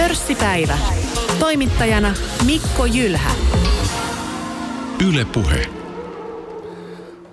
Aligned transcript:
Pörssipäivä. 0.00 0.78
Toimittajana 1.38 2.14
Mikko 2.46 2.86
Jylhä. 2.86 3.30
Yle 5.08 5.24
Puhe. 5.24 5.66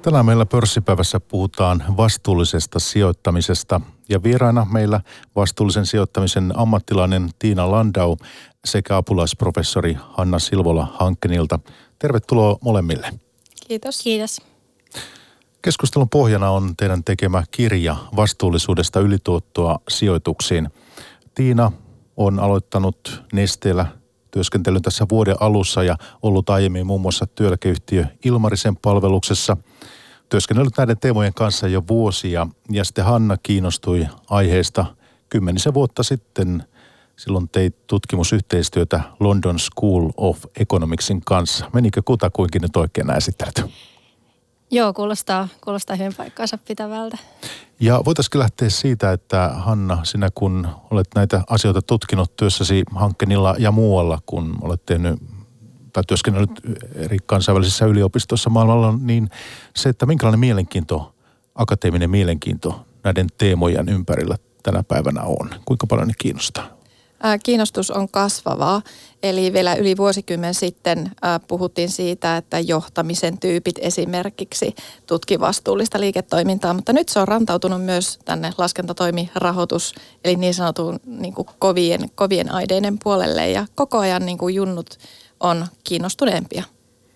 Tänään 0.01 0.25
meillä 0.25 0.45
pörssipäivässä 0.45 1.19
puhutaan 1.19 1.83
vastuullisesta 1.97 2.79
sijoittamisesta 2.79 3.81
ja 4.09 4.23
vieraana 4.23 4.67
meillä 4.71 5.01
vastuullisen 5.35 5.85
sijoittamisen 5.85 6.53
ammattilainen 6.55 7.29
Tiina 7.39 7.71
Landau 7.71 8.17
sekä 8.65 8.97
apulaisprofessori 8.97 9.97
Hanna 9.99 10.39
Silvola 10.39 10.87
Hankkenilta. 10.99 11.59
Tervetuloa 11.99 12.57
molemmille. 12.61 13.09
Kiitos. 13.67 14.01
Kiitos. 14.01 14.41
Keskustelun 15.61 16.09
pohjana 16.09 16.49
on 16.49 16.75
teidän 16.77 17.03
tekemä 17.03 17.43
kirja 17.51 17.95
vastuullisuudesta 18.15 18.99
ylituottoa 18.99 19.79
sijoituksiin. 19.89 20.69
Tiina 21.35 21.71
on 22.17 22.39
aloittanut 22.39 23.23
Nesteellä 23.33 23.85
työskentelyn 24.31 24.81
tässä 24.81 25.05
vuoden 25.09 25.35
alussa 25.39 25.83
ja 25.83 25.95
ollut 26.21 26.49
aiemmin 26.49 26.87
muun 26.87 27.01
muassa 27.01 27.25
työeläkeyhtiö 27.27 28.05
Ilmarisen 28.25 28.75
palveluksessa. 28.75 29.57
Työskennellyt 30.29 30.77
näiden 30.77 30.97
teemojen 30.97 31.33
kanssa 31.33 31.67
jo 31.67 31.83
vuosia 31.87 32.47
ja 32.71 32.83
sitten 32.83 33.05
Hanna 33.05 33.37
kiinnostui 33.43 34.07
aiheesta 34.29 34.85
kymmenisen 35.29 35.73
vuotta 35.73 36.03
sitten. 36.03 36.63
Silloin 37.15 37.49
teit 37.49 37.87
tutkimusyhteistyötä 37.87 39.01
London 39.19 39.59
School 39.59 40.09
of 40.17 40.43
Economicsin 40.59 41.21
kanssa. 41.25 41.69
Menikö 41.73 42.01
kutakuinkin 42.05 42.61
nyt 42.61 42.75
oikein 42.75 43.07
nämä 43.07 43.17
esittelyt? 43.17 43.65
Joo, 44.71 44.93
kuulostaa, 44.93 45.47
kuulostaa 45.63 45.95
hyvin 45.95 46.13
paikkaansa 46.17 46.57
pitävältä. 46.67 47.17
Ja 47.79 48.01
voitaisiin 48.05 48.39
lähteä 48.39 48.69
siitä, 48.69 49.11
että 49.11 49.49
Hanna, 49.53 50.05
sinä 50.05 50.29
kun 50.35 50.67
olet 50.91 51.07
näitä 51.15 51.41
asioita 51.49 51.81
tutkinut 51.81 52.35
työssäsi 52.35 52.83
hankkenilla 52.95 53.55
ja 53.59 53.71
muualla, 53.71 54.19
kun 54.25 54.57
olet 54.61 54.85
tehnyt 54.85 55.19
tai 55.93 56.03
työskennellyt 56.07 56.51
eri 56.95 57.17
kansainvälisissä 57.25 57.85
yliopistoissa 57.85 58.49
maailmalla, 58.49 58.93
niin 59.01 59.29
se, 59.75 59.89
että 59.89 60.05
minkälainen 60.05 60.39
mielenkiinto, 60.39 61.15
akateeminen 61.55 62.09
mielenkiinto 62.09 62.85
näiden 63.03 63.27
teemojen 63.37 63.89
ympärillä 63.89 64.37
tänä 64.63 64.83
päivänä 64.83 65.21
on, 65.21 65.49
kuinka 65.65 65.87
paljon 65.87 66.07
ne 66.07 66.13
kiinnostaa? 66.17 66.76
Kiinnostus 67.43 67.91
on 67.91 68.09
kasvavaa. 68.09 68.81
Eli 69.23 69.53
vielä 69.53 69.75
yli 69.75 69.97
vuosikymmen 69.97 70.53
sitten 70.53 71.11
puhuttiin 71.47 71.89
siitä, 71.89 72.37
että 72.37 72.59
johtamisen 72.59 73.37
tyypit 73.37 73.75
esimerkiksi 73.81 74.75
tutki 75.07 75.39
vastuullista 75.39 75.99
liiketoimintaa, 75.99 76.73
mutta 76.73 76.93
nyt 76.93 77.09
se 77.09 77.19
on 77.19 77.27
rantautunut 77.27 77.85
myös 77.85 78.19
tänne 78.25 78.51
laskentatoimirahoitus, 78.57 79.95
eli 80.23 80.35
niin 80.35 80.53
sanotun 80.53 80.99
niin 81.05 81.33
kuin 81.33 81.47
kovien, 81.59 82.09
kovien 82.15 82.51
aineiden 82.51 82.97
puolelle 83.03 83.49
ja 83.49 83.65
koko 83.75 83.99
ajan 83.99 84.25
niin 84.25 84.37
kuin 84.37 84.55
junnut 84.55 84.97
on 85.39 85.67
kiinnostuneempia. 85.83 86.63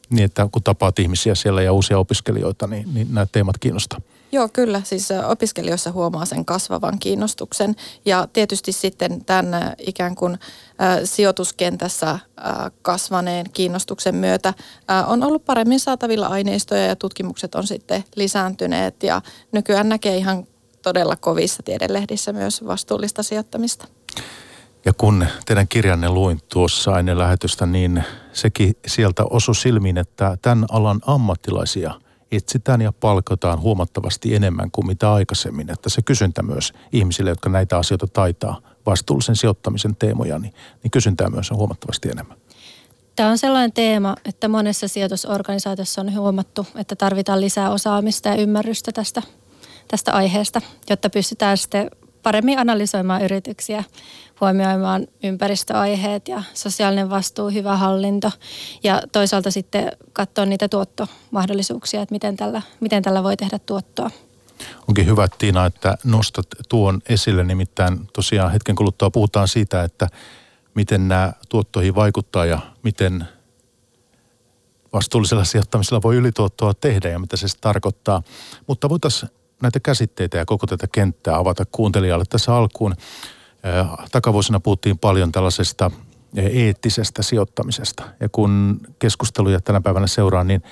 Niin, 0.10 0.26
että 0.26 0.48
kun 0.52 0.64
tapaat 0.64 1.00
ihmisiä 1.00 1.36
siellä 1.36 1.62
ja 1.62 1.74
uusia 1.74 2.00
opiskelijoita, 2.00 2.68
niin, 2.68 2.94
niin 2.94 3.08
nämä 3.14 3.28
teemat 3.32 3.58
kiinnostaa. 3.58 4.02
Joo, 4.32 4.50
kyllä. 4.54 4.82
Siis 4.84 5.10
opiskelijoissa 5.28 5.92
huomaa 5.92 6.26
sen 6.26 6.46
kasvavan 6.46 7.00
kiinnostuksen 7.00 7.76
ja 8.06 8.28
tietysti 8.34 8.72
sitten 8.72 9.26
tämän 9.26 9.74
ikään 9.78 10.16
kuin 10.16 10.38
sijoituskentässä 11.04 12.20
kasvaneen 12.82 13.46
kiinnostuksen 13.54 14.16
myötä 14.16 14.54
on 15.08 15.24
ollut 15.24 15.46
paremmin 15.46 15.80
saatavilla 15.80 16.28
aineistoja 16.28 16.86
ja 16.86 16.96
tutkimukset 16.96 17.56
on 17.56 17.68
sitten 17.68 18.04
lisääntyneet 18.16 19.04
ja 19.04 19.22
nykyään 19.52 19.90
näkee 19.90 20.18
ihan 20.18 20.48
todella 20.82 21.16
kovissa 21.16 21.64
tiedelehdissä 21.64 22.34
myös 22.34 22.66
vastuullista 22.68 23.24
sijoittamista. 23.24 23.88
Ja 24.86 24.94
kun 24.94 25.28
teidän 25.46 25.68
kirjanne 25.68 26.09
luin 26.09 26.40
tuossa 26.50 27.00
ennen 27.00 27.18
lähetystä, 27.18 27.66
niin 27.66 28.04
sekin 28.34 28.76
sieltä 28.88 29.24
osui 29.30 29.56
silmiin, 29.56 29.98
että 29.98 30.38
tämän 30.42 30.66
alan 30.72 31.00
ammattilaisia– 31.06 31.94
etsitään 32.31 32.81
ja 32.81 32.92
palkataan 32.92 33.59
huomattavasti 33.59 34.36
enemmän 34.36 34.72
kuin 34.72 34.88
mitä 34.88 35.14
aikaisemmin. 35.14 35.72
Että 35.72 35.90
se 35.90 36.02
kysyntä 36.02 36.44
myös 36.44 36.74
ihmisille, 36.92 37.30
jotka 37.30 37.50
näitä 37.50 37.78
asioita 37.78 38.08
taitaa, 38.08 38.62
vastuullisen 38.86 39.36
sijoittamisen 39.36 39.96
teemoja, 39.96 40.40
niin, 40.40 40.53
niin 40.84 40.92
kysyntää 40.92 41.30
myös 41.30 41.52
on 41.52 41.58
huomattavasti 41.58 42.09
enemmän. 42.09 42.38
Tämä 43.16 43.30
on 43.30 43.38
sellainen 43.38 43.74
teema, 43.74 44.16
että 44.25 44.47
monessa 44.47 44.88
sijoitusorganisaatiossa 44.88 46.02
on 46.02 46.16
huomattu, 46.16 46.68
että 46.75 46.96
tarvitaan 46.96 47.42
lisää 47.42 47.72
osaamista 47.72 48.30
ja 48.30 48.36
ymmärrystä 48.36 48.92
tästä, 48.92 49.22
tästä 49.88 50.13
aiheesta, 50.13 50.62
jotta 50.90 51.09
pystytään 51.09 51.58
sitten 51.58 51.92
paremmin 52.24 52.59
analysoimaan 52.59 53.22
yrityksiä, 53.22 53.84
huomioimaan 54.41 55.07
ympäristöaiheet 55.24 56.28
ja 56.28 56.44
sosiaalinen 56.53 57.09
vastuu, 57.09 57.50
hyvä 57.50 57.78
hallinto 57.78 58.31
ja 58.84 59.02
toisaalta 59.12 59.52
sitten 59.52 59.91
katsoa 60.13 60.46
niitä 60.46 60.69
tuottomahdollisuuksia, 60.69 62.02
että 62.02 62.16
miten 62.16 62.38
tällä, 62.38 62.62
miten 62.80 63.03
tällä 63.03 63.24
voi 63.24 63.38
tehdä 63.38 63.59
tuottoa. 63.59 64.12
Onkin 64.88 65.06
hyvä, 65.06 65.28
Tiina, 65.38 65.66
että 65.66 65.97
nostat 66.03 66.46
tuon 66.69 67.01
esille. 67.09 67.44
Nimittäin 67.44 68.07
tosiaan 68.13 68.51
hetken 68.51 68.75
kuluttua 68.75 69.09
puhutaan 69.09 69.47
siitä, 69.47 69.84
että 69.84 70.07
miten 70.74 71.07
nämä 71.07 71.34
tuottoihin 71.50 71.96
vaikuttaa 71.96 72.46
ja 72.46 72.59
miten 72.84 73.28
vastuullisella 74.94 75.44
sijoittamisella 75.44 76.01
voi 76.01 76.16
ylituottoa 76.16 76.74
tehdä 76.74 77.09
ja 77.09 77.19
mitä 77.19 77.38
se 77.38 77.47
tarkoittaa. 77.62 78.24
Mutta 78.68 78.90
voitaisiin 78.90 79.31
näitä 79.62 79.80
käsitteitä 79.80 80.38
ja 80.38 80.46
koko 80.46 80.68
tätä 80.68 80.88
kenttää 80.91 81.35
avata 81.35 81.66
kuuntelijalle 81.72 82.25
tässä 82.30 82.56
alkuun. 82.56 82.96
Takavuosina 84.12 84.60
puhuttiin 84.60 84.98
paljon 84.98 85.32
tällaisesta 85.32 85.92
eettisestä 86.36 87.24
sijoittamisesta. 87.24 88.04
Ja 88.20 88.30
kun 88.30 88.80
keskusteluja 89.00 89.62
tänä 89.62 89.82
päivänä 89.82 90.08
seuraan, 90.08 90.48
niin 90.48 90.64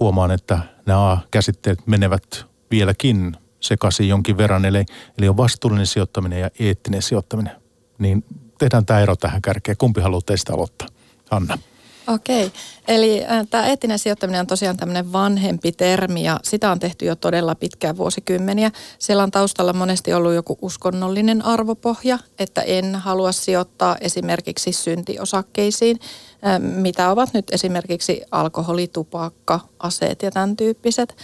huomaan, 0.00 0.30
että 0.30 0.58
nämä 0.86 1.18
käsitteet 1.30 1.86
menevät 1.86 2.44
vieläkin 2.70 3.36
sekaisin 3.60 4.08
jonkin 4.08 4.36
verran. 4.36 4.64
Eli, 4.64 4.84
eli 5.18 5.28
on 5.28 5.36
vastuullinen 5.36 5.86
sijoittaminen 5.86 6.40
ja 6.40 6.50
eettinen 6.58 7.02
sijoittaminen. 7.02 7.52
Niin 7.98 8.24
tehdään 8.58 8.86
tämä 8.86 9.00
ero 9.00 9.16
tähän 9.16 9.42
kärkeen. 9.42 9.76
Kumpi 9.76 10.00
haluaa 10.00 10.22
teistä 10.26 10.54
aloittaa? 10.54 10.88
Anna. 11.30 11.58
Okei, 12.08 12.52
eli 12.88 13.24
äh, 13.24 13.46
tämä 13.50 13.66
eettinen 13.66 13.98
sijoittaminen 13.98 14.40
on 14.40 14.46
tosiaan 14.46 14.76
tämmöinen 14.76 15.12
vanhempi 15.12 15.72
termi 15.72 16.24
ja 16.24 16.40
sitä 16.42 16.70
on 16.70 16.78
tehty 16.78 17.04
jo 17.04 17.16
todella 17.16 17.54
pitkään 17.54 17.96
vuosikymmeniä. 17.96 18.70
Siellä 18.98 19.22
on 19.22 19.30
taustalla 19.30 19.72
monesti 19.72 20.12
ollut 20.12 20.32
joku 20.32 20.58
uskonnollinen 20.62 21.44
arvopohja, 21.44 22.18
että 22.38 22.62
en 22.62 22.94
halua 22.94 23.32
sijoittaa 23.32 23.96
esimerkiksi 24.00 24.72
syntiosakkeisiin, 24.72 26.00
äh, 26.46 26.60
mitä 26.60 27.10
ovat 27.10 27.34
nyt 27.34 27.46
esimerkiksi 27.52 28.22
alkoholi, 28.30 28.86
tupakka, 28.86 29.60
aseet 29.78 30.22
ja 30.22 30.30
tämän 30.30 30.56
tyyppiset. 30.56 31.16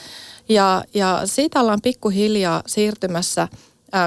Ja, 0.49 0.84
ja 0.94 1.23
siitä 1.25 1.61
ollaan 1.61 1.83
pikkuhiljaa 1.83 2.62
siirtymässä– 2.67 3.49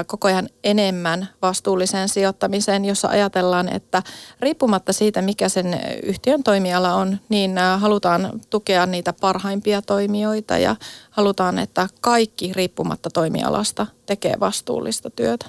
koko 0.06 0.28
ajan 0.28 0.48
enemmän 0.64 1.28
vastuulliseen 1.42 2.08
sijoittamiseen, 2.08 2.84
jossa 2.84 3.08
ajatellaan, 3.08 3.68
että 3.74 4.02
riippumatta 4.40 4.92
siitä, 4.92 5.22
mikä 5.22 5.48
sen 5.48 5.80
yhtiön 6.02 6.42
toimiala 6.42 6.94
on, 6.94 7.18
niin 7.28 7.58
halutaan 7.78 8.40
tukea 8.50 8.86
niitä 8.86 9.12
parhaimpia 9.12 9.82
toimijoita 9.82 10.58
ja 10.58 10.76
halutaan, 11.10 11.58
että 11.58 11.88
kaikki 12.00 12.52
riippumatta 12.52 13.10
toimialasta 13.10 13.86
tekee 14.06 14.34
vastuullista 14.40 15.10
työtä. 15.10 15.46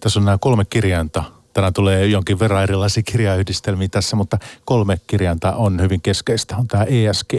Tässä 0.00 0.20
on 0.20 0.24
nämä 0.24 0.38
kolme 0.40 0.64
kirjainta. 0.64 1.24
Tänään 1.52 1.72
tulee 1.72 2.06
jonkin 2.06 2.38
verran 2.38 2.62
erilaisia 2.62 3.02
kirjayhdistelmiä 3.02 3.88
tässä, 3.90 4.16
mutta 4.16 4.38
kolme 4.64 5.00
kirjainta 5.06 5.52
on 5.52 5.80
hyvin 5.80 6.00
keskeistä. 6.00 6.56
On 6.56 6.68
tämä 6.68 6.84
ESG. 6.84 7.34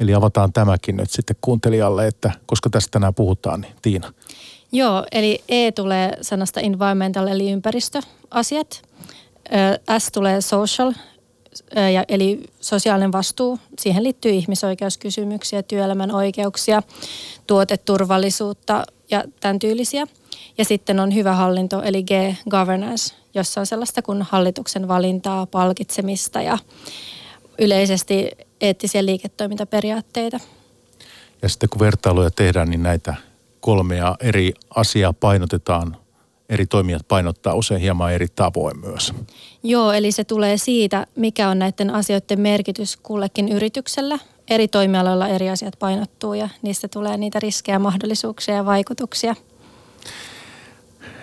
Eli 0.00 0.14
avataan 0.14 0.52
tämäkin 0.52 0.96
nyt 0.96 1.10
sitten 1.10 1.36
kuuntelijalle, 1.40 2.06
että 2.06 2.32
koska 2.46 2.70
tästä 2.70 2.90
tänään 2.90 3.14
puhutaan, 3.14 3.60
niin 3.60 3.74
Tiina. 3.82 4.12
Joo, 4.72 5.04
eli 5.12 5.44
E 5.48 5.72
tulee 5.72 6.18
sanasta 6.20 6.60
environmental 6.60 7.26
eli 7.26 7.50
ympäristöasiat. 7.50 8.82
S 9.98 10.12
tulee 10.12 10.40
social, 10.40 10.92
eli 12.08 12.40
sosiaalinen 12.60 13.12
vastuu. 13.12 13.58
Siihen 13.78 14.02
liittyy 14.02 14.32
ihmisoikeuskysymyksiä, 14.32 15.62
työelämän 15.62 16.14
oikeuksia, 16.14 16.82
tuoteturvallisuutta 17.46 18.84
ja 19.10 19.24
tämän 19.40 19.58
tyylisiä. 19.58 20.06
Ja 20.58 20.64
sitten 20.64 21.00
on 21.00 21.14
hyvä 21.14 21.34
hallinto, 21.34 21.82
eli 21.82 22.02
G, 22.02 22.10
governance, 22.50 23.14
jossa 23.34 23.60
on 23.60 23.66
sellaista 23.66 24.02
kuin 24.02 24.22
hallituksen 24.22 24.88
valintaa, 24.88 25.46
palkitsemista 25.46 26.42
ja 26.42 26.58
yleisesti 27.58 28.30
eettisiä 28.60 29.04
liiketoimintaperiaatteita. 29.04 30.40
Ja 31.42 31.48
sitten 31.48 31.68
kun 31.68 31.80
vertailuja 31.80 32.30
tehdään, 32.30 32.70
niin 32.70 32.82
näitä 32.82 33.14
kolmea 33.60 34.16
eri 34.20 34.52
asiaa 34.74 35.12
painotetaan, 35.12 35.96
eri 36.48 36.66
toimijat 36.66 37.08
painottaa 37.08 37.54
usein 37.54 37.80
hieman 37.80 38.12
eri 38.12 38.26
tavoin 38.36 38.80
myös. 38.80 39.14
Joo, 39.62 39.92
eli 39.92 40.12
se 40.12 40.24
tulee 40.24 40.56
siitä, 40.56 41.06
mikä 41.16 41.48
on 41.48 41.58
näiden 41.58 41.90
asioiden 41.90 42.40
merkitys 42.40 42.96
kullekin 42.96 43.48
yrityksellä. 43.48 44.18
Eri 44.50 44.68
toimialoilla 44.68 45.28
eri 45.28 45.50
asiat 45.50 45.74
painottuu 45.78 46.34
ja 46.34 46.48
niistä 46.62 46.88
tulee 46.88 47.16
niitä 47.16 47.40
riskejä, 47.40 47.78
mahdollisuuksia 47.78 48.54
ja 48.54 48.64
vaikutuksia. 48.64 49.34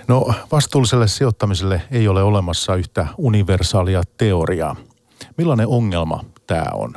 No 0.07 0.33
vastuulliselle 0.51 1.07
sijoittamiselle 1.07 1.81
ei 1.91 2.07
ole 2.07 2.23
olemassa 2.23 2.75
yhtä 2.75 3.07
universaalia 3.17 4.03
teoriaa. 4.17 4.75
Millainen 5.37 5.67
ongelma 5.67 6.23
tämä 6.47 6.65
on? 6.73 6.93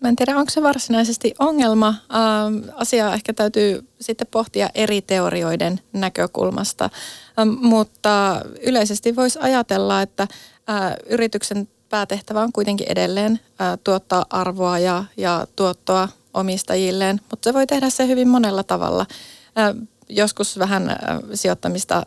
Mä 0.00 0.08
en 0.08 0.16
tiedä, 0.16 0.36
onko 0.36 0.50
se 0.50 0.62
varsinaisesti 0.62 1.34
ongelma. 1.38 1.88
Ähm, 1.88 2.70
asiaa 2.74 3.14
ehkä 3.14 3.32
täytyy 3.32 3.88
sitten 4.00 4.26
pohtia 4.30 4.70
eri 4.74 5.02
teorioiden 5.02 5.80
näkökulmasta. 5.92 6.90
Ähm, 7.38 7.48
mutta 7.48 8.42
yleisesti 8.66 9.16
voisi 9.16 9.38
ajatella, 9.42 10.02
että 10.02 10.22
äh, 10.22 10.94
yrityksen 11.06 11.68
päätehtävä 11.88 12.42
on 12.42 12.52
kuitenkin 12.52 12.86
edelleen 12.90 13.40
äh, 13.60 13.78
tuottaa 13.84 14.26
arvoa 14.30 14.78
ja, 14.78 15.04
ja 15.16 15.46
tuottoa 15.56 16.08
omistajilleen, 16.34 17.20
mutta 17.30 17.50
se 17.50 17.54
voi 17.54 17.66
tehdä 17.66 17.90
se 17.90 18.06
hyvin 18.06 18.28
monella 18.28 18.62
tavalla. 18.62 19.06
Äh, 19.58 19.74
joskus 20.08 20.58
vähän 20.58 20.90
äh, 20.90 20.96
sijoittamista 21.34 22.06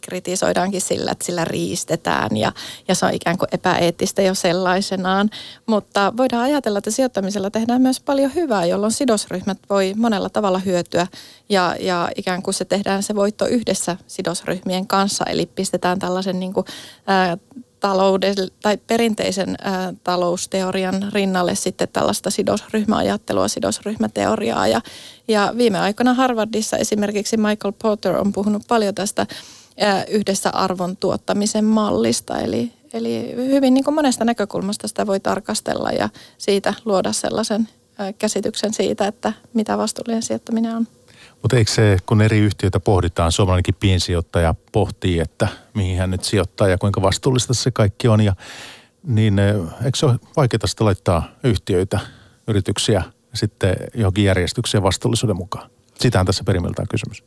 kritisoidaankin 0.00 0.80
sillä, 0.80 1.10
että 1.10 1.24
sillä 1.24 1.44
riistetään 1.44 2.36
ja, 2.36 2.52
ja 2.88 2.94
se 2.94 3.06
on 3.06 3.14
ikään 3.14 3.38
kuin 3.38 3.48
epäeettistä 3.52 4.22
jo 4.22 4.34
sellaisenaan. 4.34 5.30
Mutta 5.66 6.12
voidaan 6.16 6.42
ajatella, 6.42 6.78
että 6.78 6.90
sijoittamisella 6.90 7.50
tehdään 7.50 7.82
myös 7.82 8.00
paljon 8.00 8.34
hyvää, 8.34 8.64
jolloin 8.64 8.92
sidosryhmät 8.92 9.58
voi 9.70 9.94
monella 9.96 10.28
tavalla 10.28 10.58
hyötyä 10.58 11.06
ja, 11.48 11.76
ja 11.80 12.08
ikään 12.16 12.42
kuin 12.42 12.54
se 12.54 12.64
tehdään 12.64 13.02
se 13.02 13.14
voitto 13.14 13.46
yhdessä 13.46 13.96
sidosryhmien 14.06 14.86
kanssa. 14.86 15.24
Eli 15.24 15.46
pistetään 15.46 15.98
tällaisen 15.98 16.40
niin 16.40 16.52
kuin, 16.52 16.66
ää, 17.06 17.36
talouden 17.82 18.34
tai 18.62 18.76
perinteisen 18.76 19.56
ää, 19.62 19.92
talousteorian 20.04 21.10
rinnalle 21.12 21.54
sitten 21.54 21.88
tällaista 21.92 22.30
sidosryhmäajattelua, 22.30 23.48
sidosryhmäteoriaa. 23.48 24.66
Ja, 24.66 24.80
ja 25.28 25.54
viime 25.56 25.78
aikoina 25.78 26.14
Harvardissa 26.14 26.76
esimerkiksi 26.76 27.36
Michael 27.36 27.72
Porter 27.82 28.16
on 28.16 28.32
puhunut 28.32 28.62
paljon 28.68 28.94
tästä 28.94 29.26
ää, 29.80 30.04
yhdessä 30.04 30.50
arvon 30.50 30.96
tuottamisen 30.96 31.64
mallista. 31.64 32.40
Eli, 32.40 32.72
eli 32.92 33.34
hyvin 33.36 33.74
niin 33.74 33.84
kuin 33.84 33.94
monesta 33.94 34.24
näkökulmasta 34.24 34.88
sitä 34.88 35.06
voi 35.06 35.20
tarkastella 35.20 35.90
ja 35.90 36.08
siitä 36.38 36.74
luoda 36.84 37.12
sellaisen 37.12 37.68
ää, 37.98 38.12
käsityksen 38.12 38.74
siitä, 38.74 39.06
että 39.06 39.32
mitä 39.54 39.78
vastuullinen 39.78 40.22
sijoittaminen 40.22 40.76
on. 40.76 40.86
Mutta 41.42 41.56
eikö 41.56 41.70
se, 41.70 41.98
kun 42.06 42.22
eri 42.22 42.38
yhtiöitä 42.38 42.80
pohditaan, 42.80 43.32
suomalainenkin 43.32 43.74
piensijoittaja 43.74 44.54
pohtii, 44.72 45.20
että 45.20 45.48
mihin 45.74 45.98
hän 45.98 46.10
nyt 46.10 46.24
sijoittaa 46.24 46.68
ja 46.68 46.78
kuinka 46.78 47.02
vastuullista 47.02 47.54
se 47.54 47.70
kaikki 47.70 48.08
on. 48.08 48.20
Ja, 48.20 48.34
niin 49.06 49.38
eh, 49.38 49.54
eikö 49.84 49.98
se 49.98 50.06
ole 50.06 50.18
vaikeaa 50.36 50.66
sitten 50.66 50.84
laittaa 50.84 51.28
yhtiöitä, 51.44 52.00
yrityksiä 52.48 53.02
sitten 53.34 53.76
johonkin 53.94 54.24
järjestykseen 54.24 54.82
vastuullisuuden 54.82 55.36
mukaan? 55.36 55.70
Sitähän 55.94 56.26
tässä 56.26 56.44
perimmiltään 56.44 56.88
kysymys. 56.88 57.24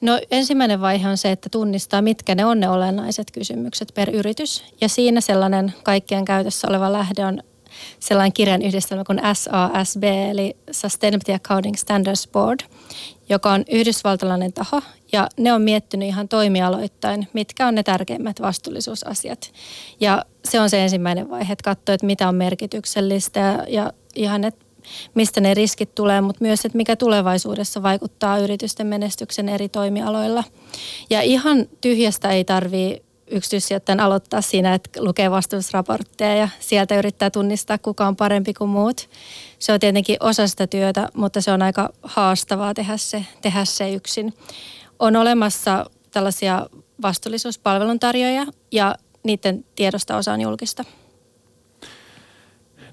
No 0.00 0.20
ensimmäinen 0.30 0.80
vaihe 0.80 1.08
on 1.08 1.16
se, 1.16 1.30
että 1.30 1.48
tunnistaa, 1.52 2.02
mitkä 2.02 2.34
ne 2.34 2.44
on 2.44 2.60
ne 2.60 2.68
olennaiset 2.68 3.30
kysymykset 3.30 3.92
per 3.94 4.10
yritys. 4.10 4.64
Ja 4.80 4.88
siinä 4.88 5.20
sellainen 5.20 5.74
kaikkien 5.82 6.24
käytössä 6.24 6.68
oleva 6.68 6.92
lähde 6.92 7.24
on 7.24 7.42
sellainen 8.00 8.32
kirjan 8.32 8.62
yhdistelmä 8.62 9.04
kuin 9.04 9.20
SASB, 9.32 10.02
eli 10.30 10.56
Sustainability 10.70 11.32
Accounting 11.32 11.76
Standards 11.76 12.28
Board, 12.32 12.60
joka 13.28 13.52
on 13.52 13.64
yhdysvaltalainen 13.70 14.52
taho, 14.52 14.82
ja 15.12 15.28
ne 15.38 15.52
on 15.52 15.62
miettinyt 15.62 16.08
ihan 16.08 16.28
toimialoittain, 16.28 17.28
mitkä 17.32 17.66
on 17.66 17.74
ne 17.74 17.82
tärkeimmät 17.82 18.40
vastuullisuusasiat. 18.40 19.52
Ja 20.00 20.24
se 20.44 20.60
on 20.60 20.70
se 20.70 20.82
ensimmäinen 20.82 21.30
vaihe, 21.30 21.52
että 21.52 21.64
katsoo, 21.64 21.94
että 21.94 22.06
mitä 22.06 22.28
on 22.28 22.34
merkityksellistä 22.34 23.40
ja, 23.40 23.64
ja 23.68 23.92
ihan, 24.14 24.44
että 24.44 24.64
mistä 25.14 25.40
ne 25.40 25.54
riskit 25.54 25.94
tulee, 25.94 26.20
mutta 26.20 26.44
myös, 26.44 26.64
että 26.64 26.76
mikä 26.76 26.96
tulevaisuudessa 26.96 27.82
vaikuttaa 27.82 28.38
yritysten 28.38 28.86
menestyksen 28.86 29.48
eri 29.48 29.68
toimialoilla. 29.68 30.44
Ja 31.10 31.22
ihan 31.22 31.66
tyhjästä 31.80 32.30
ei 32.30 32.44
tarvitse 32.44 33.02
yksityissijoittajan 33.30 34.00
aloittaa 34.00 34.40
siinä, 34.40 34.74
että 34.74 35.04
lukee 35.04 35.30
vastuullisraportteja 35.30 36.34
ja 36.34 36.48
sieltä 36.60 36.98
yrittää 36.98 37.30
tunnistaa, 37.30 37.78
kuka 37.78 38.06
on 38.06 38.16
parempi 38.16 38.54
kuin 38.54 38.70
muut. 38.70 39.08
Se 39.58 39.72
on 39.72 39.80
tietenkin 39.80 40.16
osa 40.20 40.46
sitä 40.46 40.66
työtä, 40.66 41.08
mutta 41.14 41.40
se 41.40 41.52
on 41.52 41.62
aika 41.62 41.90
haastavaa 42.02 42.74
tehdä 42.74 42.96
se, 42.96 43.24
tehdä 43.42 43.64
se 43.64 43.92
yksin. 43.92 44.34
On 44.98 45.16
olemassa 45.16 45.86
tällaisia 46.10 46.66
vastuullisuuspalveluntarjoajia 47.02 48.46
ja 48.72 48.94
niiden 49.22 49.64
tiedosta 49.76 50.16
osa 50.16 50.32
on 50.32 50.40
julkista. 50.40 50.84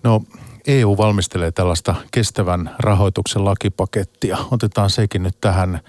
No 0.04 0.22
EU 0.68 0.98
valmistelee 0.98 1.52
tällaista 1.52 1.96
kestävän 2.12 2.76
rahoituksen 2.80 3.46
lakipakettia. 3.46 4.38
Otetaan 4.52 4.90
sekin 4.90 5.24
nyt 5.24 5.36
tähän. 5.42 5.80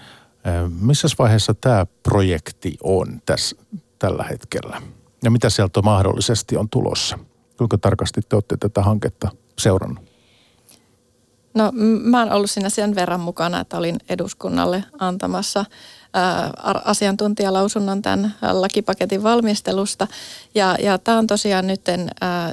Missä 0.81 1.07
vaiheessa 1.19 1.53
tämä 1.53 1.85
projekti 2.03 2.77
on 2.83 3.21
tässä, 3.25 3.55
tällä 3.99 4.23
hetkellä? 4.23 4.81
Ja 5.23 5.31
mitä 5.31 5.49
sieltä 5.49 5.81
mahdollisesti 5.81 6.57
on 6.57 6.69
tulossa? 6.69 7.19
Kuinka 7.57 7.77
tarkasti 7.77 8.21
te 8.29 8.35
olette 8.35 8.57
tätä 8.57 8.81
hanketta 8.81 9.29
seurannut? 9.59 10.03
No 11.53 11.71
mä 12.01 12.19
oon 12.19 12.31
ollut 12.31 12.51
siinä 12.51 12.69
sen 12.69 12.95
verran 12.95 13.19
mukana, 13.19 13.59
että 13.59 13.77
olin 13.77 13.95
eduskunnalle 14.09 14.83
antamassa 14.99 15.65
asiantuntijalausunnon 16.85 18.01
tämän 18.01 18.35
lakipaketin 18.51 19.23
valmistelusta. 19.23 20.07
Ja, 20.55 20.75
ja 20.83 20.97
tämä 20.97 21.17
on 21.17 21.27
tosiaan 21.27 21.67
nyt 21.67 21.81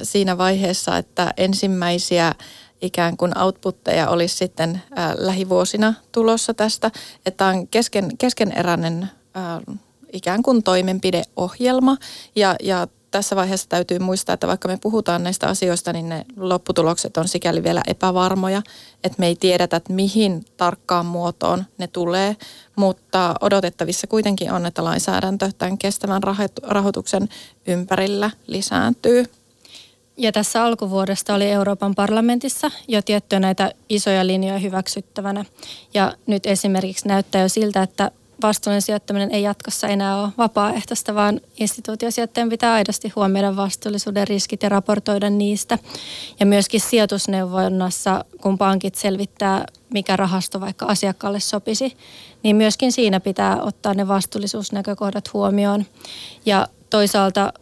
siinä 0.03 0.37
vaiheessa, 0.37 0.97
että 0.97 1.33
ensimmäisiä 1.37 2.35
ikään 2.81 3.17
kuin 3.17 3.37
outputteja 3.37 4.09
olisi 4.09 4.37
sitten 4.37 4.81
lähivuosina 5.17 5.93
tulossa 6.11 6.53
tästä. 6.53 6.91
Että 7.25 7.45
on 7.45 7.67
kesken, 7.67 8.17
keskeneräinen 8.17 9.09
ikään 10.15 10.43
kuin 10.43 10.63
toimenpideohjelma 10.63 11.97
ja, 12.35 12.55
ja 12.63 12.87
tässä 13.11 13.35
vaiheessa 13.35 13.69
täytyy 13.69 13.99
muistaa, 13.99 14.33
että 14.33 14.47
vaikka 14.47 14.67
me 14.67 14.77
puhutaan 14.81 15.23
näistä 15.23 15.47
asioista, 15.47 15.93
niin 15.93 16.09
ne 16.09 16.25
lopputulokset 16.37 17.17
on 17.17 17.27
sikäli 17.27 17.63
vielä 17.63 17.81
epävarmoja, 17.87 18.61
että 19.03 19.15
me 19.19 19.27
ei 19.27 19.35
tiedetä, 19.35 19.77
että 19.77 19.93
mihin 19.93 20.45
tarkkaan 20.57 21.05
muotoon 21.05 21.65
ne 21.77 21.87
tulee, 21.87 22.35
mutta 22.75 23.35
odotettavissa 23.41 24.07
kuitenkin 24.07 24.51
on, 24.51 24.65
että 24.65 24.83
lainsäädäntö 24.83 25.51
tämän 25.57 25.77
kestävän 25.77 26.21
rahoituksen 26.63 27.29
ympärillä 27.67 28.31
lisääntyy. 28.47 29.25
Ja 30.17 30.31
tässä 30.31 30.63
alkuvuodesta 30.63 31.33
oli 31.33 31.51
Euroopan 31.51 31.95
parlamentissa 31.95 32.71
jo 32.87 33.01
tiettyjä 33.01 33.39
näitä 33.39 33.71
isoja 33.89 34.27
linjoja 34.27 34.59
hyväksyttävänä. 34.59 35.45
Ja 35.93 36.13
nyt 36.27 36.45
esimerkiksi 36.45 37.07
näyttää 37.07 37.41
jo 37.41 37.49
siltä, 37.49 37.83
että 37.83 38.11
vastuullinen 38.47 38.81
sijoittaminen 38.81 39.31
ei 39.31 39.43
jatkossa 39.43 39.87
enää 39.87 40.21
ole 40.21 40.29
vapaaehtoista, 40.37 41.15
vaan 41.15 41.41
instituutiosijoittajan 41.59 42.49
pitää 42.49 42.73
aidosti 42.73 43.13
huomioida 43.15 43.55
vastuullisuuden 43.55 44.27
riskit 44.27 44.63
ja 44.63 44.69
raportoida 44.69 45.29
niistä. 45.29 45.79
Ja 46.39 46.45
myöskin 46.45 46.79
sijoitusneuvonnassa, 46.81 48.25
kun 48.41 48.57
pankit 48.57 48.95
selvittää, 48.95 49.65
mikä 49.93 50.15
rahasto 50.15 50.61
vaikka 50.61 50.85
asiakkaalle 50.85 51.39
sopisi, 51.39 51.97
niin 52.43 52.55
myöskin 52.55 52.91
siinä 52.91 53.19
pitää 53.19 53.61
ottaa 53.61 53.93
ne 53.93 54.07
vastuullisuusnäkökohdat 54.07 55.33
huomioon. 55.33 55.85
Ja 56.45 56.67
toisaalta 56.89 57.53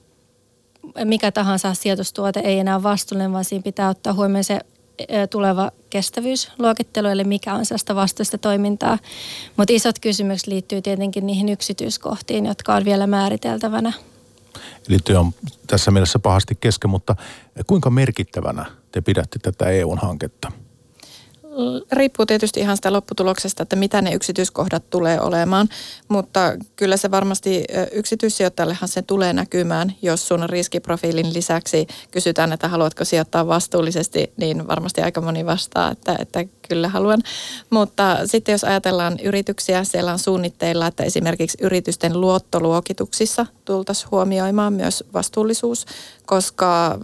mikä 1.05 1.31
tahansa 1.31 1.73
sijoitustuote 1.73 2.39
ei 2.39 2.59
enää 2.59 2.83
vastuullinen, 2.83 3.33
vaan 3.33 3.45
siinä 3.45 3.63
pitää 3.63 3.89
ottaa 3.89 4.13
huomioon 4.13 4.43
se 4.43 4.59
tuleva 5.29 5.71
kestävyysluokittelu, 5.89 7.07
eli 7.07 7.23
mikä 7.23 7.53
on 7.53 7.65
sellaista 7.65 7.95
vastuullista 7.95 8.37
toimintaa. 8.37 8.97
Mutta 9.57 9.73
isot 9.73 9.99
kysymykset 9.99 10.47
liittyy 10.47 10.81
tietenkin 10.81 11.25
niihin 11.25 11.49
yksityiskohtiin, 11.49 12.45
jotka 12.45 12.75
on 12.75 12.85
vielä 12.85 13.07
määriteltävänä. 13.07 13.93
Eli 14.89 14.97
työ 15.03 15.19
on 15.19 15.33
tässä 15.67 15.91
mielessä 15.91 16.19
pahasti 16.19 16.55
kesken, 16.55 16.89
mutta 16.89 17.15
kuinka 17.67 17.89
merkittävänä 17.89 18.65
te 18.91 19.01
pidätte 19.01 19.39
tätä 19.39 19.65
EUn 19.65 19.97
hanketta? 19.97 20.51
Riippuu 21.91 22.25
tietysti 22.25 22.59
ihan 22.59 22.75
sitä 22.75 22.93
lopputuloksesta, 22.93 23.63
että 23.63 23.75
mitä 23.75 24.01
ne 24.01 24.13
yksityiskohdat 24.13 24.89
tulee 24.89 25.21
olemaan, 25.21 25.69
mutta 26.07 26.39
kyllä 26.75 26.97
se 26.97 27.11
varmasti 27.11 27.65
yksityissijoittajallehan 27.91 28.89
se 28.89 29.01
tulee 29.01 29.33
näkymään, 29.33 29.95
jos 30.01 30.27
sun 30.27 30.49
riskiprofiilin 30.49 31.33
lisäksi 31.33 31.87
kysytään, 32.11 32.53
että 32.53 32.67
haluatko 32.67 33.05
sijoittaa 33.05 33.47
vastuullisesti, 33.47 34.33
niin 34.37 34.67
varmasti 34.67 35.01
aika 35.01 35.21
moni 35.21 35.45
vastaa, 35.45 35.91
että, 35.91 36.15
että 36.19 36.45
kyllä 36.67 36.89
haluan. 36.89 37.21
Mutta 37.69 38.17
sitten 38.25 38.51
jos 38.51 38.63
ajatellaan 38.63 39.19
yrityksiä, 39.19 39.83
siellä 39.83 40.11
on 40.11 40.19
suunnitteilla, 40.19 40.87
että 40.87 41.03
esimerkiksi 41.03 41.57
yritysten 41.61 42.21
luottoluokituksissa 42.21 43.45
tultaisiin 43.65 44.11
huomioimaan 44.11 44.73
myös 44.73 45.03
vastuullisuus, 45.13 45.85
koska 46.33 46.99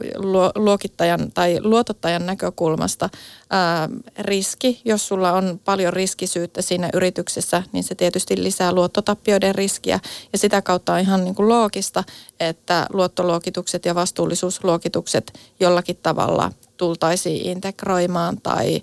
luokittajan 0.56 1.32
tai 1.34 1.58
luotottajan 1.64 2.26
näkökulmasta 2.26 3.10
ää, 3.50 3.90
riski, 4.20 4.82
jos 4.86 5.08
sulla 5.08 5.32
on 5.32 5.60
paljon 5.66 5.94
riskisyyttä 5.94 6.62
siinä 6.62 6.90
yrityksessä, 6.94 7.64
niin 7.72 7.84
se 7.84 7.96
tietysti 7.96 8.44
lisää 8.44 8.74
luottotappioiden 8.74 9.56
riskiä 9.56 10.00
ja 10.34 10.40
sitä 10.40 10.62
kautta 10.62 10.94
on 10.94 11.00
ihan 11.00 11.24
niin 11.24 11.36
kuin 11.36 11.50
loogista, 11.50 12.04
että 12.40 12.88
luottoluokitukset 12.94 13.86
ja 13.86 13.96
vastuullisuusluokitukset 13.96 15.40
jollakin 15.60 15.98
tavalla 16.04 16.52
tultaisiin 16.78 17.46
integroimaan 17.46 18.42
tai 18.42 18.82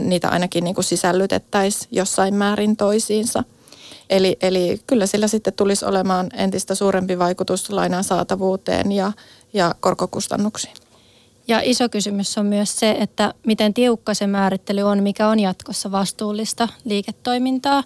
niitä 0.00 0.28
ainakin 0.28 0.64
niin 0.64 0.74
kuin 0.74 0.84
sisällytettäisiin 0.84 1.88
jossain 1.90 2.34
määrin 2.34 2.76
toisiinsa. 2.76 3.44
Eli, 4.10 4.36
eli 4.42 4.80
kyllä 4.86 5.06
sillä 5.06 5.28
sitten 5.28 5.52
tulisi 5.52 5.84
olemaan 5.84 6.26
entistä 6.32 6.74
suurempi 6.74 7.18
vaikutus 7.18 7.70
lainan 7.70 8.04
saatavuuteen 8.04 8.92
ja, 8.92 9.12
ja 9.52 9.74
korkokustannuksiin. 9.80 10.74
Ja 11.48 11.60
iso 11.64 11.88
kysymys 11.88 12.38
on 12.38 12.46
myös 12.46 12.78
se, 12.78 12.96
että 13.00 13.34
miten 13.46 13.74
tiukka 13.74 14.14
se 14.14 14.26
määrittely 14.26 14.82
on, 14.82 15.02
mikä 15.02 15.28
on 15.28 15.40
jatkossa 15.40 15.90
vastuullista 15.90 16.68
liiketoimintaa. 16.84 17.84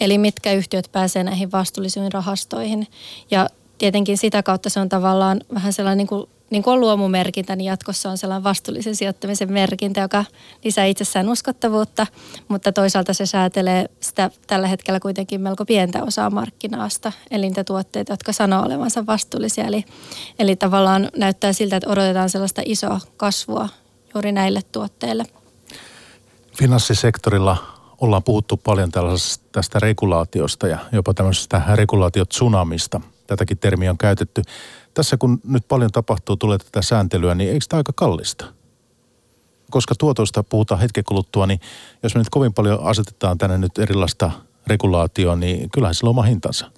Eli 0.00 0.18
mitkä 0.18 0.52
yhtiöt 0.52 0.88
pääsee 0.92 1.24
näihin 1.24 1.52
vastuullisiin 1.52 2.12
rahastoihin. 2.12 2.86
Ja 3.30 3.48
tietenkin 3.78 4.18
sitä 4.18 4.42
kautta 4.42 4.70
se 4.70 4.80
on 4.80 4.88
tavallaan 4.88 5.40
vähän 5.54 5.72
sellainen 5.72 5.98
niin 5.98 6.06
kuin 6.06 6.28
niin 6.50 6.62
kuin 6.62 6.74
on 6.74 6.80
luomumerkintä, 6.80 7.56
niin 7.56 7.66
jatkossa 7.66 8.10
on 8.10 8.18
sellainen 8.18 8.44
vastuullisen 8.44 8.96
sijoittamisen 8.96 9.52
merkintä, 9.52 10.00
joka 10.00 10.24
lisää 10.64 10.84
itsessään 10.84 11.28
uskottavuutta, 11.28 12.06
mutta 12.48 12.72
toisaalta 12.72 13.14
se 13.14 13.26
säätelee 13.26 13.86
sitä 14.00 14.30
tällä 14.46 14.66
hetkellä 14.66 15.00
kuitenkin 15.00 15.40
melko 15.40 15.64
pientä 15.64 16.02
osaa 16.02 16.30
markkinaasta, 16.30 17.12
eli 17.30 17.46
niitä 17.46 17.64
tuotteita, 17.64 18.12
jotka 18.12 18.32
sanoo 18.32 18.64
olevansa 18.66 19.06
vastuullisia. 19.06 19.66
Eli, 19.66 19.84
eli 20.38 20.56
tavallaan 20.56 21.08
näyttää 21.16 21.52
siltä, 21.52 21.76
että 21.76 21.90
odotetaan 21.90 22.30
sellaista 22.30 22.62
isoa 22.64 23.00
kasvua 23.16 23.68
juuri 24.14 24.32
näille 24.32 24.60
tuotteille. 24.72 25.24
Finanssisektorilla 26.56 27.56
ollaan 28.00 28.22
puhuttu 28.22 28.56
paljon 28.56 28.90
tällaisesta 28.90 29.44
tästä 29.52 29.78
regulaatiosta 29.78 30.68
ja 30.68 30.78
jopa 30.92 31.14
tämmöisestä 31.14 31.62
regulaatiotsunamista. 31.74 33.00
Tätäkin 33.26 33.58
termiä 33.58 33.90
on 33.90 33.98
käytetty 33.98 34.42
tässä 34.94 35.16
kun 35.16 35.40
nyt 35.44 35.68
paljon 35.68 35.90
tapahtuu, 35.90 36.36
tulee 36.36 36.58
tätä 36.58 36.82
sääntelyä, 36.82 37.34
niin 37.34 37.50
eikö 37.50 37.64
tämä 37.68 37.78
aika 37.78 37.92
kallista? 37.96 38.44
Koska 39.70 39.94
tuotoista 39.98 40.42
puhutaan 40.42 40.80
hetken 40.80 41.04
kuluttua, 41.04 41.46
niin 41.46 41.60
jos 42.02 42.14
me 42.14 42.18
nyt 42.18 42.30
kovin 42.30 42.54
paljon 42.54 42.78
asetetaan 42.82 43.38
tänne 43.38 43.58
nyt 43.58 43.78
erilaista 43.78 44.30
regulaatioa, 44.66 45.36
niin 45.36 45.70
kyllähän 45.70 45.94
sillä 45.94 46.08
on 46.08 46.10
oma 46.10 46.22
hintansa. 46.22 46.70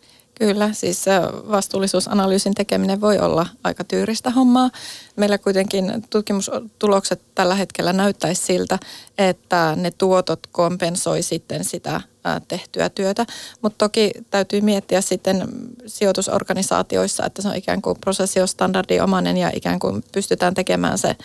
Kyllä, 0.42 0.72
siis 0.72 1.04
vastuullisuusanalyysin 1.50 2.54
tekeminen 2.54 3.00
voi 3.00 3.18
olla 3.18 3.46
aika 3.64 3.84
tyyristä 3.84 4.30
hommaa. 4.30 4.70
Meillä 5.16 5.38
kuitenkin 5.38 6.04
tutkimustulokset 6.10 7.20
tällä 7.34 7.54
hetkellä 7.54 7.92
näyttäisi 7.92 8.42
siltä, 8.42 8.78
että 9.18 9.76
ne 9.76 9.90
tuotot 9.90 10.40
kompensoi 10.52 11.22
sitten 11.22 11.64
sitä 11.64 12.00
tehtyä 12.48 12.88
työtä. 12.88 13.26
Mutta 13.62 13.78
toki 13.78 14.10
täytyy 14.30 14.60
miettiä 14.60 15.00
sitten 15.00 15.48
sijoitusorganisaatioissa, 15.86 17.26
että 17.26 17.42
se 17.42 17.48
on 17.48 17.56
ikään 17.56 17.82
kuin 17.82 17.98
prosessi 18.00 18.40
on 18.40 19.36
ja 19.36 19.50
ikään 19.54 19.78
kuin 19.78 20.04
pystytään 20.12 20.54
tekemään 20.54 20.98
se 20.98 21.16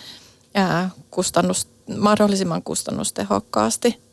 kustannus, 1.12 1.68
mahdollisimman 1.98 2.64
kustannustehokkaasti. 2.64 4.07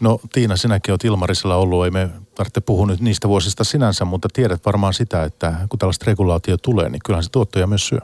No 0.00 0.20
Tiina, 0.32 0.56
sinäkin 0.56 0.92
olet 0.92 1.04
Ilmarisella 1.04 1.56
ollut, 1.56 1.84
ei 1.84 1.90
me 1.90 2.08
tarvitse 2.34 2.60
puhua 2.60 2.86
nyt 2.86 3.00
niistä 3.00 3.28
vuosista 3.28 3.64
sinänsä, 3.64 4.04
mutta 4.04 4.28
tiedät 4.32 4.66
varmaan 4.66 4.94
sitä, 4.94 5.24
että 5.24 5.54
kun 5.68 5.78
tällaista 5.78 6.04
regulaatio 6.06 6.56
tulee, 6.56 6.88
niin 6.88 7.00
kyllähän 7.04 7.24
se 7.24 7.30
tuottoja 7.30 7.66
myös 7.66 7.88
syö. 7.88 7.98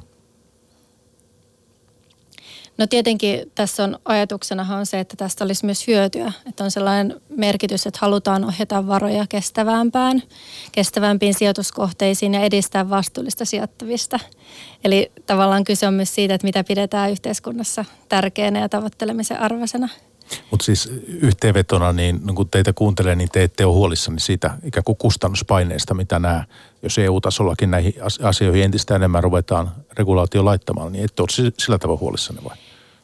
No 2.79 2.87
tietenkin 2.87 3.53
tässä 3.55 3.85
on 3.85 3.99
ajatuksena 4.05 4.77
on 4.77 4.87
se, 4.87 5.01
että 5.01 5.17
tästä 5.17 5.45
olisi 5.45 5.65
myös 5.65 5.87
hyötyä. 5.87 6.33
Että 6.47 6.65
on 6.65 6.71
sellainen 6.71 7.21
merkitys, 7.37 7.87
että 7.87 7.99
halutaan 8.03 8.45
ohjata 8.45 8.87
varoja 8.87 9.27
kestävämpään, 9.29 10.23
kestävämpiin 10.73 11.35
sijoituskohteisiin 11.35 12.35
ja 12.35 12.41
edistää 12.41 12.91
vastuullista 12.91 13.45
sijoittavista. 13.45 14.19
Eli 14.85 15.13
tavallaan 15.27 15.65
kyse 15.65 15.87
on 15.87 15.95
myös 15.95 16.15
siitä, 16.15 16.35
että 16.35 16.47
mitä 16.47 16.65
pidetään 16.65 17.11
yhteiskunnassa 17.11 17.85
tärkeänä 18.09 18.61
ja 18.61 18.69
tavoittelemisen 18.69 19.41
arvoisena. 19.41 19.89
Mutta 20.51 20.65
siis 20.65 20.93
yhteenvetona, 21.09 21.93
niin, 21.93 22.21
niin 22.25 22.35
kun 22.35 22.49
teitä 22.49 22.73
kuuntelee, 22.73 23.17
niin 23.17 23.29
te 23.33 23.43
ette 23.43 23.67
ole 23.67 23.75
huolissani 23.75 24.21
siitä 24.21 24.51
ikään 24.65 24.85
kuin 24.85 24.99
kustannuspaineesta, 24.99 25.95
mitä 25.95 26.19
nämä, 26.19 26.45
jos 26.83 26.99
EU-tasollakin 26.99 27.71
näihin 27.71 27.95
asioihin 28.23 28.65
entistä 28.65 28.97
enemmän 28.97 29.25
ruvetaan 29.25 29.71
regulaatio 29.99 30.45
laittamaan, 30.45 30.93
niin 30.93 31.05
ette 31.05 31.23
ole 31.23 31.53
sillä 31.59 31.79
tavalla 31.79 32.01
huolissani 32.01 32.39
vai? 32.45 32.57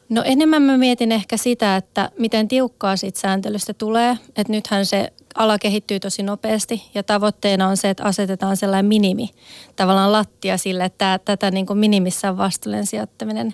No 0.09 0.23
enemmän 0.25 0.61
mä 0.61 0.77
mietin 0.77 1.11
ehkä 1.11 1.37
sitä, 1.37 1.75
että 1.75 2.09
miten 2.17 2.47
tiukkaa 2.47 2.97
siitä 2.97 3.19
sääntelystä 3.19 3.73
tulee. 3.73 4.17
Että 4.35 4.53
nythän 4.53 4.85
se 4.85 5.13
ala 5.35 5.59
kehittyy 5.59 5.99
tosi 5.99 6.23
nopeasti 6.23 6.83
ja 6.93 7.03
tavoitteena 7.03 7.67
on 7.67 7.77
se, 7.77 7.89
että 7.89 8.03
asetetaan 8.03 8.57
sellainen 8.57 8.85
minimi, 8.85 9.29
tavallaan 9.75 10.11
lattia 10.11 10.57
sille, 10.57 10.85
että 10.85 11.19
tätä 11.25 11.51
niin 11.51 11.65
kuin 11.65 11.79
minimissä 11.79 12.29
on 12.29 12.37
vastuullinen 12.37 12.85
sijoittaminen. 12.85 13.53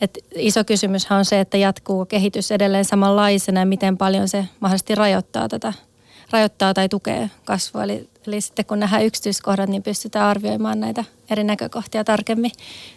Et 0.00 0.18
iso 0.34 0.64
kysymys 0.64 1.06
on 1.10 1.24
se, 1.24 1.40
että 1.40 1.56
jatkuu 1.56 2.04
kehitys 2.04 2.52
edelleen 2.52 2.84
samanlaisena 2.84 3.60
ja 3.60 3.66
miten 3.66 3.96
paljon 3.98 4.28
se 4.28 4.44
mahdollisesti 4.60 4.94
rajoittaa 4.94 5.48
tätä 5.48 5.72
rajoittaa 6.30 6.74
tai 6.74 6.88
tukee 6.88 7.30
kasvua. 7.44 7.84
Eli, 7.84 8.08
eli 8.26 8.40
sitten 8.40 8.64
kun 8.64 8.80
nähdään 8.80 9.04
yksityiskohdat, 9.04 9.70
niin 9.70 9.82
pystytään 9.82 10.26
arvioimaan 10.26 10.80
näitä 10.80 11.04
eri 11.30 11.44
näkökohtia 11.44 12.04
tarkemmin. 12.04 12.50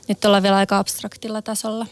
Nyt 0.07 0.25
ollaan 0.25 0.43
vielä 0.43 0.57
aika 0.57 0.77
abstraktilla 0.77 1.41
tasolla. 1.41 1.85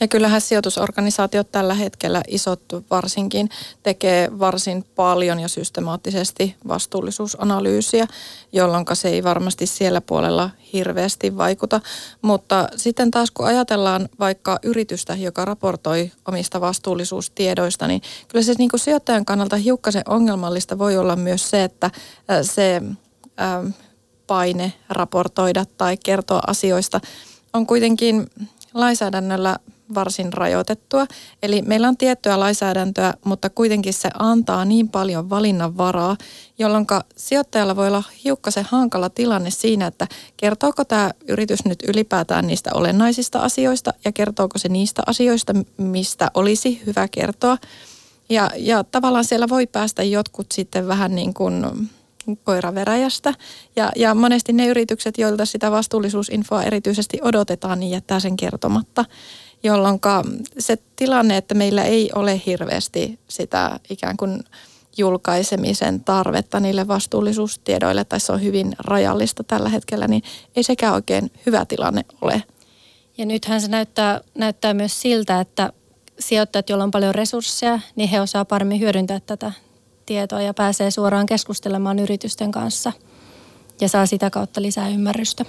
Ja 0.00 0.08
kyllähän 0.08 0.40
sijoitusorganisaatiot 0.40 1.52
tällä 1.52 1.74
hetkellä, 1.74 2.22
isot 2.28 2.62
varsinkin, 2.90 3.48
tekee 3.82 4.38
varsin 4.38 4.84
paljon 4.94 5.40
ja 5.40 5.48
systemaattisesti 5.48 6.56
vastuullisuusanalyysiä, 6.68 8.06
jolloin 8.52 8.84
se 8.92 9.08
ei 9.08 9.24
varmasti 9.24 9.66
siellä 9.66 10.00
puolella 10.00 10.50
hirveästi 10.72 11.36
vaikuta. 11.36 11.80
Mutta 12.22 12.68
sitten 12.76 13.10
taas 13.10 13.30
kun 13.30 13.46
ajatellaan 13.46 14.08
vaikka 14.18 14.58
yritystä, 14.62 15.14
joka 15.14 15.44
raportoi 15.44 16.12
omista 16.28 16.60
vastuullisuustiedoista, 16.60 17.86
niin 17.86 18.02
kyllä 18.28 18.42
se 18.44 18.54
niin 18.58 18.70
kuin 18.70 18.80
sijoittajan 18.80 19.24
kannalta 19.24 19.56
hiukkasen 19.56 20.02
ongelmallista 20.08 20.78
voi 20.78 20.96
olla 20.96 21.16
myös 21.16 21.50
se, 21.50 21.64
että 21.64 21.90
se 22.42 22.82
paine 24.26 24.72
raportoida 24.88 25.64
tai 25.64 25.96
kertoa 26.04 26.40
asioista 26.46 27.00
on 27.52 27.66
kuitenkin 27.66 28.30
lainsäädännöllä 28.74 29.56
varsin 29.94 30.32
rajoitettua. 30.32 31.06
Eli 31.42 31.62
meillä 31.62 31.88
on 31.88 31.96
tiettyä 31.96 32.40
lainsäädäntöä, 32.40 33.14
mutta 33.24 33.50
kuitenkin 33.50 33.92
se 33.92 34.10
antaa 34.18 34.64
niin 34.64 34.88
paljon 34.88 35.30
valinnanvaraa, 35.30 36.16
jolloin 36.58 36.86
sijoittajalla 37.16 37.76
voi 37.76 37.88
olla 37.88 38.02
hiukkasen 38.24 38.66
hankala 38.70 39.10
tilanne 39.10 39.50
siinä, 39.50 39.86
että 39.86 40.06
kertooko 40.36 40.84
tämä 40.84 41.10
yritys 41.28 41.64
nyt 41.64 41.82
ylipäätään 41.88 42.46
niistä 42.46 42.70
olennaisista 42.74 43.38
asioista 43.38 43.94
ja 44.04 44.12
kertooko 44.12 44.58
se 44.58 44.68
niistä 44.68 45.02
asioista, 45.06 45.52
mistä 45.76 46.30
olisi 46.34 46.82
hyvä 46.86 47.08
kertoa. 47.08 47.58
Ja, 48.28 48.50
ja 48.56 48.84
tavallaan 48.84 49.24
siellä 49.24 49.48
voi 49.48 49.66
päästä 49.66 50.02
jotkut 50.02 50.52
sitten 50.52 50.88
vähän 50.88 51.14
niin 51.14 51.34
kuin 51.34 51.64
koiraveräjästä. 52.44 53.34
Ja, 53.76 53.92
ja 53.96 54.14
monesti 54.14 54.52
ne 54.52 54.66
yritykset, 54.66 55.18
joilta 55.18 55.44
sitä 55.44 55.70
vastuullisuusinfoa 55.70 56.62
erityisesti 56.62 57.18
odotetaan, 57.22 57.80
niin 57.80 57.90
jättää 57.90 58.20
sen 58.20 58.36
kertomatta 58.36 59.04
jolloin 59.62 60.00
se 60.58 60.78
tilanne, 60.96 61.36
että 61.36 61.54
meillä 61.54 61.84
ei 61.84 62.10
ole 62.14 62.42
hirveästi 62.46 63.18
sitä 63.28 63.80
ikään 63.90 64.16
kuin 64.16 64.40
julkaisemisen 64.96 66.04
tarvetta 66.04 66.60
niille 66.60 66.88
vastuullisuustiedoille, 66.88 68.04
tai 68.04 68.20
se 68.20 68.32
on 68.32 68.42
hyvin 68.42 68.72
rajallista 68.78 69.44
tällä 69.44 69.68
hetkellä, 69.68 70.08
niin 70.08 70.22
ei 70.56 70.62
sekään 70.62 70.94
oikein 70.94 71.32
hyvä 71.46 71.64
tilanne 71.64 72.04
ole. 72.22 72.42
Ja 73.18 73.26
nythän 73.26 73.60
se 73.60 73.68
näyttää, 73.68 74.20
näyttää 74.34 74.74
myös 74.74 75.00
siltä, 75.00 75.40
että 75.40 75.72
sijoittajat, 76.18 76.68
joilla 76.68 76.84
on 76.84 76.90
paljon 76.90 77.14
resursseja, 77.14 77.80
niin 77.96 78.08
he 78.08 78.20
osaa 78.20 78.44
paremmin 78.44 78.80
hyödyntää 78.80 79.20
tätä 79.20 79.52
tietoa 80.06 80.42
ja 80.42 80.54
pääsee 80.54 80.90
suoraan 80.90 81.26
keskustelemaan 81.26 81.98
yritysten 81.98 82.50
kanssa 82.52 82.92
ja 83.80 83.88
saa 83.88 84.06
sitä 84.06 84.30
kautta 84.30 84.62
lisää 84.62 84.88
ymmärrystä. 84.88 85.44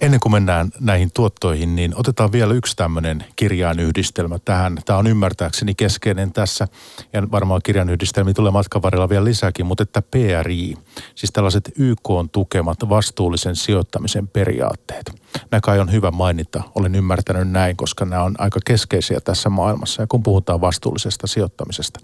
Ennen 0.00 0.20
kuin 0.20 0.32
mennään 0.32 0.70
näihin 0.80 1.10
tuottoihin, 1.14 1.76
niin 1.76 1.92
otetaan 1.96 2.32
vielä 2.32 2.54
yksi 2.54 2.76
tämmöinen 2.76 3.24
kirjainyhdistelmä 3.36 4.38
tähän. 4.44 4.78
Tämä 4.84 4.98
on 4.98 5.06
ymmärtääkseni 5.06 5.74
keskeinen 5.74 6.32
tässä, 6.32 6.68
ja 7.12 7.30
varmaan 7.30 7.60
kirjainyhdistelmiä 7.64 8.34
tulee 8.34 8.52
matkan 8.52 8.82
varrella 8.82 9.08
vielä 9.08 9.24
lisääkin, 9.24 9.66
mutta 9.66 9.82
että 9.82 10.02
PRI, 10.02 10.74
siis 11.14 11.32
tällaiset 11.32 11.72
YK 11.76 12.10
on 12.10 12.30
tukemat 12.30 12.88
vastuullisen 12.88 13.56
sijoittamisen 13.56 14.28
periaatteet. 14.28 15.12
Nämä 15.50 15.60
kai 15.60 15.80
on 15.80 15.92
hyvä 15.92 16.10
mainita, 16.10 16.62
olen 16.74 16.94
ymmärtänyt 16.94 17.50
näin, 17.50 17.76
koska 17.76 18.04
nämä 18.04 18.22
on 18.22 18.34
aika 18.38 18.60
keskeisiä 18.64 19.20
tässä 19.20 19.48
maailmassa, 19.48 20.02
ja 20.02 20.06
kun 20.06 20.22
puhutaan 20.22 20.60
vastuullisesta 20.60 21.26
sijoittamisesta. 21.26 22.00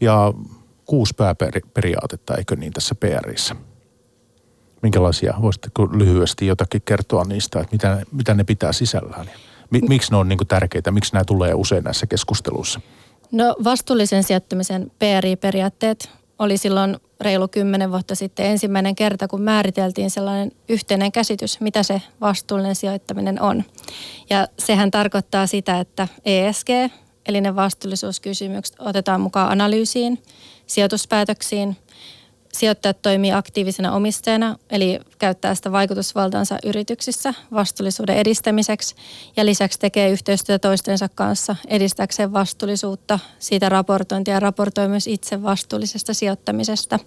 Ja 0.00 0.34
kuusi 0.86 1.14
pääperiaatetta, 1.16 2.34
eikö 2.34 2.56
niin 2.56 2.72
tässä 2.72 2.94
PRissä? 2.94 3.69
Minkälaisia, 4.82 5.34
voisitteko 5.42 5.88
lyhyesti 5.92 6.46
jotakin 6.46 6.82
kertoa 6.84 7.24
niistä, 7.24 7.60
että 7.60 7.72
mitä, 7.72 8.02
mitä 8.12 8.34
ne 8.34 8.44
pitää 8.44 8.72
sisällään? 8.72 9.30
Miksi 9.88 10.10
ne 10.10 10.16
on 10.16 10.28
niin 10.28 10.38
tärkeitä, 10.48 10.90
miksi 10.90 11.12
nämä 11.12 11.24
tulee 11.24 11.54
usein 11.54 11.84
näissä 11.84 12.06
keskusteluissa? 12.06 12.80
No 13.32 13.56
vastuullisen 13.64 14.22
sijoittamisen 14.22 14.90
PRI-periaatteet 14.98 16.10
oli 16.38 16.56
silloin 16.56 16.96
reilu 17.20 17.48
kymmenen 17.48 17.90
vuotta 17.90 18.14
sitten 18.14 18.46
ensimmäinen 18.46 18.94
kerta, 18.94 19.28
kun 19.28 19.42
määriteltiin 19.42 20.10
sellainen 20.10 20.52
yhteinen 20.68 21.12
käsitys, 21.12 21.60
mitä 21.60 21.82
se 21.82 22.02
vastuullinen 22.20 22.74
sijoittaminen 22.74 23.42
on. 23.42 23.64
Ja 24.30 24.48
sehän 24.58 24.90
tarkoittaa 24.90 25.46
sitä, 25.46 25.80
että 25.80 26.08
ESG, 26.24 26.68
eli 27.26 27.40
ne 27.40 27.56
vastuullisuuskysymykset 27.56 28.76
otetaan 28.78 29.20
mukaan 29.20 29.52
analyysiin, 29.52 30.22
sijoituspäätöksiin– 30.66 31.76
sijoittajat 32.52 33.02
toimii 33.02 33.32
aktiivisena 33.32 33.92
omistajana, 33.92 34.56
eli 34.70 35.00
käyttää 35.18 35.54
sitä 35.54 35.72
vaikutusvaltaansa 35.72 36.58
yrityksissä 36.64 37.34
vastuullisuuden 37.52 38.16
edistämiseksi 38.16 38.94
ja 39.36 39.46
lisäksi 39.46 39.78
tekee 39.78 40.10
yhteistyötä 40.10 40.68
toistensa 40.68 41.08
kanssa 41.08 41.56
edistääkseen 41.68 42.32
vastuullisuutta, 42.32 43.18
siitä 43.38 43.68
raportointia 43.68 44.34
ja 44.34 44.40
raportoi 44.40 44.88
myös 44.88 45.06
itse 45.06 45.42
vastuullisesta 45.42 46.14
sijoittamisesta. 46.14 46.98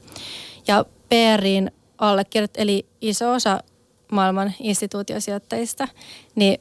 Ja 0.68 0.86
PRin 1.10 1.72
allekirjoit, 1.98 2.58
eli 2.58 2.86
iso 3.02 3.32
osa 3.32 3.64
maailman 4.12 4.54
instituutiosijoittajista, 4.60 5.88
niin 6.36 6.60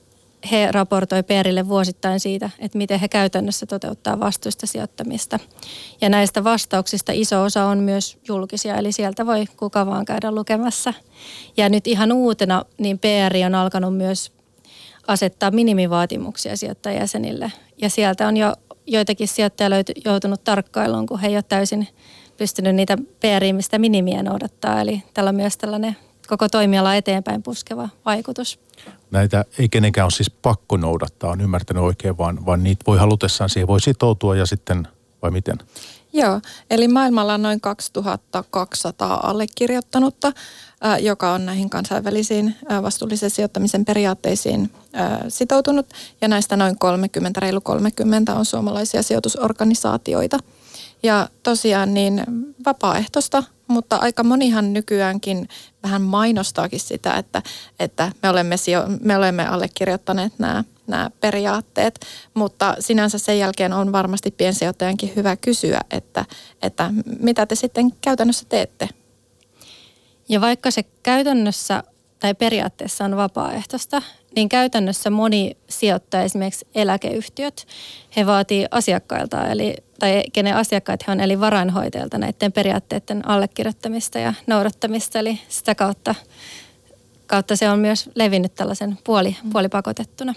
he 0.50 0.72
raportoi 0.72 1.22
Perille 1.22 1.68
vuosittain 1.68 2.20
siitä, 2.20 2.50
että 2.58 2.78
miten 2.78 3.00
he 3.00 3.08
käytännössä 3.08 3.66
toteuttaa 3.66 4.20
vastuusta 4.20 4.66
sijoittamista. 4.66 5.38
Ja 6.00 6.08
näistä 6.08 6.44
vastauksista 6.44 7.12
iso 7.14 7.42
osa 7.42 7.64
on 7.64 7.78
myös 7.78 8.18
julkisia, 8.28 8.76
eli 8.76 8.92
sieltä 8.92 9.26
voi 9.26 9.44
kuka 9.56 9.86
vaan 9.86 10.04
käydä 10.04 10.32
lukemassa. 10.32 10.94
Ja 11.56 11.68
nyt 11.68 11.86
ihan 11.86 12.12
uutena, 12.12 12.64
niin 12.78 12.98
PR 12.98 13.46
on 13.46 13.54
alkanut 13.54 13.96
myös 13.96 14.32
asettaa 15.06 15.50
minimivaatimuksia 15.50 16.56
sijoittajajäsenille. 16.56 17.52
Ja 17.78 17.90
sieltä 17.90 18.28
on 18.28 18.36
jo 18.36 18.54
joitakin 18.86 19.28
sijoittajia 19.28 19.76
joutunut 20.04 20.44
tarkkailuun, 20.44 21.06
kun 21.06 21.20
he 21.20 21.28
ei 21.28 21.36
ole 21.36 21.42
täysin 21.42 21.88
pystynyt 22.36 22.74
niitä 22.74 22.96
PR-mistä 23.20 23.78
minimiä 23.78 24.22
noudattaa. 24.22 24.80
Eli 24.80 25.02
tällä 25.14 25.28
on 25.28 25.34
myös 25.34 25.56
tällainen 25.56 25.96
koko 26.28 26.48
toimiala 26.48 26.94
eteenpäin 26.94 27.42
puskeva 27.42 27.88
vaikutus. 28.04 28.58
Näitä 29.10 29.44
ei 29.58 29.68
kenenkään 29.68 30.04
ole 30.04 30.10
siis 30.10 30.30
pakko 30.30 30.76
noudattaa, 30.76 31.30
on 31.30 31.40
ymmärtänyt 31.40 31.82
oikein, 31.82 32.18
vaan, 32.18 32.46
vaan 32.46 32.62
niitä 32.62 32.84
voi 32.86 32.98
halutessaan 32.98 33.50
siihen 33.50 33.68
voi 33.68 33.80
sitoutua 33.80 34.36
ja 34.36 34.46
sitten, 34.46 34.88
vai 35.22 35.30
miten? 35.30 35.58
Joo, 36.12 36.40
eli 36.70 36.88
maailmalla 36.88 37.34
on 37.34 37.42
noin 37.42 37.60
2200 37.60 39.20
allekirjoittanutta, 39.22 40.32
joka 41.00 41.32
on 41.32 41.46
näihin 41.46 41.70
kansainvälisiin 41.70 42.56
vastuullisen 42.82 43.30
sijoittamisen 43.30 43.84
periaatteisiin 43.84 44.70
sitoutunut. 45.28 45.86
Ja 46.20 46.28
näistä 46.28 46.56
noin 46.56 46.78
30, 46.78 47.40
reilu 47.40 47.60
30 47.60 48.34
on 48.34 48.44
suomalaisia 48.44 49.02
sijoitusorganisaatioita. 49.02 50.38
Ja 51.02 51.28
tosiaan 51.42 51.94
niin 51.94 52.24
vapaaehtoista 52.64 53.42
mutta 53.68 53.96
aika 53.96 54.24
monihan 54.24 54.72
nykyäänkin 54.72 55.48
vähän 55.82 56.02
mainostaakin 56.02 56.80
sitä, 56.80 57.14
että, 57.14 57.42
että 57.80 58.12
me, 58.22 58.28
olemme, 58.28 58.56
me 59.00 59.16
olemme 59.16 59.46
allekirjoittaneet 59.46 60.32
nämä, 60.38 60.64
nämä 60.86 61.10
periaatteet, 61.20 62.00
mutta 62.34 62.76
sinänsä 62.80 63.18
sen 63.18 63.38
jälkeen 63.38 63.72
on 63.72 63.92
varmasti 63.92 64.30
piensijoittajankin 64.30 65.12
hyvä 65.16 65.36
kysyä, 65.36 65.80
että, 65.90 66.24
että 66.62 66.90
mitä 67.20 67.46
te 67.46 67.54
sitten 67.54 67.92
käytännössä 68.00 68.46
teette. 68.48 68.88
Ja 70.28 70.40
vaikka 70.40 70.70
se 70.70 70.82
käytännössä 71.02 71.82
tai 72.18 72.34
periaatteessa 72.34 73.04
on 73.04 73.16
vapaaehtoista, 73.16 74.02
niin 74.36 74.48
käytännössä 74.48 75.10
moni 75.10 75.56
sijoittaja, 75.68 76.22
esimerkiksi 76.22 76.66
eläkeyhtiöt, 76.74 77.66
he 78.16 78.26
vaatii 78.26 78.66
asiakkailta, 78.70 79.46
eli, 79.46 79.74
tai 80.02 80.22
kenen 80.32 80.56
asiakkaat 80.56 81.06
he 81.06 81.12
on, 81.12 81.20
eli 81.20 81.40
varainhoitajalta 81.40 82.18
näiden 82.18 82.52
periaatteiden 82.52 83.28
allekirjoittamista 83.28 84.18
ja 84.18 84.34
noudattamista, 84.46 85.18
eli 85.18 85.40
sitä 85.48 85.74
kautta, 85.74 86.14
kautta 87.26 87.56
se 87.56 87.70
on 87.70 87.78
myös 87.78 88.10
levinnyt 88.14 88.54
tällaisen 88.54 88.98
puoli, 89.04 89.36
puolipakotettuna. 89.52 90.34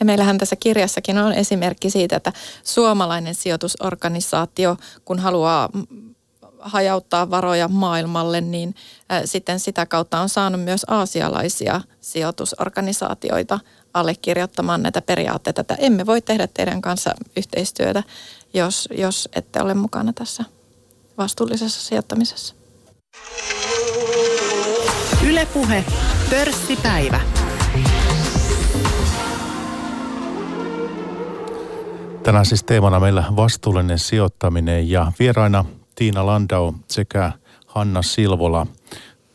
Ja 0.00 0.06
meillähän 0.06 0.38
tässä 0.38 0.56
kirjassakin 0.56 1.18
on 1.18 1.32
esimerkki 1.32 1.90
siitä, 1.90 2.16
että 2.16 2.32
suomalainen 2.64 3.34
sijoitusorganisaatio, 3.34 4.76
kun 5.04 5.18
haluaa 5.18 5.68
hajauttaa 6.60 7.30
varoja 7.30 7.68
maailmalle, 7.68 8.40
niin 8.40 8.74
sitten 9.24 9.60
sitä 9.60 9.86
kautta 9.86 10.20
on 10.20 10.28
saanut 10.28 10.64
myös 10.64 10.84
aasialaisia 10.88 11.80
sijoitusorganisaatioita 12.00 13.60
allekirjoittamaan 13.94 14.82
näitä 14.82 15.02
periaatteita, 15.02 15.60
että 15.60 15.74
emme 15.74 16.06
voi 16.06 16.20
tehdä 16.20 16.46
teidän 16.46 16.82
kanssa 16.82 17.14
yhteistyötä, 17.36 18.02
jos, 18.54 18.88
jos 18.90 19.28
ette 19.36 19.62
ole 19.62 19.74
mukana 19.74 20.12
tässä 20.12 20.44
vastuullisessa 21.18 21.80
sijoittamisessa. 21.80 22.54
Ylepuhe 25.28 25.84
pörssipäivä. 26.30 27.20
Tänään 32.22 32.46
siis 32.46 32.64
teemana 32.64 33.00
meillä 33.00 33.24
vastuullinen 33.36 33.98
sijoittaminen 33.98 34.90
ja 34.90 35.12
vieraina 35.18 35.64
Tiina 35.94 36.26
Landau 36.26 36.72
sekä 36.90 37.32
Hanna 37.66 38.02
Silvola. 38.02 38.66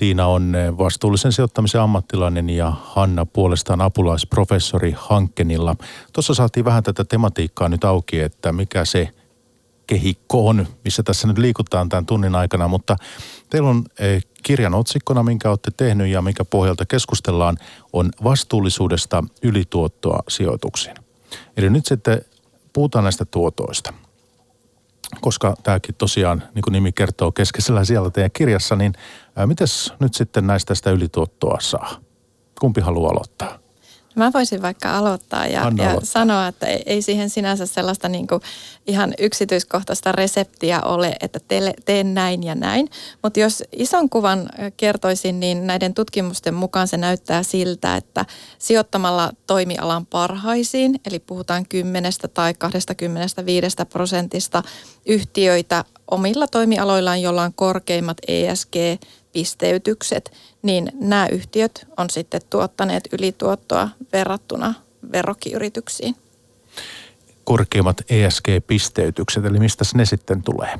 Tiina 0.02 0.28
on 0.28 0.56
eh, 0.56 0.78
vastuullisen 0.78 1.32
sijoittamisen 1.32 1.82
ammattilainen 1.82 2.50
ja 2.50 2.74
Hanna 2.84 3.26
puolestaan 3.26 3.82
apulaisprofessori 3.82 4.94
Hankkenilla. 4.98 5.76
Tuossa 6.14 6.34
saatiin 6.34 6.66
vähän 6.66 6.84
tätä 6.84 7.04
tematiikkaa 7.04 7.70
nyt 7.70 7.84
auki, 7.84 8.20
että 8.20 8.54
mikä 8.54 8.86
se 8.86 9.10
kehikko 9.88 10.48
on, 10.48 10.68
missä 10.84 11.04
tässä 11.04 11.28
nyt 11.28 11.38
liikutaan 11.38 11.90
tämän 11.90 12.06
tunnin 12.06 12.36
aikana, 12.36 12.68
mutta 12.68 12.96
teillä 13.50 13.70
on 13.70 13.84
eh, 14.00 14.24
kirjan 14.44 14.74
otsikkona, 14.74 15.24
minkä 15.24 15.50
olette 15.50 15.72
tehnyt 15.78 16.08
ja 16.08 16.22
mikä 16.22 16.46
pohjalta 16.46 16.86
keskustellaan, 16.86 17.58
on 17.94 18.10
vastuullisuudesta 18.24 19.24
ylituottoa 19.44 20.24
sijoituksiin. 20.28 20.96
Eli 21.58 21.70
nyt 21.70 21.86
sitten 21.86 22.22
puhutaan 22.74 23.04
näistä 23.04 23.26
tuotoista– 23.26 23.94
koska 25.22 25.56
tämäkin 25.64 25.96
tosiaan, 25.96 26.44
niin 26.56 26.64
kuin 26.64 26.72
nimi 26.72 26.92
kertoo, 26.92 27.32
keskeisellä 27.32 27.86
siellä 27.86 28.10
teidän 28.10 28.32
kirjassa, 28.32 28.76
niin 28.76 28.94
mitäs 29.46 29.94
nyt 30.00 30.14
sitten 30.14 30.48
näistä 30.48 30.76
sitä 30.76 30.92
ylituottoa 30.92 31.58
saa? 31.62 31.96
Kumpi 32.60 32.82
haluaa 32.82 33.12
aloittaa? 33.12 33.61
Mä 34.16 34.32
voisin 34.34 34.62
vaikka 34.62 34.98
aloittaa 34.98 35.48
ja, 35.48 35.72
ja 35.78 35.98
sanoa, 36.04 36.48
että 36.48 36.66
ei, 36.66 36.84
ei 36.86 37.02
siihen 37.02 37.30
sinänsä 37.30 37.66
sellaista 37.66 38.10
niin 38.10 38.28
kuin 38.28 38.42
ihan 38.88 39.14
yksityiskohtaista 39.20 40.12
reseptiä 40.12 40.82
ole, 40.82 41.16
että 41.22 41.40
te, 41.48 41.74
teen 41.86 42.14
näin 42.14 42.44
ja 42.44 42.56
näin. 42.56 42.90
Mutta 43.24 43.40
jos 43.40 43.64
ison 43.72 44.10
kuvan 44.10 44.50
kertoisin, 44.78 45.40
niin 45.40 45.68
näiden 45.68 45.94
tutkimusten 45.94 46.54
mukaan 46.54 46.88
se 46.88 46.98
näyttää 46.98 47.44
siltä, 47.44 47.96
että 47.96 48.26
sijoittamalla 48.58 49.32
toimialan 49.48 50.06
parhaisiin, 50.06 51.02
eli 51.06 51.20
puhutaan 51.20 51.66
10 51.66 52.12
tai 52.34 52.54
25 52.54 53.78
prosentista 53.90 54.64
yhtiöitä 55.06 55.86
omilla 56.12 56.48
toimialoillaan, 56.48 57.22
joilla 57.22 57.44
on 57.44 57.54
korkeimmat 57.54 58.18
ESG 58.28 58.76
pisteytykset, 59.34 60.32
niin 60.62 60.92
nämä 60.94 61.28
yhtiöt 61.28 61.88
on 61.98 62.10
sitten 62.10 62.42
tuottaneet 62.50 63.04
ylituottoa 63.12 63.90
verrattuna 64.14 64.74
verrokkiyrityksiin. 65.12 66.16
Korkeimmat 67.52 68.02
ESG-pisteytykset, 68.10 69.46
eli 69.46 69.60
mistä 69.60 69.84
ne 69.96 70.06
sitten 70.06 70.44
tulee? 70.44 70.80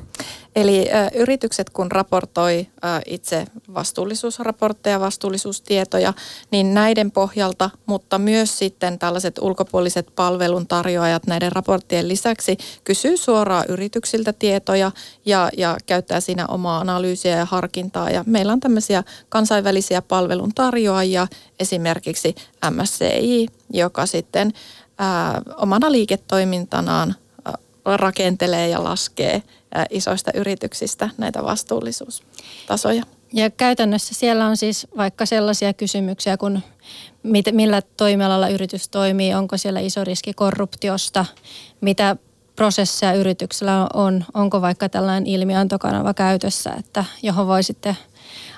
Eli 0.56 0.88
ö, 0.88 1.10
yritykset 1.14 1.70
kun 1.70 1.92
raportoi 1.92 2.66
ö, 2.84 2.88
itse 3.06 3.44
vastuullisuusraportteja, 3.74 5.00
vastuullisuustietoja, 5.00 6.12
niin 6.50 6.74
näiden 6.74 7.10
pohjalta, 7.10 7.70
mutta 7.86 8.18
myös 8.18 8.58
sitten 8.58 8.98
tällaiset 8.98 9.38
ulkopuoliset 9.38 10.12
palveluntarjoajat 10.16 11.26
näiden 11.26 11.52
raporttien 11.52 12.08
lisäksi 12.08 12.56
kysyy 12.84 13.16
suoraan 13.16 13.64
yrityksiltä 13.68 14.32
tietoja 14.32 14.92
ja, 15.26 15.50
ja 15.56 15.76
käyttää 15.86 16.20
siinä 16.20 16.46
omaa 16.46 16.80
analyysiä 16.80 17.36
ja 17.36 17.44
harkintaa. 17.44 18.10
Ja 18.10 18.24
meillä 18.26 18.52
on 18.52 18.60
tämmöisiä 18.60 19.04
kansainvälisiä 19.28 20.02
palveluntarjoajia, 20.02 21.26
esimerkiksi 21.60 22.34
MSCI, 22.70 23.46
joka 23.72 24.06
sitten 24.06 24.52
ää, 25.02 25.42
omana 25.56 25.92
liiketoimintanaan 25.92 27.14
rakentelee 27.84 28.68
ja 28.68 28.84
laskee 28.84 29.42
isoista 29.90 30.30
yrityksistä 30.34 31.10
näitä 31.18 31.44
vastuullisuustasoja. 31.44 33.02
Ja 33.32 33.50
käytännössä 33.50 34.14
siellä 34.14 34.46
on 34.46 34.56
siis 34.56 34.86
vaikka 34.96 35.26
sellaisia 35.26 35.72
kysymyksiä 35.72 36.36
kuin 36.36 36.62
mit, 37.22 37.46
millä 37.52 37.82
toimialalla 37.96 38.48
yritys 38.48 38.88
toimii, 38.88 39.34
onko 39.34 39.56
siellä 39.56 39.80
iso 39.80 40.04
riski 40.04 40.34
korruptiosta, 40.34 41.24
mitä 41.80 42.16
prosesseja 42.56 43.12
yrityksellä 43.12 43.86
on, 43.94 44.24
onko 44.34 44.60
vaikka 44.60 44.88
tällainen 44.88 45.26
ilmiantokanava 45.26 46.14
käytössä, 46.14 46.70
että 46.78 47.04
johon 47.22 47.46
voi 47.46 47.62
sitten 47.62 47.96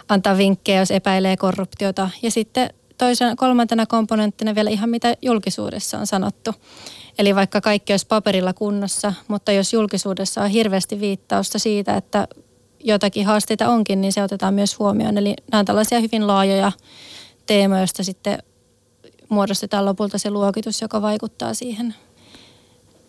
antaa 0.09 0.37
vinkkejä, 0.37 0.81
jos 0.81 0.91
epäilee 0.91 1.37
korruptiota. 1.37 2.11
Ja 2.23 2.31
sitten 2.31 2.71
toisena, 2.99 3.37
kolmantena 3.37 3.87
komponenttina 3.87 4.55
vielä 4.55 4.71
ihan 4.71 4.91
mitä 4.91 5.17
julkisuudessa 5.23 5.99
on 5.99 6.07
sanottu. 6.07 6.55
Eli 7.19 7.35
vaikka 7.35 7.61
kaikki 7.61 7.93
olisi 7.93 8.07
paperilla 8.07 8.53
kunnossa, 8.53 9.13
mutta 9.29 9.53
jos 9.53 9.73
julkisuudessa 9.73 10.43
on 10.43 10.51
hirveästi 10.51 11.01
viittausta 11.01 11.59
siitä, 11.59 11.97
että 11.97 12.29
jotakin 12.85 13.27
haasteita 13.27 13.69
onkin, 13.69 14.01
niin 14.01 14.13
se 14.13 14.23
otetaan 14.23 14.55
myös 14.55 14.79
huomioon. 14.79 15.19
Eli 15.19 15.35
nämä 15.53 15.59
on 15.59 15.65
tällaisia 15.65 16.01
hyvin 16.01 16.27
laajoja 16.27 16.73
teemoja, 17.47 17.81
joista 17.81 18.05
sitten 18.05 18.39
muodostetaan 19.29 19.85
lopulta 19.85 20.19
se 20.19 20.31
luokitus, 20.31 20.83
joka 20.83 21.03
vaikuttaa 21.03 21.55
siihen 21.55 21.95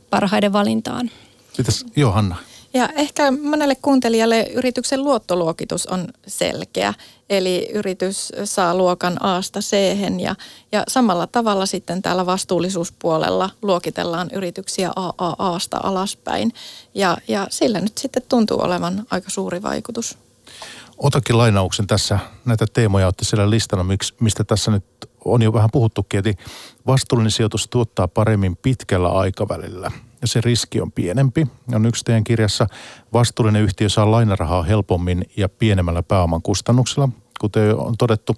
parhaiden 0.09 0.53
valintaan. 0.53 1.11
Mitäs 1.57 1.85
Johanna? 1.95 2.35
Ja 2.73 2.89
ehkä 2.95 3.31
monelle 3.31 3.75
kuuntelijalle 3.75 4.43
yrityksen 4.53 5.03
luottoluokitus 5.03 5.87
on 5.87 6.07
selkeä. 6.27 6.93
Eli 7.29 7.69
yritys 7.73 8.31
saa 8.43 8.75
luokan 8.75 9.23
Asta 9.23 9.59
c 9.59 9.75
ja, 10.19 10.35
ja 10.71 10.83
samalla 10.87 11.27
tavalla 11.27 11.65
sitten 11.65 12.01
täällä 12.01 12.25
vastuullisuuspuolella 12.25 13.49
luokitellaan 13.61 14.29
yrityksiä 14.33 14.91
AAAsta 14.95 15.79
alaspäin. 15.83 16.53
Ja, 16.93 17.17
ja 17.27 17.47
sillä 17.49 17.81
nyt 17.81 17.97
sitten 17.97 18.23
tuntuu 18.29 18.61
olevan 18.61 19.05
aika 19.11 19.29
suuri 19.29 19.63
vaikutus. 19.63 20.17
Otakin 20.97 21.37
lainauksen 21.37 21.87
tässä. 21.87 22.19
Näitä 22.45 22.65
teemoja 22.73 23.07
olette 23.07 23.25
siellä 23.25 23.49
listana, 23.49 23.85
mistä 24.19 24.43
tässä 24.43 24.71
nyt 24.71 24.85
on 25.25 25.41
jo 25.41 25.53
vähän 25.53 25.69
puhuttukin. 25.71 26.19
Eli 26.25 26.33
vastuullinen 26.87 27.31
sijoitus 27.31 27.67
tuottaa 27.67 28.07
paremmin 28.07 28.55
pitkällä 28.55 29.09
aikavälillä 29.09 29.91
ja 30.21 30.27
se 30.27 30.41
riski 30.41 30.81
on 30.81 30.91
pienempi. 30.91 31.47
On 31.73 31.85
yksi 31.85 32.03
teidän 32.05 32.23
kirjassa, 32.23 32.67
vastuullinen 33.13 33.61
yhtiö 33.61 33.89
saa 33.89 34.11
lainarahaa 34.11 34.63
helpommin 34.63 35.25
ja 35.37 35.49
pienemmällä 35.49 36.03
pääoman 36.03 36.41
kustannuksella. 36.41 37.09
Kuten 37.39 37.75
on 37.75 37.97
todettu, 37.97 38.35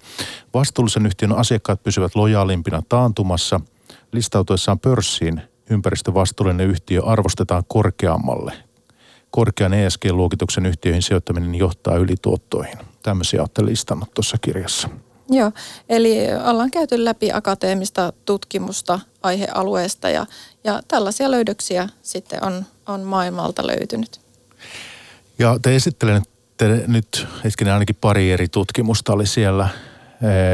vastuullisen 0.54 1.06
yhtiön 1.06 1.32
asiakkaat 1.32 1.82
pysyvät 1.82 2.14
lojaalimpina 2.14 2.82
taantumassa. 2.88 3.60
Listautuessaan 4.12 4.78
pörssiin 4.78 5.42
ympäristövastuullinen 5.70 6.66
yhtiö 6.66 7.02
arvostetaan 7.04 7.62
korkeammalle. 7.68 8.52
Korkean 9.30 9.74
ESG-luokituksen 9.74 10.66
yhtiöihin 10.66 11.02
sijoittaminen 11.02 11.54
johtaa 11.54 11.96
ylituottoihin. 11.96 12.78
Tämmöisiä 13.02 13.40
olette 13.40 13.64
listannut 13.64 14.14
tuossa 14.14 14.36
kirjassa. 14.40 14.88
Joo, 15.30 15.52
eli 15.88 16.16
ollaan 16.44 16.70
käyty 16.70 17.04
läpi 17.04 17.32
akateemista 17.32 18.12
tutkimusta 18.24 19.00
aihealueesta 19.22 20.10
ja, 20.10 20.26
ja 20.64 20.82
tällaisia 20.88 21.30
löydöksiä 21.30 21.88
sitten 22.02 22.44
on, 22.44 22.66
on 22.86 23.00
maailmalta 23.00 23.66
löytynyt. 23.66 24.20
Ja 25.38 25.58
te 25.62 25.76
esittelette 25.76 26.84
nyt 26.86 27.26
hetkinen 27.44 27.72
ainakin 27.72 27.96
pari 28.00 28.32
eri 28.32 28.48
tutkimusta 28.48 29.12
oli 29.12 29.26
siellä. 29.26 29.68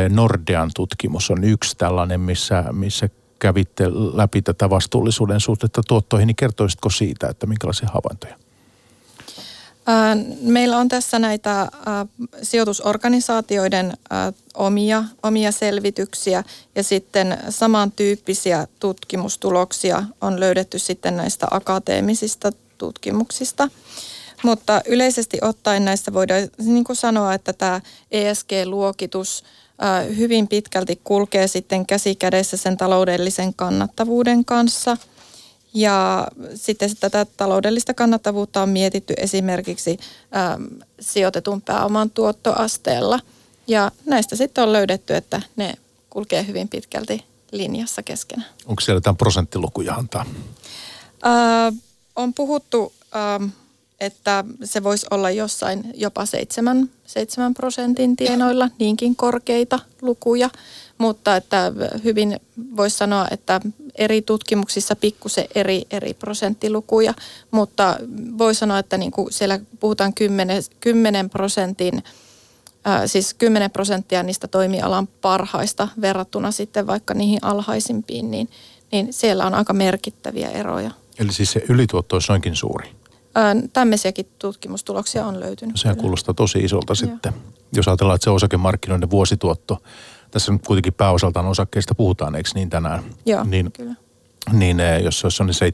Nordean 0.08 0.70
tutkimus 0.74 1.30
on 1.30 1.44
yksi 1.44 1.76
tällainen, 1.76 2.20
missä, 2.20 2.64
missä 2.72 3.08
kävitte 3.38 3.84
läpi 4.14 4.42
tätä 4.42 4.70
vastuullisuuden 4.70 5.40
suhteetta 5.40 5.82
tuottoihin, 5.88 6.26
niin 6.26 6.36
kertoisitko 6.36 6.90
siitä, 6.90 7.28
että 7.28 7.46
minkälaisia 7.46 7.88
havaintoja? 7.92 8.43
Meillä 10.40 10.78
on 10.78 10.88
tässä 10.88 11.18
näitä 11.18 11.68
sijoitusorganisaatioiden 12.42 13.92
omia, 14.54 15.04
omia 15.22 15.52
selvityksiä 15.52 16.44
ja 16.74 16.82
sitten 16.82 17.38
samantyyppisiä 17.48 18.66
tutkimustuloksia 18.80 20.04
on 20.20 20.40
löydetty 20.40 20.78
sitten 20.78 21.16
näistä 21.16 21.46
akateemisista 21.50 22.52
tutkimuksista. 22.78 23.68
Mutta 24.42 24.80
yleisesti 24.86 25.38
ottaen 25.42 25.84
näistä 25.84 26.12
voidaan 26.12 26.48
niin 26.58 26.84
kuin 26.84 26.96
sanoa, 26.96 27.34
että 27.34 27.52
tämä 27.52 27.80
ESG-luokitus 28.10 29.44
hyvin 30.16 30.48
pitkälti 30.48 31.00
kulkee 31.04 31.48
sitten 31.48 31.86
käsi 31.86 32.14
kädessä 32.14 32.56
sen 32.56 32.76
taloudellisen 32.76 33.54
kannattavuuden 33.54 34.44
kanssa– 34.44 34.96
ja 35.74 36.28
sitten 36.54 36.96
tätä 37.00 37.26
taloudellista 37.36 37.94
kannattavuutta 37.94 38.62
on 38.62 38.68
mietitty 38.68 39.14
esimerkiksi 39.16 39.98
äm, 40.54 40.68
sijoitetun 41.00 41.62
pääoman 41.62 42.10
tuottoasteella. 42.10 43.20
Ja 43.66 43.92
näistä 44.06 44.36
sitten 44.36 44.64
on 44.64 44.72
löydetty, 44.72 45.14
että 45.14 45.42
ne 45.56 45.74
kulkee 46.10 46.46
hyvin 46.46 46.68
pitkälti 46.68 47.24
linjassa 47.52 48.02
keskenään. 48.02 48.48
Onko 48.66 48.80
siellä 48.80 48.96
jotain 48.96 49.16
prosenttilukuja 49.16 49.94
antaa? 49.94 50.26
Ää, 51.22 51.72
on 52.16 52.34
puhuttu, 52.34 52.92
ää, 53.12 53.40
että 54.00 54.44
se 54.64 54.82
voisi 54.82 55.06
olla 55.10 55.30
jossain 55.30 55.90
jopa 55.94 56.26
7, 56.26 56.90
7 57.06 57.54
prosentin 57.54 58.16
tienoilla, 58.16 58.70
niinkin 58.78 59.16
korkeita 59.16 59.78
lukuja. 60.02 60.50
Mutta 60.98 61.36
että 61.36 61.72
hyvin 62.04 62.40
voisi 62.76 62.96
sanoa, 62.96 63.28
että 63.30 63.60
eri 63.94 64.22
tutkimuksissa 64.22 64.96
pikkusen 64.96 65.44
eri, 65.54 65.82
eri 65.90 66.14
prosenttilukuja, 66.14 67.14
mutta 67.50 67.96
voi 68.38 68.54
sanoa, 68.54 68.78
että 68.78 68.98
niin 68.98 69.10
kuin 69.10 69.32
siellä 69.32 69.60
puhutaan 69.80 70.14
10, 70.14 70.62
10 70.80 71.30
prosentin 71.30 72.02
siis 73.06 73.34
10 73.34 73.70
prosenttia 73.70 74.22
niistä 74.22 74.48
toimialan 74.48 75.06
parhaista 75.06 75.88
verrattuna 76.00 76.50
sitten 76.50 76.86
vaikka 76.86 77.14
niihin 77.14 77.38
alhaisimpiin, 77.42 78.30
niin, 78.30 78.48
niin 78.92 79.12
siellä 79.12 79.46
on 79.46 79.54
aika 79.54 79.72
merkittäviä 79.72 80.50
eroja. 80.50 80.90
Eli 81.18 81.32
siis 81.32 81.52
se 81.52 81.64
ylituotto 81.68 82.16
olisi 82.16 82.28
noinkin 82.28 82.56
suuri? 82.56 82.88
tämmöisiäkin 83.72 84.26
tutkimustuloksia 84.38 85.26
on 85.26 85.40
löytynyt. 85.40 85.76
Sehän 85.76 85.96
kuulostaa 85.96 86.34
tosi 86.34 86.58
isolta 86.58 86.90
Joo. 86.90 86.94
sitten. 86.94 87.32
Jos 87.72 87.88
ajatellaan, 87.88 88.14
että 88.14 88.24
se 88.24 88.30
osakemarkkinoiden 88.30 89.10
vuosituotto 89.10 89.82
tässä 90.34 90.52
nyt 90.52 90.66
kuitenkin 90.66 90.92
pääosaltaan 90.92 91.46
osakkeista 91.46 91.94
puhutaan, 91.94 92.34
eikö 92.34 92.50
niin 92.54 92.70
tänään? 92.70 93.04
Joo, 93.26 93.44
niin, 93.44 93.72
kyllä. 93.72 93.94
Niin 94.52 94.80
eh, 94.80 95.02
jos 95.02 95.20
se 95.20 95.42
olisi 95.42 95.64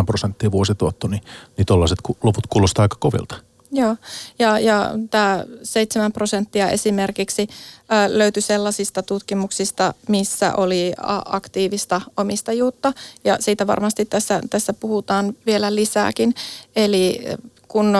7-8 0.00 0.04
prosenttia 0.06 0.50
vuosituotto, 0.50 1.08
niin, 1.08 1.22
niin 1.56 1.66
tuollaiset 1.66 1.98
luvut 2.22 2.46
kuulostaa 2.46 2.82
aika 2.82 2.96
kovilta. 3.00 3.36
Joo, 3.72 3.96
ja, 4.38 4.58
ja 4.58 4.90
tämä 5.10 5.44
7 5.62 6.12
prosenttia 6.12 6.68
esimerkiksi 6.68 7.48
ä, 7.92 8.18
löytyi 8.18 8.42
sellaisista 8.42 9.02
tutkimuksista, 9.02 9.94
missä 10.08 10.54
oli 10.54 10.92
aktiivista 11.24 12.00
omistajuutta, 12.16 12.92
ja 13.24 13.36
siitä 13.40 13.66
varmasti 13.66 14.04
tässä, 14.04 14.40
tässä 14.50 14.72
puhutaan 14.72 15.34
vielä 15.46 15.74
lisääkin. 15.74 16.34
Eli 16.76 17.24
kun 17.68 17.92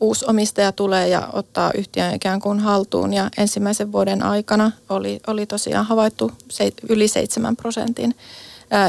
uusi 0.00 0.24
omistaja 0.28 0.72
tulee 0.72 1.08
ja 1.08 1.28
ottaa 1.32 1.70
yhtiön 1.74 2.14
ikään 2.14 2.40
kuin 2.40 2.60
haltuun 2.60 3.14
ja 3.14 3.30
ensimmäisen 3.38 3.92
vuoden 3.92 4.22
aikana 4.22 4.72
oli, 4.88 5.20
oli 5.26 5.46
tosiaan 5.46 5.86
havaittu 5.86 6.32
se, 6.50 6.72
yli 6.88 7.08
7 7.08 7.56
prosentin 7.56 8.14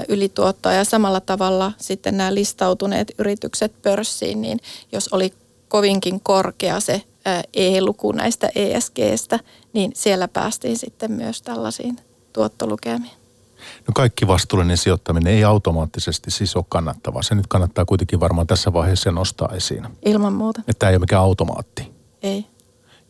ylituottoa 0.08 0.74
ja 0.74 0.84
samalla 0.84 1.20
tavalla 1.20 1.72
sitten 1.78 2.18
nämä 2.18 2.34
listautuneet 2.34 3.12
yritykset 3.18 3.82
pörssiin, 3.82 4.42
niin 4.42 4.60
jos 4.92 5.08
oli 5.08 5.34
kovinkin 5.68 6.20
korkea 6.20 6.80
se 6.80 7.02
E-luku 7.54 8.12
näistä 8.12 8.50
ESGstä, 8.56 9.40
niin 9.74 9.92
siellä 9.96 10.28
päästiin 10.28 10.78
sitten 10.78 11.12
myös 11.12 11.42
tällaisiin 11.42 11.98
tuottolukemiin. 12.34 13.19
No 13.88 13.92
kaikki 13.96 14.28
vastuullinen 14.28 14.78
sijoittaminen 14.78 15.34
ei 15.34 15.44
automaattisesti 15.44 16.32
siis 16.32 16.56
ole 16.56 16.66
kannattavaa. 16.70 17.24
Se 17.24 17.36
nyt 17.36 17.48
kannattaa 17.48 17.86
kuitenkin 17.86 18.20
varmaan 18.20 18.48
tässä 18.48 18.74
vaiheessa 18.74 19.12
nostaa 19.12 19.50
esiin. 19.54 19.88
Ilman 20.06 20.34
muuta. 20.34 20.62
Että 20.68 20.80
tämä 20.80 20.90
ei 20.90 20.96
ole 20.96 21.00
mikään 21.00 21.22
automaatti. 21.22 21.92
Ei. 22.24 22.46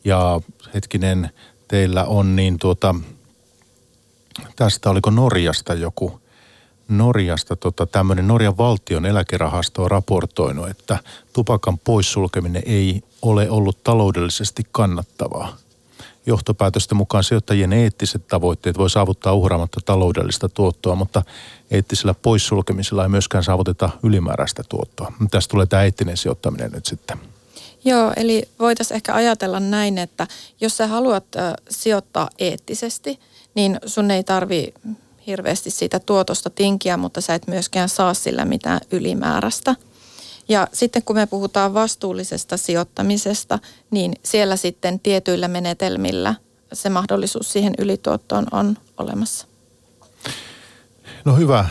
Ja 0.05 0.41
hetkinen, 0.73 1.29
teillä 1.67 2.05
on 2.05 2.35
niin 2.35 2.57
tuota, 2.59 2.95
tästä 4.55 4.89
oliko 4.89 5.09
Norjasta 5.09 5.73
joku, 5.73 6.21
Norjasta 6.87 7.55
tota, 7.55 7.85
tämmöinen 7.85 8.27
Norjan 8.27 8.57
valtion 8.57 9.05
eläkerahasto 9.05 9.83
on 9.83 9.91
raportoinut, 9.91 10.69
että 10.69 10.99
tupakan 11.33 11.77
poissulkeminen 11.77 12.63
ei 12.65 13.01
ole 13.21 13.49
ollut 13.49 13.83
taloudellisesti 13.83 14.63
kannattavaa 14.71 15.57
johtopäätösten 16.29 16.97
mukaan 16.97 17.23
sijoittajien 17.23 17.73
eettiset 17.73 18.27
tavoitteet 18.27 18.77
voi 18.77 18.89
saavuttaa 18.89 19.33
uhraamatta 19.33 19.79
taloudellista 19.85 20.49
tuottoa, 20.49 20.95
mutta 20.95 21.23
eettisellä 21.71 22.13
poissulkemisella 22.13 23.03
ei 23.03 23.09
myöskään 23.09 23.43
saavuteta 23.43 23.89
ylimääräistä 24.03 24.63
tuottoa. 24.69 25.13
Tässä 25.31 25.49
tulee 25.49 25.65
tämä 25.65 25.83
eettinen 25.83 26.17
sijoittaminen 26.17 26.71
nyt 26.71 26.85
sitten. 26.85 27.17
Joo, 27.85 28.13
eli 28.15 28.49
voitaisiin 28.59 28.95
ehkä 28.95 29.13
ajatella 29.13 29.59
näin, 29.59 29.97
että 29.97 30.27
jos 30.61 30.77
sä 30.77 30.87
haluat 30.87 31.25
sijoittaa 31.69 32.29
eettisesti, 32.39 33.19
niin 33.55 33.79
sun 33.85 34.11
ei 34.11 34.23
tarvi 34.23 34.73
hirveästi 35.27 35.71
siitä 35.71 35.99
tuotosta 35.99 36.49
tinkiä, 36.49 36.97
mutta 36.97 37.21
sä 37.21 37.35
et 37.35 37.47
myöskään 37.47 37.89
saa 37.89 38.13
sillä 38.13 38.45
mitään 38.45 38.79
ylimääräistä– 38.91 39.75
ja 40.49 40.67
sitten 40.73 41.03
kun 41.03 41.15
me 41.15 41.25
puhutaan 41.25 41.73
vastuullisesta 41.73 42.57
sijoittamisesta, 42.57 43.59
niin 43.91 44.13
siellä 44.23 44.55
sitten 44.55 44.99
tietyillä 44.99 45.47
menetelmillä 45.47 46.35
se 46.73 46.89
mahdollisuus 46.89 47.51
siihen 47.51 47.73
ylituottoon 47.77 48.45
on 48.51 48.77
olemassa. 48.97 49.47
No 51.25 51.35
hyvä. 51.35 51.65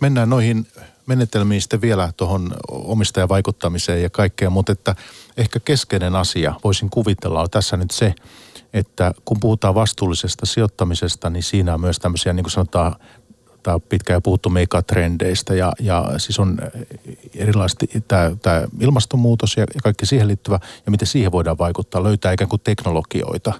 Mennään 0.00 0.30
noihin 0.30 0.66
menetelmiin 1.06 1.60
sitten 1.60 1.80
vielä 1.80 2.12
tuohon 2.16 2.54
omistajavaikuttamiseen 2.68 4.02
ja 4.02 4.10
kaikkea, 4.10 4.50
mutta 4.50 4.72
että 4.72 4.96
ehkä 5.36 5.60
keskeinen 5.60 6.16
asia 6.16 6.54
voisin 6.64 6.90
kuvitella 6.90 7.40
on 7.40 7.50
tässä 7.50 7.76
nyt 7.76 7.90
se, 7.90 8.14
että 8.72 9.14
kun 9.24 9.40
puhutaan 9.40 9.74
vastuullisesta 9.74 10.46
sijoittamisesta, 10.46 11.30
niin 11.30 11.42
siinä 11.42 11.74
on 11.74 11.80
myös 11.80 11.98
tämmöisiä, 11.98 12.32
niin 12.32 12.44
kuin 12.44 12.52
sanotaan, 12.52 12.96
tämä 13.64 13.74
on 13.74 13.82
pitkään 13.82 14.22
puhuttu 14.22 14.50
megatrendeistä 14.50 15.54
ja, 15.54 15.72
ja 15.80 16.04
siis 16.18 16.38
on 16.38 16.58
erilaisesti 17.34 17.88
tämä 18.42 18.62
ilmastonmuutos 18.80 19.56
ja 19.56 19.66
kaikki 19.82 20.06
siihen 20.06 20.28
liittyvä 20.28 20.58
ja 20.86 20.90
miten 20.90 21.08
siihen 21.08 21.32
voidaan 21.32 21.58
vaikuttaa, 21.58 22.02
löytää 22.02 22.32
ikään 22.32 22.48
kuin 22.48 22.60
teknologioita, 22.64 23.52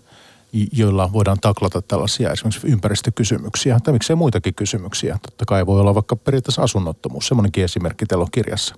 joilla 0.72 1.12
voidaan 1.12 1.40
taklata 1.40 1.82
tällaisia 1.82 2.32
esimerkiksi 2.32 2.66
ympäristökysymyksiä 2.66 3.80
tai 3.80 3.92
miksei 3.92 4.16
muitakin 4.16 4.54
kysymyksiä. 4.54 5.18
Totta 5.22 5.44
kai 5.44 5.66
voi 5.66 5.80
olla 5.80 5.94
vaikka 5.94 6.16
periaatteessa 6.16 6.62
asunnottomuus, 6.62 7.28
semmoinenkin 7.28 7.64
esimerkki 7.64 8.06
teillä 8.06 8.22
on 8.22 8.30
kirjassa. 8.32 8.74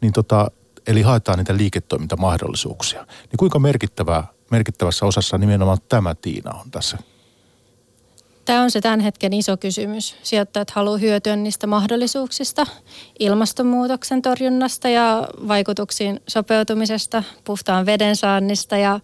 Niin 0.00 0.12
tota, 0.12 0.50
eli 0.86 1.02
haetaan 1.02 1.38
niitä 1.38 1.56
liiketoimintamahdollisuuksia. 1.56 3.00
Niin 3.02 3.38
kuinka 3.38 3.58
merkittävä, 3.58 4.24
merkittävässä 4.50 5.06
osassa 5.06 5.38
nimenomaan 5.38 5.78
tämä 5.88 6.14
Tiina 6.14 6.50
on 6.50 6.70
tässä 6.70 6.98
Tämä 8.44 8.62
on 8.62 8.70
se 8.70 8.80
tämän 8.80 9.00
hetken 9.00 9.32
iso 9.32 9.56
kysymys. 9.56 10.14
Sijoittajat 10.22 10.70
haluaa 10.70 10.96
hyötyä 10.96 11.36
niistä 11.36 11.66
mahdollisuuksista, 11.66 12.66
ilmastonmuutoksen 13.18 14.22
torjunnasta 14.22 14.88
ja 14.88 15.28
vaikutuksiin 15.48 16.20
sopeutumisesta, 16.28 17.22
puhtaan 17.44 17.86
veden 17.86 18.16
saannista 18.16 18.76
ja 18.76 19.00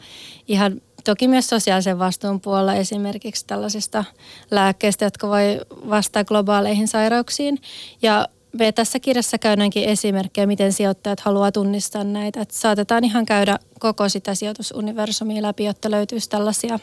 ihan 0.48 0.80
toki 1.04 1.28
myös 1.28 1.48
sosiaalisen 1.48 1.98
vastuun 1.98 2.40
puolella 2.40 2.74
esimerkiksi 2.74 3.46
tällaisista 3.46 4.04
lääkkeistä, 4.50 5.04
jotka 5.04 5.28
voi 5.28 5.60
vastata 5.70 6.24
globaaleihin 6.24 6.88
sairauksiin. 6.88 7.58
Ja 8.02 8.28
me 8.52 8.72
tässä 8.72 9.00
kirjassa 9.00 9.38
käydäänkin 9.38 9.84
esimerkkejä, 9.84 10.46
miten 10.46 10.72
sijoittajat 10.72 11.20
haluaa 11.20 11.52
tunnistaa 11.52 12.04
näitä. 12.04 12.40
Että 12.40 12.54
saatetaan 12.54 13.04
ihan 13.04 13.26
käydä 13.26 13.58
koko 13.78 14.08
sitä 14.08 14.34
sijoitusuniversumia 14.34 15.42
läpi, 15.42 15.64
jotta 15.64 15.90
löytyisi 15.90 16.30
tällaisia 16.30 16.78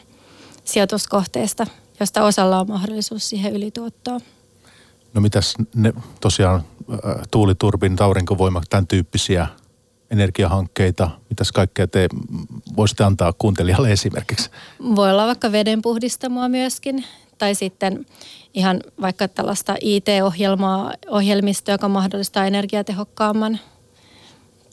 sijoituskohteista, 0.64 1.66
josta 2.00 2.24
osalla 2.24 2.60
on 2.60 2.68
mahdollisuus 2.68 3.28
siihen 3.28 3.52
ylituottoon. 3.52 4.20
No 5.14 5.20
mitäs 5.20 5.54
ne 5.74 5.92
tosiaan 6.20 6.62
tuuliturbin, 7.30 7.96
aurinkovoima, 8.02 8.62
tämän 8.70 8.86
tyyppisiä 8.86 9.46
energiahankkeita, 10.10 11.10
mitäs 11.30 11.52
kaikkea 11.52 11.86
te 11.86 12.08
voisitte 12.76 13.04
antaa 13.04 13.32
kuuntelijalle 13.32 13.92
esimerkiksi? 13.92 14.50
Voi 14.96 15.10
olla 15.10 15.26
vaikka 15.26 15.52
vedenpuhdistamoa 15.52 16.48
myöskin, 16.48 17.04
tai 17.38 17.54
sitten 17.54 18.06
ihan 18.54 18.80
vaikka 19.00 19.28
tällaista 19.28 19.74
IT-ohjelmaa, 19.80 20.92
ohjelmistoa, 21.08 21.74
joka 21.74 21.88
mahdollistaa 21.88 22.46
energiatehokkaamman 22.46 23.58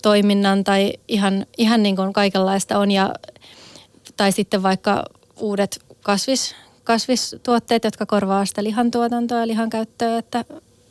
toiminnan 0.01 0.63
tai 0.63 0.93
ihan, 1.07 1.45
ihan 1.57 1.83
niin 1.83 1.95
kuin 1.95 2.13
kaikenlaista 2.13 2.79
on. 2.79 2.91
Ja, 2.91 3.13
tai 4.17 4.31
sitten 4.31 4.63
vaikka 4.63 5.03
uudet 5.39 5.85
kasvis, 6.03 6.55
kasvistuotteet, 6.83 7.83
jotka 7.83 8.05
korvaa 8.05 8.45
sitä 8.45 8.63
lihantuotantoa 8.63 9.39
ja 9.39 9.47
lihankäyttöä, 9.47 10.17
että 10.17 10.45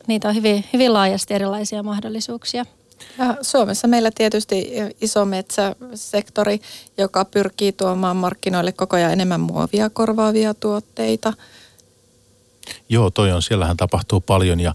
niitä 0.07 0.29
on 0.29 0.35
hyvin, 0.35 0.65
hyvin 0.73 0.93
laajasti 0.93 1.35
erilaisia 1.35 1.83
mahdollisuuksia. 1.83 2.65
Ja 3.19 3.37
Suomessa 3.43 3.89
meillä 3.89 4.11
tietysti 4.15 4.73
iso 5.01 5.25
metsäsektori, 5.25 6.61
joka 6.99 7.25
pyrkii 7.25 7.73
tuomaan 7.73 8.17
markkinoille 8.17 8.73
koko 8.73 8.97
ajan 8.97 9.13
enemmän 9.13 9.41
muovia 9.41 9.91
korvaavia 9.91 10.55
tuotteita. 10.55 11.33
Joo, 12.89 13.11
toi 13.11 13.33
on, 13.33 13.43
siellähän 13.43 13.77
tapahtuu 13.77 14.21
paljon 14.21 14.61
ja 14.61 14.75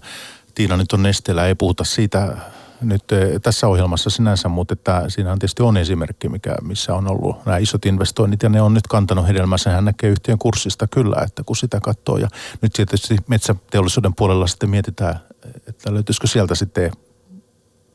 Tiina 0.54 0.76
nyt 0.76 0.92
on 0.92 1.02
Nesteellä, 1.02 1.46
ei 1.46 1.54
puhuta 1.54 1.84
siitä 1.84 2.36
nyt 2.80 3.12
eh, 3.12 3.40
tässä 3.42 3.68
ohjelmassa 3.68 4.10
sinänsä, 4.10 4.48
mutta 4.48 4.72
että 4.72 5.04
siinä 5.08 5.32
on 5.32 5.38
tietysti 5.38 5.62
on 5.62 5.76
esimerkki, 5.76 6.28
mikä, 6.28 6.56
missä 6.62 6.94
on 6.94 7.10
ollut 7.10 7.46
nämä 7.46 7.58
isot 7.58 7.86
investoinnit 7.86 8.42
ja 8.42 8.48
ne 8.48 8.62
on 8.62 8.74
nyt 8.74 8.86
kantanut 8.86 9.26
hedelmänsä. 9.26 9.70
Hän 9.70 9.84
näkee 9.84 10.10
yhtiön 10.10 10.38
kurssista 10.38 10.86
kyllä, 10.86 11.22
että 11.22 11.42
kun 11.44 11.56
sitä 11.56 11.80
katsoo 11.82 12.16
ja 12.16 12.28
nyt 12.62 12.72
tietysti 12.72 13.16
metsäteollisuuden 13.26 14.14
puolella 14.14 14.46
sitten 14.46 14.70
mietitään, 14.70 15.20
että 15.66 15.94
löytyisikö 15.94 16.26
sieltä 16.26 16.54
sitten 16.54 16.92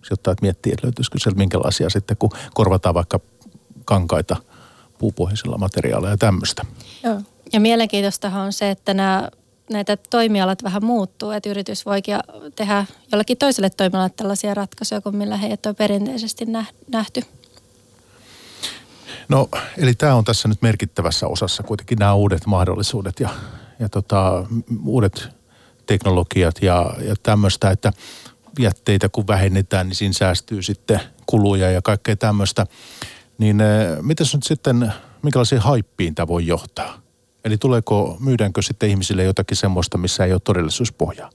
sijoittajat 0.04 0.42
miettii, 0.42 0.74
että 0.74 0.88
löytyisikö 0.88 1.20
sieltä 1.20 1.38
minkälaisia 1.38 1.90
sitten, 1.90 2.18
kun 2.18 2.30
korvataan 2.54 2.96
vaikka 2.96 3.20
kankaita 3.86 4.36
puupohjaisilla 4.98 5.58
materiaaleilla 5.58 6.14
ja 6.14 6.18
tämmöistä. 6.18 6.66
Joo. 7.04 7.22
Ja 7.54 7.60
mielenkiintoistahan 7.60 8.46
on 8.46 8.54
se, 8.54 8.70
että 8.70 8.94
nämä 8.94 9.30
näitä 9.70 9.98
toimialat 10.10 10.64
vähän 10.64 10.86
muuttuu, 10.86 11.32
että 11.32 11.50
yritys 11.50 11.86
voikin 11.86 12.16
tehdä 12.56 12.86
jollakin 13.12 13.38
toiselle 13.38 13.70
toimialalle 13.70 14.14
tällaisia 14.16 14.54
ratkaisuja 14.54 15.02
kuin 15.02 15.16
millä 15.16 15.38
heidät 15.38 15.66
on 15.66 15.76
perinteisesti 15.76 16.46
nähty. 16.92 17.22
No, 19.30 19.50
eli 19.78 19.94
tämä 19.94 20.16
on 20.16 20.24
tässä 20.24 20.48
nyt 20.48 20.62
merkittävässä 20.62 21.28
osassa 21.28 21.64
kuitenkin 21.64 21.98
nämä 21.98 22.14
uudet 22.14 22.46
mahdollisuudet 22.46 23.20
ja, 23.20 23.30
ja 23.80 23.90
tota, 23.90 24.46
uudet 24.86 25.30
teknologiat 25.86 26.56
ja, 26.62 26.96
ja 27.02 27.16
tämmöistä, 27.24 27.72
että 27.72 27.94
jätteitä 28.60 29.10
kun 29.10 29.28
vähennetään, 29.28 29.88
niin 29.88 29.96
siinä 29.96 30.14
säästyy 30.14 30.62
sitten 30.62 31.00
kuluja 31.26 31.72
ja 31.72 31.82
kaikkea 31.82 32.16
tämmöistä. 32.16 32.66
Niin 33.38 33.62
eh, 33.62 33.98
miten 34.02 34.28
nyt 34.34 34.44
sitten, 34.44 34.94
minkälaisiin 35.22 35.62
haippiin 35.62 36.16
tämä 36.16 36.28
voi 36.28 36.48
johtaa? 36.48 37.03
Eli 37.46 37.58
tuleeko, 37.58 38.18
myydäänkö 38.20 38.62
sitten 38.62 38.90
ihmisille 38.90 39.24
jotakin 39.24 39.58
semmoista, 39.58 39.98
missä 39.98 40.26
ei 40.26 40.34
ole 40.34 40.42
todellisuuspohjaa? 40.44 41.30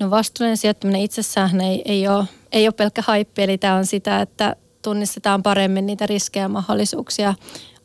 No 0.00 0.10
vastuullinen 0.10 0.56
sijoittaminen 0.56 1.00
itsessään 1.00 1.60
ei, 1.60 1.82
ei, 1.84 2.08
ole, 2.08 2.24
ei 2.52 2.66
ole 2.66 2.72
pelkkä 2.72 3.02
haippi, 3.06 3.42
eli 3.42 3.58
tämä 3.58 3.74
on 3.74 3.86
sitä, 3.86 4.20
että 4.20 4.56
tunnistetaan 4.82 5.42
paremmin 5.42 5.86
niitä 5.86 6.06
riskejä 6.06 6.44
ja 6.44 6.48
mahdollisuuksia, 6.48 7.34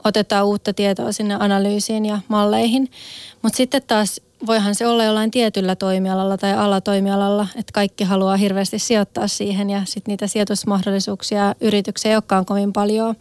otetaan 0.03 0.45
uutta 0.45 0.73
tietoa 0.73 1.11
sinne 1.11 1.37
analyysiin 1.39 2.05
ja 2.05 2.19
malleihin. 2.27 2.91
Mutta 3.41 3.57
sitten 3.57 3.81
taas 3.87 4.21
voihan 4.47 4.75
se 4.75 4.87
olla 4.87 5.03
jollain 5.03 5.31
tietyllä 5.31 5.75
toimialalla 5.75 6.37
tai 6.37 6.53
alatoimialalla, 6.53 7.47
että 7.55 7.73
kaikki 7.73 8.03
haluaa 8.03 8.37
hirveästi 8.37 8.79
sijoittaa 8.79 9.27
siihen 9.27 9.69
ja 9.69 9.81
sitten 9.85 10.11
niitä 10.11 10.27
sijoitusmahdollisuuksia 10.27 11.55
yrityksiä 11.61 12.11
ei 12.11 12.15
olekaan 12.15 12.45
kovin 12.45 12.73
paljon. 12.73 13.15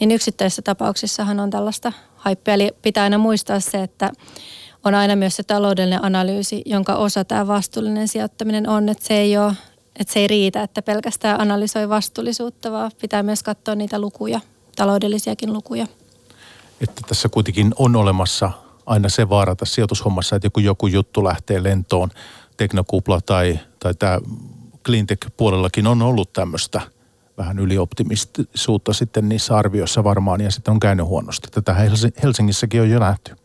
Niin 0.00 0.10
yksittäisissä 0.10 0.62
tapauksissahan 0.62 1.40
on 1.40 1.50
tällaista 1.50 1.92
haippia. 2.26 2.54
Eli 2.54 2.70
pitää 2.82 3.04
aina 3.04 3.18
muistaa 3.18 3.60
se, 3.60 3.82
että 3.82 4.12
on 4.84 4.94
aina 4.94 5.16
myös 5.16 5.36
se 5.36 5.42
taloudellinen 5.42 6.04
analyysi, 6.04 6.62
jonka 6.66 6.94
osa 6.94 7.24
tämä 7.24 7.46
vastuullinen 7.46 8.08
sijoittaminen 8.08 8.68
on, 8.68 8.88
että 8.88 9.06
se 9.06 9.14
ei 9.14 9.36
ole 9.38 9.52
että 9.96 10.12
se 10.12 10.20
ei 10.20 10.26
riitä, 10.26 10.62
että 10.62 10.82
pelkästään 10.82 11.40
analysoi 11.40 11.88
vastuullisuutta, 11.88 12.72
vaan 12.72 12.90
pitää 13.00 13.22
myös 13.22 13.42
katsoa 13.42 13.74
niitä 13.74 13.98
lukuja, 13.98 14.40
taloudellisiakin 14.76 15.52
lukuja. 15.52 15.86
Että 16.80 17.02
tässä 17.08 17.28
kuitenkin 17.28 17.74
on 17.78 17.96
olemassa 17.96 18.50
aina 18.86 19.08
se 19.08 19.28
vaara 19.28 19.56
tässä 19.56 19.74
sijoitushommassa, 19.74 20.36
että 20.36 20.46
joku, 20.46 20.60
joku 20.60 20.86
juttu 20.86 21.24
lähtee 21.24 21.62
lentoon, 21.62 22.10
teknokupla 22.56 23.20
tai, 23.20 23.58
tai 23.78 23.94
tämä 23.94 24.18
cleantech-puolellakin 24.84 25.86
on 25.86 26.02
ollut 26.02 26.32
tämmöistä 26.32 26.80
vähän 27.38 27.58
ylioptimistisuutta 27.58 28.92
sitten 28.92 29.28
niissä 29.28 29.56
arvioissa 29.56 30.04
varmaan 30.04 30.40
ja 30.40 30.50
sitten 30.50 30.72
on 30.72 30.80
käynyt 30.80 31.06
huonosti. 31.06 31.48
Tätä 31.50 31.76
Helsingissäkin 32.22 32.80
on 32.80 32.90
jo 32.90 32.98
nähty. 32.98 33.36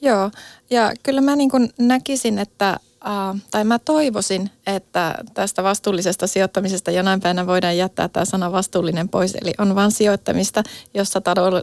Joo, 0.00 0.30
ja 0.70 0.92
kyllä 1.02 1.20
mä 1.20 1.36
niin 1.36 1.50
kuin 1.50 1.72
näkisin, 1.78 2.38
että 2.38 2.76
Uh, 3.06 3.40
tai 3.50 3.64
mä 3.64 3.78
toivoisin, 3.78 4.50
että 4.66 5.14
tästä 5.34 5.62
vastuullisesta 5.62 6.26
sijoittamisesta 6.26 6.90
jonain 6.90 7.20
päivänä 7.20 7.46
voidaan 7.46 7.76
jättää 7.76 8.08
tämä 8.08 8.24
sana 8.24 8.52
vastuullinen 8.52 9.08
pois. 9.08 9.34
Eli 9.34 9.54
on 9.58 9.74
vain 9.74 9.92
sijoittamista, 9.92 10.62
jossa 10.94 11.20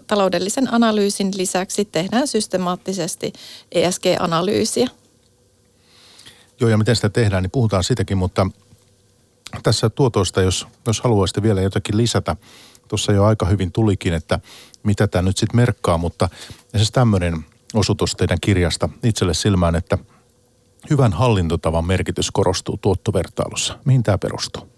taloudellisen 0.08 0.74
analyysin 0.74 1.32
lisäksi 1.38 1.86
tehdään 1.86 2.28
systemaattisesti 2.28 3.34
ESG-analyysiä. 3.72 4.89
Joo, 6.60 6.70
ja 6.70 6.78
miten 6.78 6.96
sitä 6.96 7.10
tehdään, 7.10 7.44
niin 7.44 7.52
puhutaan 7.52 7.84
sitäkin, 7.84 8.18
mutta 8.18 8.48
tässä 9.63 9.89
tuotoista, 9.89 10.42
jos, 10.42 10.68
jos 10.88 11.02
haluaisitte 11.02 11.44
vielä 11.44 11.62
jotakin 11.62 11.98
lisätä, 11.98 12.36
tuossa 12.88 13.12
jo 13.12 13.26
aika 13.26 13.46
hyvin 13.46 13.72
tulikin, 13.72 14.13
että 14.13 14.39
mitä 14.84 15.08
tämä 15.08 15.22
nyt 15.22 15.38
sitten 15.38 15.58
merkkaa, 15.58 15.98
mutta 15.98 16.30
siis 16.78 16.92
tämmöinen 16.92 17.46
osutus 17.74 18.16
teidän 18.16 18.38
kirjasta 18.42 18.89
itselle 19.04 19.34
silmään, 19.34 19.76
että– 19.76 19.98
hyvän 20.89 21.13
hallintotavan 21.13 21.86
merkitys 21.86 22.32
korostuu 22.32 22.78
tuottovertailussa. 22.78 23.80
Mihin 23.86 24.04
tämä 24.04 24.18
perustuu? 24.18 24.72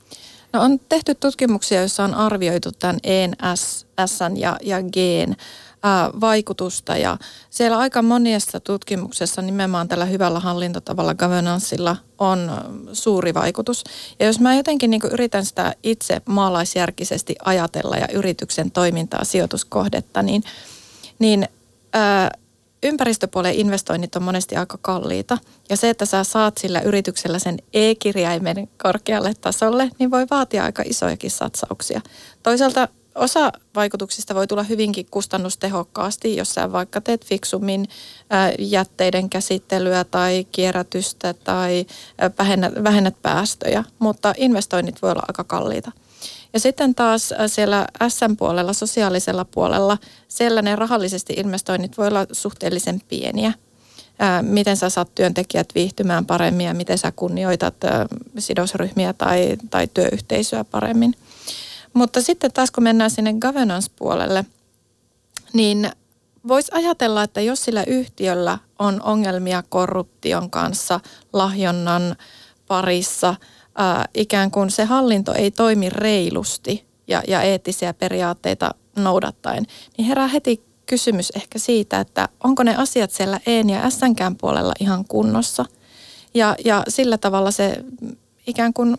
No 0.55 0.61
on 0.61 0.79
tehty 0.79 1.15
tutkimuksia, 1.15 1.79
joissa 1.79 2.03
on 2.03 2.13
arvioitu 2.13 2.71
tämän 2.71 2.97
EN, 3.03 3.35
S, 3.55 3.85
S 4.05 4.19
ja, 4.35 4.57
ja 4.63 4.81
G 4.83 4.95
vaikutusta 6.21 6.97
ja 6.97 7.17
siellä 7.49 7.77
aika 7.77 8.01
monessa 8.01 8.59
tutkimuksessa 8.59 9.41
nimenomaan 9.41 9.87
tällä 9.87 10.05
hyvällä 10.05 10.39
hallintotavalla, 10.39 11.15
governanceilla 11.15 11.97
on 12.17 12.51
suuri 12.93 13.33
vaikutus. 13.33 13.83
Ja 14.19 14.25
jos 14.25 14.39
mä 14.39 14.55
jotenkin 14.55 14.89
niin 14.89 15.01
yritän 15.11 15.45
sitä 15.45 15.73
itse 15.83 16.21
maalaisjärkisesti 16.25 17.35
ajatella 17.45 17.97
ja 17.97 18.07
yrityksen 18.13 18.71
toimintaa, 18.71 19.23
sijoituskohdetta, 19.23 20.21
niin, 20.21 20.43
niin 21.19 21.47
ää, 21.93 22.31
ympäristöpuolen 22.83 23.53
investoinnit 23.53 24.15
on 24.15 24.23
monesti 24.23 24.55
aika 24.55 24.77
kalliita. 24.81 25.37
Ja 25.69 25.77
se, 25.77 25.89
että 25.89 26.05
sä 26.05 26.23
saat 26.23 26.57
sillä 26.57 26.81
yrityksellä 26.81 27.39
sen 27.39 27.57
e-kirjaimen 27.73 28.69
korkealle 28.83 29.33
tasolle, 29.41 29.89
niin 29.99 30.11
voi 30.11 30.27
vaatia 30.31 30.63
aika 30.63 30.83
isojakin 30.85 31.31
satsauksia. 31.31 32.01
Toisaalta 32.43 32.87
osa 33.15 33.51
vaikutuksista 33.75 34.35
voi 34.35 34.47
tulla 34.47 34.63
hyvinkin 34.63 35.05
kustannustehokkaasti, 35.11 36.35
jos 36.35 36.53
sä 36.53 36.71
vaikka 36.71 37.01
teet 37.01 37.25
fiksummin 37.25 37.87
jätteiden 38.59 39.29
käsittelyä 39.29 40.03
tai 40.03 40.47
kierrätystä 40.51 41.33
tai 41.33 41.85
vähennät, 42.39 42.73
vähennät 42.83 43.15
päästöjä, 43.21 43.83
mutta 43.99 44.33
investoinnit 44.37 45.01
voi 45.01 45.11
olla 45.11 45.23
aika 45.27 45.43
kalliita. 45.43 45.91
Ja 46.55 46.59
sitten 46.59 46.95
taas 46.95 47.31
äh, 47.31 47.37
siellä 47.47 47.87
SM-puolella, 48.07 48.73
sosiaalisella 48.73 49.45
puolella, 49.45 49.97
siellä 50.27 50.61
ne 50.61 50.75
rahallisesti 50.75 51.33
investoinnit 51.33 51.97
voi 51.97 52.07
olla 52.07 52.25
suhteellisen 52.31 53.01
pieniä. 53.07 53.47
Äh, 53.47 54.43
miten 54.43 54.77
sä 54.77 54.89
saat 54.89 55.15
työntekijät 55.15 55.69
viihtymään 55.75 56.25
paremmin 56.25 56.65
ja 56.65 56.73
miten 56.73 56.97
sä 56.97 57.11
kunnioitat 57.15 57.83
äh, 57.83 57.91
sidosryhmiä 58.39 59.13
tai, 59.13 59.57
tai 59.69 59.87
työyhteisöä 59.93 60.63
paremmin. 60.63 61.15
Mutta 61.93 62.21
sitten 62.21 62.53
taas 62.53 62.71
kun 62.71 62.83
mennään 62.83 63.11
sinne 63.11 63.33
governance-puolelle, 63.33 64.45
niin 65.53 65.91
voisi 66.47 66.71
ajatella, 66.75 67.23
että 67.23 67.41
jos 67.41 67.63
sillä 67.63 67.83
yhtiöllä 67.87 68.57
on 68.79 69.01
ongelmia 69.01 69.63
korruption 69.69 70.49
kanssa, 70.49 70.99
lahjonnan 71.33 72.15
parissa, 72.67 73.35
ää, 73.75 74.05
ikään 74.13 74.51
kuin 74.51 74.71
se 74.71 74.85
hallinto 74.85 75.33
ei 75.33 75.51
toimi 75.51 75.89
reilusti 75.89 76.85
ja, 77.07 77.23
ja 77.27 77.41
eettisiä 77.41 77.93
periaatteita 77.93 78.75
noudattaen, 78.95 79.67
niin 79.97 80.07
herää 80.07 80.27
heti 80.27 80.63
kysymys 80.85 81.31
ehkä 81.35 81.59
siitä, 81.59 81.99
että 81.99 82.29
onko 82.43 82.63
ne 82.63 82.75
asiat 82.75 83.11
siellä 83.11 83.39
EN 83.45 83.69
ja 83.69 83.89
SNKn 83.89 84.35
puolella 84.41 84.73
ihan 84.79 85.05
kunnossa. 85.05 85.65
Ja, 86.33 86.55
ja 86.65 86.83
sillä 86.87 87.17
tavalla 87.17 87.51
se 87.51 87.83
ikään 88.47 88.73
kuin 88.73 88.97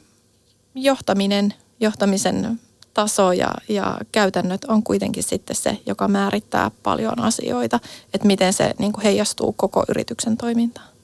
johtaminen, 0.74 1.54
johtamisen 1.80 2.60
taso 2.94 3.32
ja, 3.32 3.50
ja 3.68 3.98
käytännöt 4.12 4.64
on 4.64 4.82
kuitenkin 4.82 5.22
sitten 5.22 5.56
se, 5.56 5.78
joka 5.86 6.08
määrittää 6.08 6.70
paljon 6.82 7.20
asioita, 7.20 7.80
että 8.14 8.26
miten 8.26 8.52
se 8.52 8.74
niin 8.78 8.92
kuin 8.92 9.04
heijastuu 9.04 9.52
koko 9.52 9.84
yrityksen 9.88 10.36
toimintaan. 10.36 10.95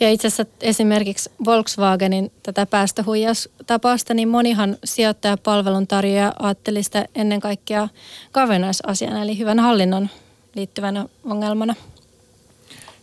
Ja 0.00 0.10
itse 0.10 0.28
asiassa 0.28 0.46
esimerkiksi 0.60 1.30
Volkswagenin 1.44 2.32
tätä 2.42 2.66
päästöhuijaustapausta, 2.66 4.14
niin 4.14 4.28
monihan 4.28 4.76
sijoittajapalvelun 4.84 5.86
tarjoaja 5.86 6.32
ajatteli 6.38 6.82
sitä 6.82 7.04
ennen 7.14 7.40
kaikkea 7.40 7.88
governance-asiana, 8.34 9.22
eli 9.22 9.38
hyvän 9.38 9.58
hallinnon 9.58 10.10
liittyvänä 10.54 11.06
ongelmana. 11.24 11.74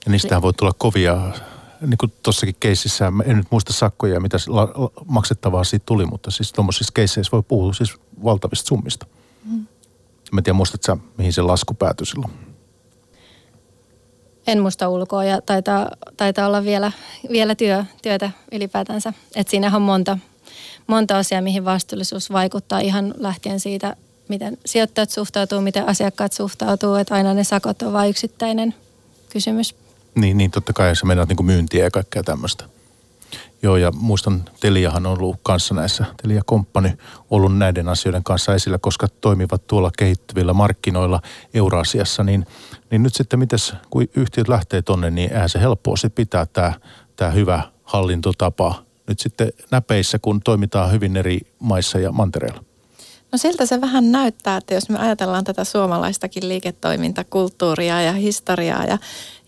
Ja 0.05 0.11
niistähän 0.11 0.41
voi 0.41 0.53
tulla 0.53 0.73
kovia, 0.77 1.17
niin 1.81 1.97
kuin 1.97 2.13
tuossakin 2.23 2.55
keississä, 2.59 3.11
en 3.25 3.37
nyt 3.37 3.47
muista 3.49 3.73
sakkoja, 3.73 4.19
mitä 4.19 4.37
maksettavaa 5.05 5.63
siitä 5.63 5.85
tuli, 5.85 6.05
mutta 6.05 6.31
siis 6.31 6.53
tuommoisissa 6.53 6.93
keisseissä 6.93 7.31
voi 7.31 7.43
puhua 7.43 7.73
siis 7.73 7.93
valtavista 8.23 8.67
summista. 8.67 9.05
Mm. 9.45 9.65
Mä 10.31 10.39
en 10.39 10.43
tiedä, 10.43 10.57
muistatko 10.57 10.97
mihin 11.17 11.33
se 11.33 11.41
lasku 11.41 11.73
päätyi 11.73 12.05
silloin? 12.05 12.44
En 14.47 14.59
muista 14.59 14.89
ulkoa 14.89 15.23
ja 15.23 15.41
taitaa, 15.41 15.91
taitaa 16.17 16.47
olla 16.47 16.63
vielä, 16.63 16.91
vielä 17.31 17.55
työ, 17.55 17.83
työtä 18.01 18.31
ylipäätänsä. 18.51 19.13
Et 19.35 19.47
siinähän 19.47 19.75
on 19.75 19.85
monta, 19.85 20.17
monta 20.87 21.17
asiaa, 21.17 21.41
mihin 21.41 21.65
vastuullisuus 21.65 22.31
vaikuttaa 22.31 22.79
ihan 22.79 23.13
lähtien 23.17 23.59
siitä, 23.59 23.95
miten 24.27 24.57
sijoittajat 24.65 25.09
suhtautuu, 25.09 25.61
miten 25.61 25.89
asiakkaat 25.89 26.33
suhtautuu, 26.33 26.95
että 26.95 27.13
aina 27.15 27.33
ne 27.33 27.43
sakot 27.43 27.81
on 27.81 27.93
vain 27.93 28.09
yksittäinen 28.09 28.75
kysymys. 29.29 29.75
Niin, 30.15 30.37
niin 30.37 30.51
totta 30.51 30.73
kai 30.73 30.95
se 30.95 31.05
menet 31.05 31.29
niin 31.29 31.45
myyntiä 31.45 31.83
ja 31.83 31.91
kaikkea 31.91 32.23
tämmöistä. 32.23 32.65
Joo, 33.61 33.77
ja 33.77 33.91
muistan, 33.91 34.45
Teliahan 34.59 35.05
on 35.05 35.19
ollut 35.19 35.39
kanssa 35.43 35.73
näissä, 35.73 36.05
Telia 36.21 36.41
Company 36.43 36.97
ollut 37.29 37.57
näiden 37.57 37.89
asioiden 37.89 38.23
kanssa 38.23 38.55
esillä, 38.55 38.77
koska 38.77 39.07
toimivat 39.07 39.67
tuolla 39.67 39.91
kehittyvillä 39.97 40.53
markkinoilla 40.53 41.21
Euroasiassa, 41.53 42.23
niin, 42.23 42.47
niin 42.91 43.03
nyt 43.03 43.15
sitten 43.15 43.39
mites, 43.39 43.73
kun 43.89 44.07
yhtiöt 44.15 44.47
lähtee 44.47 44.81
tonne, 44.81 45.11
niin 45.11 45.33
eihän 45.33 45.49
se 45.49 45.59
helppoa 45.59 45.97
sitten 45.97 46.11
pitää 46.11 46.45
tämä, 46.45 46.73
tämä 47.15 47.31
hyvä 47.31 47.61
hallintotapa 47.83 48.83
nyt 49.07 49.19
sitten 49.19 49.53
näpeissä, 49.71 50.19
kun 50.19 50.41
toimitaan 50.41 50.91
hyvin 50.91 51.17
eri 51.17 51.39
maissa 51.59 51.99
ja 51.99 52.11
mantereilla. 52.11 52.63
No 53.31 53.37
siltä 53.37 53.65
se 53.65 53.81
vähän 53.81 54.11
näyttää, 54.11 54.57
että 54.57 54.73
jos 54.73 54.89
me 54.89 54.99
ajatellaan 54.99 55.43
tätä 55.43 55.63
suomalaistakin 55.63 56.47
liiketoimintakulttuuria 56.47 58.01
ja 58.01 58.11
historiaa 58.11 58.85
ja, 58.85 58.97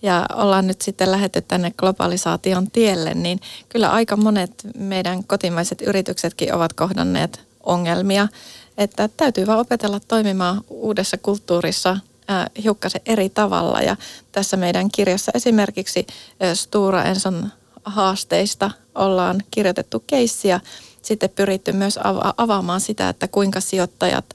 ja 0.01 0.25
ollaan 0.33 0.67
nyt 0.67 0.81
sitten 0.81 1.11
lähetty 1.11 1.41
tänne 1.41 1.71
globalisaation 1.77 2.71
tielle, 2.71 3.13
niin 3.13 3.39
kyllä 3.69 3.91
aika 3.91 4.17
monet 4.17 4.51
meidän 4.77 5.23
kotimaiset 5.23 5.81
yrityksetkin 5.81 6.53
ovat 6.53 6.73
kohdanneet 6.73 7.47
ongelmia. 7.63 8.27
Että 8.77 9.09
täytyy 9.17 9.47
vaan 9.47 9.59
opetella 9.59 9.99
toimimaan 9.99 10.61
uudessa 10.69 11.17
kulttuurissa 11.17 11.97
hiukkasen 12.63 13.01
eri 13.05 13.29
tavalla. 13.29 13.81
Ja 13.81 13.95
tässä 14.31 14.57
meidän 14.57 14.91
kirjassa 14.91 15.31
esimerkiksi 15.35 16.07
Stura 16.53 17.03
Enson 17.03 17.51
haasteista 17.85 18.71
ollaan 18.95 19.43
kirjoitettu 19.51 20.03
keissiä 20.07 20.59
sitten 21.01 21.29
pyritty 21.29 21.71
myös 21.71 21.99
avaamaan 22.37 22.81
sitä, 22.81 23.09
että 23.09 23.27
kuinka 23.27 23.61
sijoittajat 23.61 24.25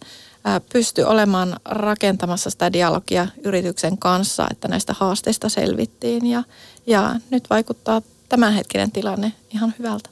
pysty 0.73 1.03
olemaan 1.03 1.57
rakentamassa 1.65 2.51
sitä 2.51 2.73
dialogia 2.73 3.29
yrityksen 3.45 3.99
kanssa, 3.99 4.47
että 4.51 4.69
näistä 4.69 4.95
haasteista 4.99 5.49
selvittiin 5.49 6.27
ja, 6.27 6.43
ja 6.87 7.15
nyt 7.31 7.51
vaikuttaa 7.51 8.03
tämänhetkinen 8.29 8.93
tilanne 8.93 9.33
ihan 9.51 9.75
hyvältä. 9.79 10.12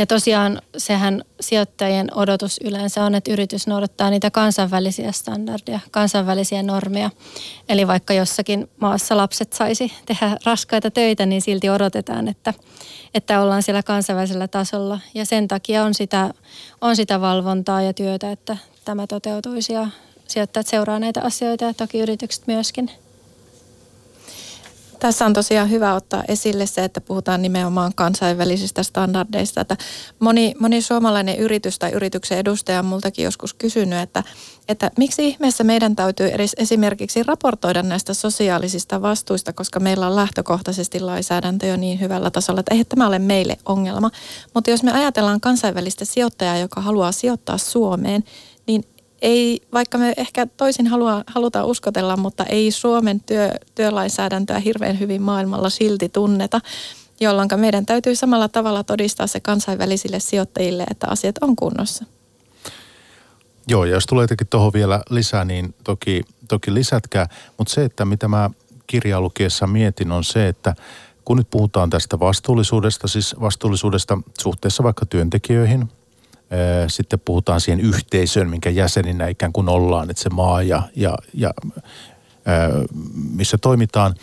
Ja 0.00 0.06
tosiaan 0.06 0.62
sehän 0.76 1.22
sijoittajien 1.40 2.08
odotus 2.14 2.60
yleensä 2.64 3.04
on, 3.04 3.14
että 3.14 3.32
yritys 3.32 3.66
noudattaa 3.66 4.10
niitä 4.10 4.30
kansainvälisiä 4.30 5.12
standardeja, 5.12 5.80
kansainvälisiä 5.90 6.62
normeja. 6.62 7.10
Eli 7.68 7.86
vaikka 7.86 8.14
jossakin 8.14 8.70
maassa 8.78 9.16
lapset 9.16 9.52
saisi 9.52 9.92
tehdä 10.06 10.36
raskaita 10.44 10.90
töitä, 10.90 11.26
niin 11.26 11.42
silti 11.42 11.70
odotetaan, 11.70 12.28
että, 12.28 12.54
että 13.14 13.40
ollaan 13.40 13.62
siellä 13.62 13.82
kansainvälisellä 13.82 14.48
tasolla. 14.48 15.00
Ja 15.14 15.24
sen 15.26 15.48
takia 15.48 15.84
on 15.84 15.94
sitä, 15.94 16.34
on 16.80 16.96
sitä 16.96 17.20
valvontaa 17.20 17.82
ja 17.82 17.92
työtä, 17.92 18.32
että 18.32 18.56
tämä 18.84 19.06
toteutuisi 19.06 19.72
ja 19.72 19.86
sijoittajat 20.28 20.66
seuraa 20.66 20.98
näitä 20.98 21.20
asioita 21.22 21.64
ja 21.64 21.74
toki 21.74 21.98
yritykset 21.98 22.46
myöskin. 22.46 22.90
Tässä 25.00 25.26
on 25.26 25.32
tosiaan 25.32 25.70
hyvä 25.70 25.94
ottaa 25.94 26.24
esille 26.28 26.66
se, 26.66 26.84
että 26.84 27.00
puhutaan 27.00 27.42
nimenomaan 27.42 27.92
kansainvälisistä 27.94 28.82
standardeista. 28.82 29.60
Että 29.60 29.76
moni, 30.18 30.54
moni 30.58 30.82
suomalainen 30.82 31.38
yritys 31.38 31.78
tai 31.78 31.90
yrityksen 31.90 32.38
edustaja 32.38 32.78
on 32.78 32.84
multakin 32.84 33.24
joskus 33.24 33.54
kysynyt, 33.54 33.98
että, 33.98 34.24
että 34.68 34.90
miksi 34.98 35.28
ihmeessä 35.28 35.64
meidän 35.64 35.96
täytyy 35.96 36.30
esimerkiksi 36.56 37.22
raportoida 37.22 37.82
näistä 37.82 38.14
sosiaalisista 38.14 39.02
vastuista, 39.02 39.52
koska 39.52 39.80
meillä 39.80 40.06
on 40.06 40.16
lähtökohtaisesti 40.16 41.00
lainsäädäntö 41.00 41.66
jo 41.66 41.76
niin 41.76 42.00
hyvällä 42.00 42.30
tasolla, 42.30 42.60
että 42.60 42.74
ei 42.74 42.84
tämä 42.84 43.06
ole 43.06 43.18
meille 43.18 43.56
ongelma. 43.66 44.10
Mutta 44.54 44.70
jos 44.70 44.82
me 44.82 44.92
ajatellaan 44.92 45.40
kansainvälistä 45.40 46.04
sijoittajaa, 46.04 46.58
joka 46.58 46.80
haluaa 46.80 47.12
sijoittaa 47.12 47.58
Suomeen, 47.58 48.24
ei, 49.22 49.60
vaikka 49.72 49.98
me 49.98 50.14
ehkä 50.16 50.46
toisin 50.46 50.86
halua, 50.86 51.24
halutaan 51.26 51.66
uskotella, 51.66 52.16
mutta 52.16 52.44
ei 52.44 52.70
Suomen 52.70 53.20
työ, 53.20 53.50
työlainsäädäntöä 53.74 54.58
hirveän 54.58 55.00
hyvin 55.00 55.22
maailmalla 55.22 55.70
silti 55.70 56.08
tunneta, 56.08 56.60
jolloin 57.20 57.48
meidän 57.56 57.86
täytyy 57.86 58.16
samalla 58.16 58.48
tavalla 58.48 58.84
todistaa 58.84 59.26
se 59.26 59.40
kansainvälisille 59.40 60.20
sijoittajille, 60.20 60.84
että 60.90 61.06
asiat 61.10 61.36
on 61.40 61.56
kunnossa. 61.56 62.04
Joo, 63.68 63.84
ja 63.84 63.94
jos 63.94 64.06
tulee 64.06 64.24
jotenkin 64.24 64.46
tuohon 64.46 64.72
vielä 64.72 65.02
lisää, 65.10 65.44
niin 65.44 65.74
toki, 65.84 66.22
toki 66.48 66.74
lisätkää. 66.74 67.28
Mutta 67.58 67.74
se, 67.74 67.84
että 67.84 68.04
mitä 68.04 68.28
mä 68.28 68.50
kirjaa 68.86 69.20
lukiessa 69.20 69.66
mietin, 69.66 70.12
on 70.12 70.24
se, 70.24 70.48
että 70.48 70.74
kun 71.24 71.36
nyt 71.36 71.50
puhutaan 71.50 71.90
tästä 71.90 72.20
vastuullisuudesta, 72.20 73.08
siis 73.08 73.36
vastuullisuudesta 73.40 74.18
suhteessa 74.40 74.82
vaikka 74.82 75.06
työntekijöihin– 75.06 75.88
sitten 76.88 77.20
puhutaan 77.24 77.60
siihen 77.60 77.80
yhteisöön, 77.80 78.50
minkä 78.50 78.70
jäseninä 78.70 79.28
ikään 79.28 79.52
kuin 79.52 79.68
ollaan, 79.68 80.10
että 80.10 80.22
se 80.22 80.28
maa 80.28 80.62
ja, 80.62 80.82
ja, 80.96 81.14
ja 81.34 81.50
missä 83.34 83.58
toimitaan, 83.58 84.14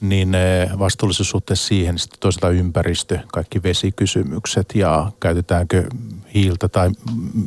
niin 0.00 0.36
vastuullisuus 0.78 1.30
suhteessa 1.30 1.66
siihen, 1.66 1.98
sitten 1.98 2.20
toisaalta 2.20 2.50
ympäristö, 2.50 3.18
kaikki 3.32 3.62
vesikysymykset 3.62 4.74
ja 4.74 5.12
käytetäänkö 5.20 5.84
hiiltä 6.34 6.68
tai 6.68 6.90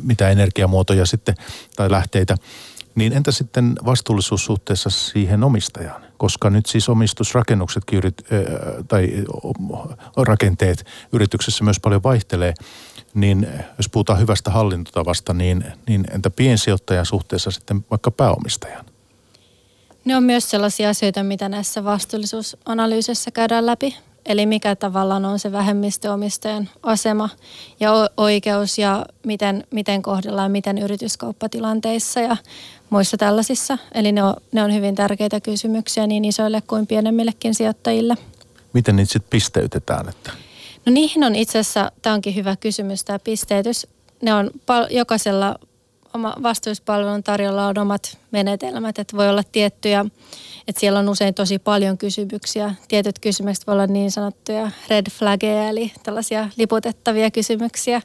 mitä 0.02 0.28
energiamuotoja 0.28 1.06
sitten 1.06 1.34
tai 1.76 1.90
lähteitä. 1.90 2.36
Niin 2.94 3.12
entä 3.12 3.32
sitten 3.32 3.74
vastuullisuus 3.84 4.44
suhteessa 4.44 4.90
siihen 4.90 5.44
omistajaan? 5.44 6.02
Koska 6.16 6.50
nyt 6.50 6.66
siis 6.66 6.88
omistusrakennuksetkin 6.88 7.96
yrit, 7.96 8.22
tai 8.88 9.24
rakenteet 10.16 10.86
yrityksessä 11.12 11.64
myös 11.64 11.80
paljon 11.80 12.02
vaihtelee 12.02 12.54
niin 13.20 13.48
jos 13.76 13.88
puhutaan 13.88 14.20
hyvästä 14.20 14.50
hallintotavasta, 14.50 15.34
niin, 15.34 15.64
niin 15.88 16.04
entä 16.14 16.30
piensijoittajan 16.30 17.06
suhteessa 17.06 17.50
sitten 17.50 17.84
vaikka 17.90 18.10
pääomistajan? 18.10 18.84
Ne 20.04 20.16
on 20.16 20.22
myös 20.22 20.50
sellaisia 20.50 20.88
asioita, 20.88 21.22
mitä 21.22 21.48
näissä 21.48 21.84
vastuullisuusanalyysissä 21.84 23.30
käydään 23.30 23.66
läpi. 23.66 23.96
Eli 24.26 24.46
mikä 24.46 24.76
tavallaan 24.76 25.24
on 25.24 25.38
se 25.38 25.52
vähemmistöomistajan 25.52 26.68
asema 26.82 27.28
ja 27.80 27.92
oikeus 28.16 28.78
ja 28.78 29.06
miten, 29.26 29.64
miten 29.70 30.02
kohdellaan, 30.02 30.50
miten 30.50 30.78
yrityskauppatilanteissa 30.78 32.20
ja 32.20 32.36
muissa 32.90 33.16
tällaisissa. 33.16 33.78
Eli 33.94 34.12
ne 34.12 34.22
on, 34.22 34.34
ne 34.52 34.62
on 34.62 34.74
hyvin 34.74 34.94
tärkeitä 34.94 35.40
kysymyksiä 35.40 36.06
niin 36.06 36.24
isoille 36.24 36.60
kuin 36.60 36.86
pienemmillekin 36.86 37.54
sijoittajille. 37.54 38.14
Miten 38.72 38.96
niitä 38.96 39.12
sitten 39.12 39.30
pisteytetään? 39.30 40.08
Että? 40.08 40.32
No 40.86 40.92
niihin 40.92 41.24
on 41.24 41.34
itse 41.34 41.58
asiassa, 41.58 41.92
tämä 42.02 42.14
onkin 42.14 42.34
hyvä 42.34 42.56
kysymys, 42.56 43.04
tämä 43.04 43.18
pisteytys. 43.18 43.86
Ne 44.22 44.34
on 44.34 44.50
pal- 44.66 44.86
jokaisella 44.90 45.58
oma 46.14 46.34
vastuuspalvelun 46.42 47.22
tarjolla 47.22 47.66
on 47.66 47.78
omat 47.78 48.18
menetelmät, 48.30 48.98
että 48.98 49.16
voi 49.16 49.28
olla 49.28 49.42
tiettyjä, 49.52 50.04
että 50.68 50.80
siellä 50.80 50.98
on 50.98 51.08
usein 51.08 51.34
tosi 51.34 51.58
paljon 51.58 51.98
kysymyksiä. 51.98 52.74
Tietyt 52.88 53.18
kysymykset 53.18 53.66
voi 53.66 53.72
olla 53.72 53.86
niin 53.86 54.10
sanottuja 54.10 54.70
red 54.88 55.06
flaggeja, 55.10 55.68
eli 55.68 55.92
tällaisia 56.02 56.48
liputettavia 56.56 57.30
kysymyksiä. 57.30 58.02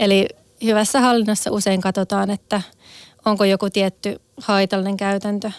Eli 0.00 0.28
hyvässä 0.64 1.00
hallinnassa 1.00 1.50
usein 1.50 1.80
katsotaan, 1.80 2.30
että 2.30 2.62
onko 3.24 3.44
joku 3.44 3.70
tietty 3.70 4.20
haitallinen 4.40 4.96
käytäntö 4.96 5.50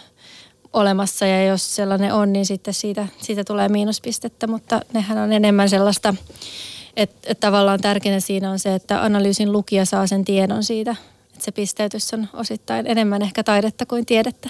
olemassa 0.74 1.26
ja 1.26 1.46
jos 1.46 1.76
sellainen 1.76 2.14
on, 2.14 2.34
niin 2.34 2.46
sitten 2.46 2.74
siitä, 2.74 3.08
siitä 3.18 3.44
tulee 3.44 3.70
miinuspistettä, 3.70 4.48
mutta 4.48 4.82
nehän 4.94 5.18
on 5.18 5.34
enemmän 5.34 5.70
sellaista, 5.70 6.14
että, 6.96 7.32
että 7.32 7.48
tavallaan 7.48 7.82
tärkeintä 7.82 8.20
siinä 8.20 8.52
on 8.52 8.60
se, 8.60 8.76
että 8.76 9.04
analyysin 9.04 9.52
lukija 9.52 9.86
saa 9.86 10.08
sen 10.08 10.26
tiedon 10.26 10.64
siitä, 10.64 10.92
että 11.34 11.46
se 11.46 11.52
pisteytys 11.52 12.14
on 12.14 12.28
osittain 12.34 12.88
enemmän 12.88 13.22
ehkä 13.22 13.44
taidetta 13.44 13.86
kuin 13.86 14.06
tiedettä. 14.06 14.50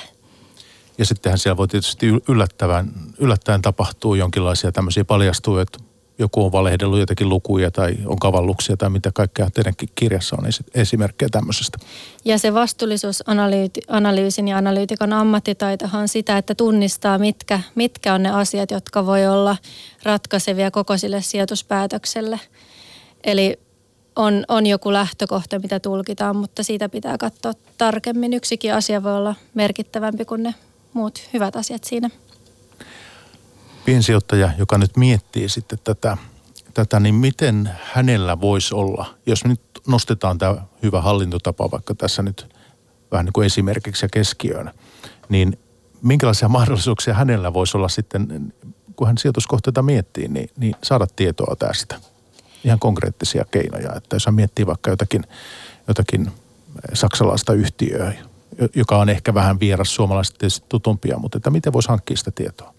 Ja 0.98 1.06
sittenhän 1.06 1.40
siellä 1.40 1.58
voi 1.58 1.68
tietysti 1.68 2.08
yllättävän, 2.28 2.92
yllättäen 3.18 3.62
tapahtuu 3.62 4.16
jonkinlaisia 4.16 4.72
tämmöisiä 4.72 5.06
paljastuu, 5.06 5.58
että 5.58 5.80
joku 6.20 6.46
on 6.46 6.52
valehdellut 6.52 7.00
jotakin 7.00 7.30
lukuja 7.30 7.72
tai 7.72 7.96
on 8.06 8.20
kavalluksia 8.20 8.78
tai 8.78 8.90
mitä 8.90 9.12
kaikkea 9.14 9.50
teidänkin 9.54 9.90
kirjassa 9.96 10.36
on 10.40 10.50
esimerkkejä 10.76 11.30
tämmöisestä. 11.32 11.78
Ja 12.26 12.38
se 12.38 12.54
vastuullisuusanalyysin 12.54 14.48
ja 14.48 14.58
analyytikon 14.58 15.14
ammattitaitohan 15.14 16.02
on 16.02 16.08
sitä, 16.08 16.38
että 16.38 16.56
tunnistaa 16.56 17.18
mitkä, 17.18 17.60
mitkä 17.76 18.14
on 18.14 18.24
ne 18.24 18.30
asiat, 18.30 18.72
jotka 18.72 19.06
voi 19.06 19.28
olla 19.28 19.58
ratkaisevia 20.04 20.72
koko 20.72 20.98
sille 20.98 21.22
sijoituspäätökselle. 21.22 22.40
Eli 23.24 23.60
on, 24.16 24.44
on 24.48 24.66
joku 24.66 24.94
lähtökohta, 24.94 25.60
mitä 25.60 25.80
tulkitaan, 25.80 26.36
mutta 26.36 26.64
siitä 26.64 26.90
pitää 26.90 27.18
katsoa 27.18 27.54
tarkemmin. 27.78 28.34
Yksikin 28.34 28.74
asia 28.74 29.04
voi 29.04 29.16
olla 29.16 29.36
merkittävämpi 29.54 30.26
kuin 30.26 30.44
ne 30.44 30.56
muut 30.94 31.30
hyvät 31.34 31.56
asiat 31.56 31.84
siinä 31.84 32.10
piensijoittaja, 33.88 34.52
joka 34.58 34.78
nyt 34.78 34.98
miettii 34.98 35.50
sitten 35.50 35.80
tätä, 35.84 36.18
tätä, 36.74 37.00
niin 37.00 37.16
miten 37.16 37.70
hänellä 37.84 38.42
voisi 38.42 38.76
olla, 38.76 39.06
jos 39.26 39.46
nyt 39.46 39.62
nostetaan 39.88 40.38
tämä 40.38 40.56
hyvä 40.84 41.02
hallintotapa 41.02 41.72
vaikka 41.72 41.96
tässä 41.96 42.24
nyt 42.24 42.56
vähän 43.12 43.26
niin 43.26 43.34
kuin 43.34 43.46
esimerkiksi 43.46 44.06
ja 44.06 44.10
keskiöön, 44.10 44.72
niin 45.30 45.60
minkälaisia 46.02 46.48
mahdollisuuksia 46.58 47.14
hänellä 47.14 47.54
voisi 47.54 47.78
olla 47.78 47.88
sitten, 47.88 48.54
kun 48.96 49.08
hän 49.08 49.18
sijoituskohteita 49.18 49.82
miettii, 49.82 50.28
niin, 50.28 50.50
niin 50.58 50.76
saada 50.84 51.08
tietoa 51.16 51.56
tästä. 51.56 52.00
Ihan 52.64 52.80
konkreettisia 52.80 53.46
keinoja, 53.52 53.94
että 53.96 54.16
jos 54.16 54.26
hän 54.26 54.36
miettii 54.36 54.66
vaikka 54.66 54.90
jotakin, 54.90 55.24
jotakin 55.88 56.32
saksalaista 56.94 57.54
yhtiöä, 57.54 58.14
joka 58.76 58.98
on 58.98 59.10
ehkä 59.10 59.34
vähän 59.34 59.60
vieras 59.60 59.96
suomalaiset 59.96 60.64
tutumpia, 60.70 61.18
mutta 61.18 61.38
että 61.38 61.50
miten 61.50 61.74
voisi 61.74 61.90
hankkia 61.90 62.18
sitä 62.18 62.32
tietoa? 62.32 62.77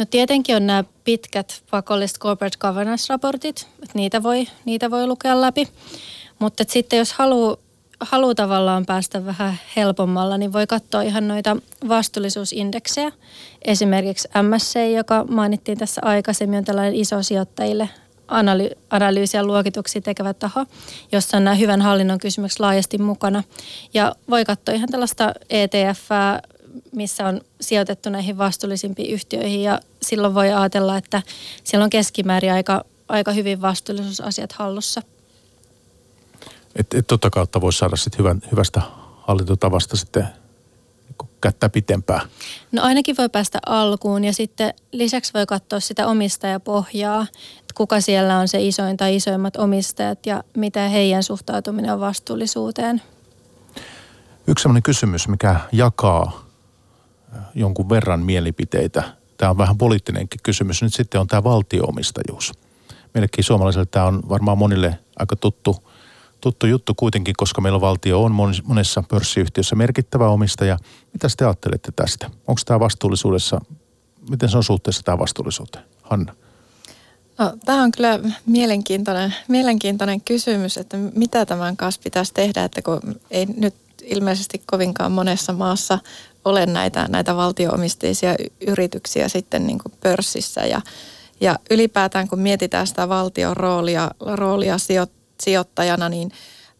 No 0.00 0.06
tietenkin 0.10 0.56
on 0.56 0.66
nämä 0.66 0.84
pitkät 1.04 1.62
pakolliset 1.70 2.18
corporate 2.18 2.58
governance-raportit, 2.58 3.66
että 3.82 3.94
niitä 3.94 4.22
voi, 4.22 4.46
niitä 4.64 4.90
voi 4.90 5.06
lukea 5.06 5.40
läpi. 5.40 5.68
Mutta 6.38 6.64
sitten 6.68 6.98
jos 6.98 7.12
haluaa 7.12 7.56
haluu 8.00 8.34
tavallaan 8.34 8.86
päästä 8.86 9.26
vähän 9.26 9.58
helpommalla, 9.76 10.38
niin 10.38 10.52
voi 10.52 10.66
katsoa 10.66 11.02
ihan 11.02 11.28
noita 11.28 11.56
vastuullisuusindeksejä. 11.88 13.12
Esimerkiksi 13.62 14.28
MSC, 14.42 14.78
joka 14.96 15.24
mainittiin 15.24 15.78
tässä 15.78 16.00
aikaisemmin, 16.04 16.58
on 16.58 16.64
tällainen 16.64 16.94
iso 16.94 17.22
sijoittajille 17.22 17.88
analy- 18.28 18.78
analyysi- 18.90 19.36
ja 19.36 19.44
luokituksia 19.44 20.02
tekevä 20.02 20.34
taho, 20.34 20.66
jossa 21.12 21.36
on 21.36 21.44
nämä 21.44 21.54
hyvän 21.54 21.82
hallinnon 21.82 22.18
kysymykset 22.18 22.60
laajasti 22.60 22.98
mukana. 22.98 23.42
Ja 23.94 24.14
voi 24.30 24.44
katsoa 24.44 24.74
ihan 24.74 24.88
tällaista 24.88 25.32
ETF, 25.50 26.08
missä 26.92 27.26
on 27.26 27.40
sijoitettu 27.60 28.10
näihin 28.10 28.38
vastuullisimpiin 28.38 29.10
yhtiöihin 29.10 29.62
ja 29.62 29.80
silloin 30.02 30.34
voi 30.34 30.52
ajatella, 30.52 30.96
että 30.96 31.22
siellä 31.64 31.84
on 31.84 31.90
keskimäärin 31.90 32.52
aika, 32.52 32.84
aika 33.08 33.32
hyvin 33.32 33.60
vastuullisuusasiat 33.60 34.52
hallussa. 34.52 35.02
Että 36.76 36.98
et 36.98 37.06
tota 37.06 37.30
kautta 37.30 37.60
voisi 37.60 37.78
saada 37.78 37.96
sit 37.96 38.18
hyvän, 38.18 38.42
hyvästä 38.50 38.82
hallintotavasta 39.16 39.96
sitten 39.96 40.28
kättä 41.40 41.68
pitempää. 41.68 42.20
No 42.72 42.82
ainakin 42.82 43.16
voi 43.18 43.28
päästä 43.28 43.58
alkuun 43.66 44.24
ja 44.24 44.32
sitten 44.32 44.74
lisäksi 44.92 45.34
voi 45.34 45.46
katsoa 45.46 45.80
sitä 45.80 46.06
omistajapohjaa, 46.06 47.26
että 47.60 47.74
kuka 47.74 48.00
siellä 48.00 48.38
on 48.38 48.48
se 48.48 48.62
isoin 48.62 48.96
tai 48.96 49.16
isoimmat 49.16 49.56
omistajat 49.56 50.26
ja 50.26 50.44
mitä 50.56 50.88
heidän 50.88 51.22
suhtautuminen 51.22 51.92
on 51.92 52.00
vastuullisuuteen. 52.00 53.02
Yksi 54.46 54.62
sellainen 54.62 54.82
kysymys, 54.82 55.28
mikä 55.28 55.60
jakaa 55.72 56.49
jonkun 57.54 57.88
verran 57.88 58.20
mielipiteitä. 58.20 59.02
Tämä 59.36 59.50
on 59.50 59.58
vähän 59.58 59.78
poliittinenkin 59.78 60.40
kysymys. 60.42 60.82
Nyt 60.82 60.94
sitten 60.94 61.20
on 61.20 61.26
tämä 61.26 61.44
valtioomistajuus. 61.44 62.52
Meillekin 63.14 63.44
suomalaisille 63.44 63.86
tämä 63.86 64.06
on 64.06 64.22
varmaan 64.28 64.58
monille 64.58 64.98
aika 65.16 65.36
tuttu, 65.36 65.76
tuttu 66.40 66.66
juttu 66.66 66.94
kuitenkin, 66.94 67.34
koska 67.36 67.60
meillä 67.60 67.80
valtio 67.80 68.24
on 68.24 68.32
monessa 68.64 69.04
pörssiyhtiössä 69.08 69.76
merkittävä 69.76 70.28
omistaja. 70.28 70.78
Mitä 71.12 71.28
te 71.36 71.44
ajattelette 71.44 71.92
tästä? 71.96 72.30
Onko 72.46 72.60
tämä 72.64 72.80
vastuullisuudessa, 72.80 73.60
miten 74.30 74.48
se 74.48 74.56
on 74.56 74.64
suhteessa 74.64 75.02
tämä 75.02 75.18
vastuullisuuteen? 75.18 75.84
Hanna. 76.02 76.34
No, 77.38 77.52
tämä 77.64 77.82
on 77.82 77.90
kyllä 77.90 78.20
mielenkiintoinen, 78.46 79.34
mielenkiintoinen 79.48 80.20
kysymys, 80.20 80.76
että 80.76 80.96
mitä 80.96 81.46
tämän 81.46 81.76
kanssa 81.76 82.00
pitäisi 82.04 82.34
tehdä, 82.34 82.64
että 82.64 82.82
kun 82.82 83.00
ei 83.30 83.46
nyt 83.46 83.74
ilmeisesti 84.02 84.62
kovinkaan 84.66 85.12
monessa 85.12 85.52
maassa 85.52 85.98
ole 86.44 86.66
näitä, 86.66 87.06
näitä 87.08 87.36
valtioomisteisia 87.36 88.36
yrityksiä 88.66 89.28
sitten 89.28 89.66
niin 89.66 89.78
kuin 89.78 89.92
pörssissä. 90.02 90.60
Ja, 90.60 90.80
ja 91.40 91.58
ylipäätään 91.70 92.28
kun 92.28 92.38
mietitään 92.38 92.86
sitä 92.86 93.08
valtion 93.08 93.56
roolia, 93.56 94.10
roolia 94.20 94.76
sijoittajana, 95.42 96.08
niin 96.08 96.32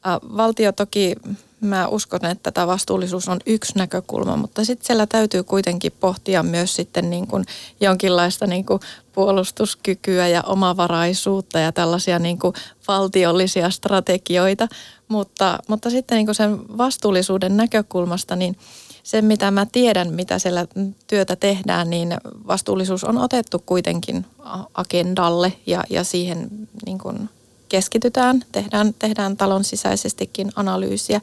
ä, 0.06 0.20
valtio 0.36 0.72
toki, 0.72 1.14
mä 1.60 1.88
uskon, 1.88 2.24
että 2.26 2.50
tämä 2.50 2.66
vastuullisuus 2.66 3.28
on 3.28 3.40
yksi 3.46 3.72
näkökulma, 3.76 4.36
mutta 4.36 4.64
sitten 4.64 4.86
siellä 4.86 5.06
täytyy 5.06 5.42
kuitenkin 5.42 5.92
pohtia 6.00 6.42
myös 6.42 6.76
sitten 6.76 7.10
niin 7.10 7.26
kuin 7.26 7.44
jonkinlaista 7.80 8.46
niin 8.46 8.66
kuin 8.66 8.80
puolustuskykyä 9.12 10.28
ja 10.28 10.42
omavaraisuutta 10.42 11.58
ja 11.58 11.72
tällaisia 11.72 12.18
niin 12.18 12.38
kuin 12.38 12.54
valtiollisia 12.88 13.70
strategioita. 13.70 14.68
Mutta, 15.08 15.58
mutta 15.68 15.90
sitten 15.90 16.16
niin 16.16 16.26
kuin 16.26 16.34
sen 16.34 16.78
vastuullisuuden 16.78 17.56
näkökulmasta, 17.56 18.36
niin– 18.36 18.56
se, 19.10 19.22
mitä 19.22 19.50
mä 19.50 19.66
tiedän, 19.72 20.12
mitä 20.12 20.38
siellä 20.38 20.66
työtä 21.06 21.36
tehdään, 21.36 21.90
niin 21.90 22.14
vastuullisuus 22.46 23.04
on 23.04 23.18
otettu 23.18 23.62
kuitenkin 23.66 24.26
agendalle 24.74 25.52
ja, 25.66 25.84
ja 25.90 26.04
siihen 26.04 26.48
niin 26.86 26.98
kuin 26.98 27.28
keskitytään, 27.68 28.44
tehdään, 28.52 28.94
tehdään 28.98 29.36
talon 29.36 29.64
sisäisestikin 29.64 30.52
analyysiä. 30.56 31.20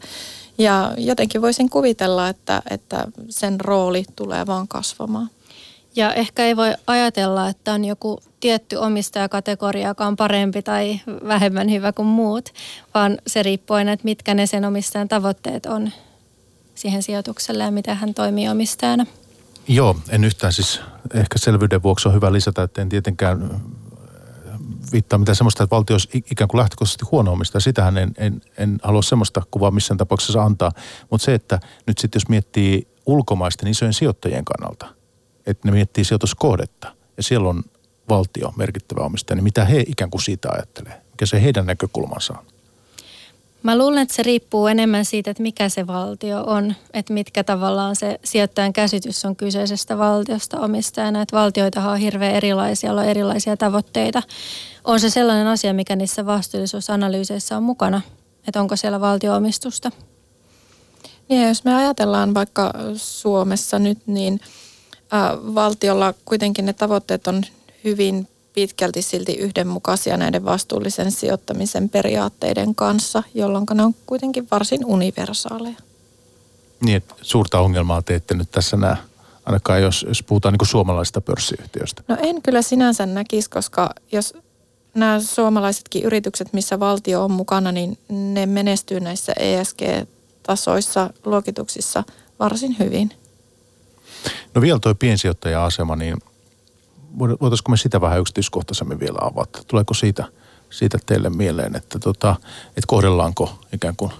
Ja 0.57 0.93
jotenkin 0.97 1.41
voisin 1.41 1.69
kuvitella, 1.69 2.29
että, 2.29 2.61
että 2.69 3.07
sen 3.29 3.61
rooli 3.61 4.05
tulee 4.15 4.47
vaan 4.47 4.67
kasvamaan. 4.67 5.29
Ja 5.95 6.13
ehkä 6.13 6.45
ei 6.45 6.55
voi 6.55 6.73
ajatella, 6.87 7.49
että 7.49 7.73
on 7.73 7.85
joku 7.85 8.19
tietty 8.39 8.75
omistajakategoria, 8.75 9.87
joka 9.87 10.05
on 10.05 10.15
parempi 10.15 10.61
tai 10.61 10.99
vähemmän 11.27 11.71
hyvä 11.71 11.91
kuin 11.93 12.07
muut, 12.07 12.49
vaan 12.93 13.17
se 13.27 13.43
riippuu 13.43 13.75
aina, 13.75 13.91
että 13.91 14.05
mitkä 14.05 14.33
ne 14.33 14.45
sen 14.45 14.65
omistajan 14.65 15.07
tavoitteet 15.07 15.65
on 15.65 15.91
siihen 16.77 17.03
sijoitukselle 17.03 17.63
ja 17.63 17.71
miten 17.71 17.97
hän 17.97 18.13
toimii 18.13 18.49
omistajana. 18.49 19.05
Joo, 19.67 19.95
en 20.09 20.23
yhtään 20.23 20.53
siis 20.53 20.81
ehkä 21.13 21.37
selvyyden 21.37 21.83
vuoksi 21.83 22.07
on 22.07 22.13
hyvä 22.13 22.33
lisätä, 22.33 22.63
että 22.63 22.81
en 22.81 22.89
tietenkään 22.89 23.43
äh, 23.43 23.61
viittaa 24.91 25.19
mitään 25.19 25.35
semmoista, 25.35 25.63
että 25.63 25.75
valtio 25.75 25.93
olisi 25.93 26.09
ikään 26.31 26.47
kuin 26.47 26.59
lähtökohtaisesti 26.59 27.05
huono 27.11 27.31
omistaja. 27.31 27.59
Sitähän 27.61 27.97
en, 27.97 28.11
en, 28.17 28.41
en 28.57 28.79
halua 28.83 29.01
semmoista 29.01 29.41
kuvaa 29.51 29.71
missään 29.71 29.97
tapauksessa 29.97 30.43
antaa. 30.43 30.71
Mutta 31.11 31.25
se, 31.25 31.33
että 31.33 31.59
nyt 31.87 31.97
sitten 31.97 32.19
jos 32.19 32.29
miettii 32.29 32.87
ulkomaisten 33.05 33.67
isojen 33.67 33.93
sijoittajien 33.93 34.45
kannalta, 34.45 34.87
että 35.45 35.67
ne 35.67 35.71
miettii 35.71 36.03
sijoituskohdetta 36.03 36.95
ja 37.17 37.23
siellä 37.23 37.49
on 37.49 37.63
valtio 38.09 38.53
merkittävä 38.55 39.05
omistaja, 39.05 39.35
niin 39.35 39.43
mitä 39.43 39.65
he 39.65 39.83
ikään 39.87 40.11
kuin 40.11 40.21
siitä 40.21 40.49
ajattelee? 40.51 41.01
Mikä 41.11 41.25
se 41.25 41.43
heidän 41.43 41.65
näkökulmansa 41.65 42.33
on? 42.37 42.45
Mä 43.67 43.77
luulen, 43.77 44.01
että 44.01 44.15
se 44.15 44.23
riippuu 44.23 44.67
enemmän 44.67 45.05
siitä, 45.05 45.31
että 45.31 45.43
mikä 45.43 45.69
se 45.69 45.87
valtio 45.87 46.43
on, 46.43 46.75
että 46.93 47.13
mitkä 47.13 47.43
tavallaan 47.43 47.95
se 47.95 48.19
sijoittajan 48.23 48.73
käsitys 48.73 49.25
on 49.25 49.35
kyseisestä 49.35 49.97
valtiosta 49.97 50.59
omistajana. 50.59 51.21
Että 51.21 51.37
valtioita 51.37 51.91
on 51.91 51.97
hirveän 51.97 52.35
erilaisia, 52.35 52.93
on 52.93 53.05
erilaisia 53.05 53.57
tavoitteita. 53.57 54.23
On 54.83 54.99
se 54.99 55.09
sellainen 55.09 55.47
asia, 55.47 55.73
mikä 55.73 55.95
niissä 55.95 56.25
vastuullisuusanalyyseissä 56.25 57.57
on 57.57 57.63
mukana, 57.63 58.01
että 58.47 58.61
onko 58.61 58.75
siellä 58.75 59.01
valtioomistusta. 59.01 59.91
Niin, 61.29 61.47
jos 61.47 61.63
me 61.63 61.75
ajatellaan 61.75 62.33
vaikka 62.33 62.73
Suomessa 62.95 63.79
nyt, 63.79 63.99
niin 64.05 64.39
äh, 65.13 65.31
valtiolla 65.55 66.13
kuitenkin 66.25 66.65
ne 66.65 66.73
tavoitteet 66.73 67.27
on 67.27 67.43
hyvin 67.83 68.27
pitkälti 68.57 69.01
silti 69.01 69.33
yhdenmukaisia 69.33 70.17
näiden 70.17 70.45
vastuullisen 70.45 71.11
sijoittamisen 71.11 71.89
periaatteiden 71.89 72.75
kanssa, 72.75 73.23
jolloin 73.33 73.65
ne 73.73 73.83
on 73.83 73.95
kuitenkin 74.05 74.47
varsin 74.51 74.85
universaaleja. 74.85 75.75
Niin, 76.81 76.97
että 76.97 77.15
suurta 77.21 77.59
ongelmaa 77.59 78.01
te 78.01 78.15
ette 78.15 78.33
nyt 78.33 78.51
tässä 78.51 78.77
näe, 78.77 78.95
ainakaan 79.45 79.81
jos, 79.81 80.05
jos 80.07 80.23
puhutaan 80.23 80.53
niin 80.53 80.67
suomalaisista 80.67 81.21
pörssiyhtiöistä. 81.21 82.03
No 82.07 82.17
en 82.19 82.41
kyllä 82.41 82.61
sinänsä 82.61 83.05
näkisi, 83.05 83.49
koska 83.49 83.89
jos 84.11 84.33
nämä 84.93 85.19
suomalaisetkin 85.19 86.03
yritykset, 86.03 86.53
missä 86.53 86.79
valtio 86.79 87.23
on 87.23 87.31
mukana, 87.31 87.71
niin 87.71 87.97
ne 88.09 88.45
menestyy 88.45 88.99
näissä 88.99 89.33
ESG-tasoissa, 89.39 91.09
luokituksissa 91.25 92.03
varsin 92.39 92.75
hyvin. 92.79 93.13
No 94.53 94.61
vielä 94.61 94.79
tuo 94.79 94.95
piensijoittaja-asema, 94.95 95.95
niin 95.95 96.17
voitaisiko 97.19 97.71
me 97.71 97.77
sitä 97.77 98.01
vähän 98.01 98.19
yksityiskohtaisemmin 98.19 98.99
vielä 98.99 99.17
avata? 99.21 99.63
Tuleeko 99.67 99.93
siitä, 99.93 100.25
siitä 100.69 100.97
teille 101.05 101.29
mieleen, 101.29 101.75
että, 101.75 101.99
tota, 101.99 102.35
että 102.67 102.87
kohdellaanko 102.87 103.59
ikään 103.73 103.95
kuin 103.95 104.11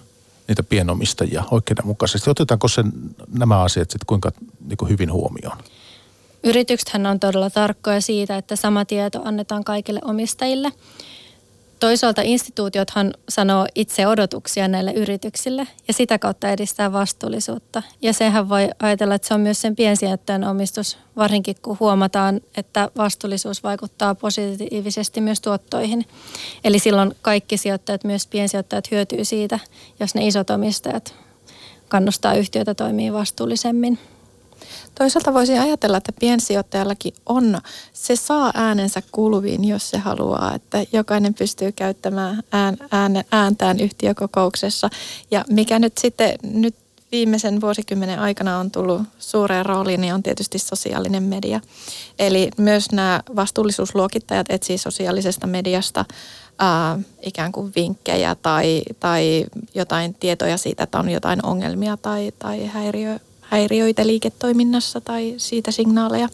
niitä 0.47 0.63
pienomistajia 0.63 1.43
oikeudenmukaisesti? 1.51 2.29
Otetaanko 2.29 2.67
sen, 2.67 2.91
nämä 3.37 3.61
asiat 3.61 3.91
sitten 3.91 4.07
kuinka 4.07 4.31
niin 4.67 4.77
kuin 4.77 4.89
hyvin 4.89 5.11
huomioon? 5.11 5.57
Yrityksethän 6.43 7.05
on 7.05 7.19
todella 7.19 7.49
tarkkoja 7.49 8.01
siitä, 8.01 8.37
että 8.37 8.55
sama 8.55 8.85
tieto 8.85 9.21
annetaan 9.25 9.63
kaikille 9.63 9.99
omistajille. 10.03 10.71
Toisaalta 11.79 12.21
instituutiothan 12.21 13.13
sanoo 13.29 13.67
itse 13.75 14.07
odotuksia 14.07 14.67
näille 14.67 14.91
yrityksille 14.91 15.67
ja 15.87 15.93
sitä 15.93 16.19
kautta 16.19 16.49
edistää 16.49 16.93
vastuullisuutta. 16.93 17.83
Ja 18.01 18.13
sehän 18.13 18.49
voi 18.49 18.69
ajatella, 18.79 19.15
että 19.15 19.27
se 19.27 19.33
on 19.33 19.41
myös 19.41 19.61
sen 19.61 19.75
piensijoittajan 19.75 20.43
omistus, 20.43 20.97
varsinkin 21.15 21.55
kun 21.61 21.77
huomataan, 21.79 22.41
että 22.57 22.91
vastuullisuus 22.97 23.63
vaikuttaa 23.63 24.15
positiivisesti 24.15 25.21
myös 25.21 25.41
tuottoihin. 25.41 26.05
Eli 26.63 26.79
silloin 26.79 27.15
kaikki 27.21 27.57
sijoittajat, 27.57 28.03
myös 28.03 28.27
piensijoittajat 28.27 28.91
hyötyy 28.91 29.25
siitä, 29.25 29.59
jos 29.99 30.15
ne 30.15 30.27
isot 30.27 30.49
omistajat 30.49 31.15
kannustaa 31.87 32.33
yhtiötä 32.33 32.75
toimii 32.75 33.13
vastuullisemmin. 33.13 33.99
Toisaalta 34.95 35.33
voisi 35.33 35.57
ajatella, 35.57 35.97
että 35.97 36.11
piensijoittajallakin 36.19 37.13
on, 37.25 37.59
se 37.93 38.15
saa 38.15 38.51
äänensä 38.53 39.01
kuuluviin, 39.11 39.65
jos 39.65 39.89
se 39.89 39.97
haluaa, 39.97 40.55
että 40.55 40.83
jokainen 40.91 41.33
pystyy 41.33 41.71
käyttämään 41.71 42.43
ään, 42.51 42.77
ään, 42.91 43.23
ääntään 43.31 43.79
yhtiökokouksessa. 43.79 44.89
Ja 45.31 45.45
mikä 45.49 45.79
nyt 45.79 45.97
sitten 45.97 46.33
nyt 46.43 46.75
viimeisen 47.11 47.61
vuosikymmenen 47.61 48.19
aikana 48.19 48.57
on 48.57 48.71
tullut 48.71 49.01
suureen 49.19 49.65
rooliin, 49.65 50.01
niin 50.01 50.13
on 50.13 50.23
tietysti 50.23 50.59
sosiaalinen 50.59 51.23
media. 51.23 51.61
Eli 52.19 52.49
myös 52.57 52.91
nämä 52.91 53.21
vastuullisuusluokittajat 53.35 54.45
etsii 54.49 54.77
sosiaalisesta 54.77 55.47
mediasta 55.47 56.05
ää, 56.59 56.99
ikään 57.21 57.51
kuin 57.51 57.71
vinkkejä 57.75 58.35
tai, 58.35 58.81
tai 58.99 59.45
jotain 59.75 60.13
tietoja 60.13 60.57
siitä, 60.57 60.83
että 60.83 60.99
on 60.99 61.09
jotain 61.09 61.45
ongelmia 61.45 61.97
tai, 61.97 62.31
tai 62.39 62.65
häiriö, 62.65 63.19
häiriöitä 63.49 64.07
liiketoiminnassa 64.07 65.01
tai 65.01 65.33
siitä 65.37 65.71
signaaleja. 65.71 66.29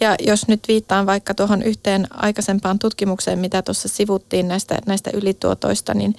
Ja 0.00 0.16
jos 0.20 0.48
nyt 0.48 0.60
viittaan 0.68 1.06
vaikka 1.06 1.34
tuohon 1.34 1.62
yhteen 1.62 2.06
aikaisempaan 2.10 2.78
tutkimukseen, 2.78 3.38
mitä 3.38 3.62
tuossa 3.62 3.88
sivuttiin 3.88 4.48
näistä, 4.48 4.78
näistä 4.86 5.10
ylituotoista, 5.14 5.94
niin 5.94 6.14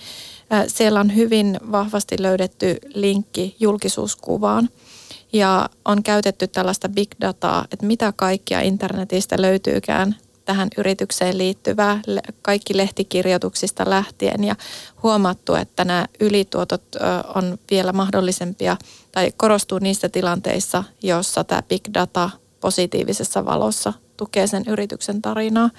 siellä 0.68 1.00
on 1.00 1.16
hyvin 1.16 1.60
vahvasti 1.72 2.16
löydetty 2.20 2.78
linkki 2.94 3.56
julkisuuskuvaan. 3.60 4.70
Ja 5.34 5.70
on 5.86 6.04
käytetty 6.04 6.48
tällaista 6.48 6.90
big 6.90 7.12
dataa, 7.22 7.66
että 7.72 7.86
mitä 7.86 8.14
kaikkia 8.16 8.62
internetistä 8.62 9.42
löytyykään 9.42 10.16
tähän 10.48 10.68
yritykseen 10.78 11.38
liittyvää, 11.38 12.00
kaikki 12.42 12.78
lehtikirjoituksista 12.78 13.90
lähtien 13.90 14.44
ja 14.44 14.56
huomattu, 15.04 15.56
että 15.56 15.86
nämä 15.86 16.06
ylituotot 16.20 16.84
on 17.36 17.58
vielä 17.72 17.94
mahdollisempia 17.94 18.78
tai 19.12 19.32
korostuu 19.38 19.80
niissä 19.80 20.10
tilanteissa, 20.10 20.84
joissa 21.04 21.44
tämä 21.44 21.62
big 21.62 21.82
data 21.94 22.30
positiivisessa 22.62 23.46
valossa 23.46 23.94
tukee 24.18 24.48
sen 24.48 24.64
yrityksen 24.68 25.22
tarinaa 25.22 25.70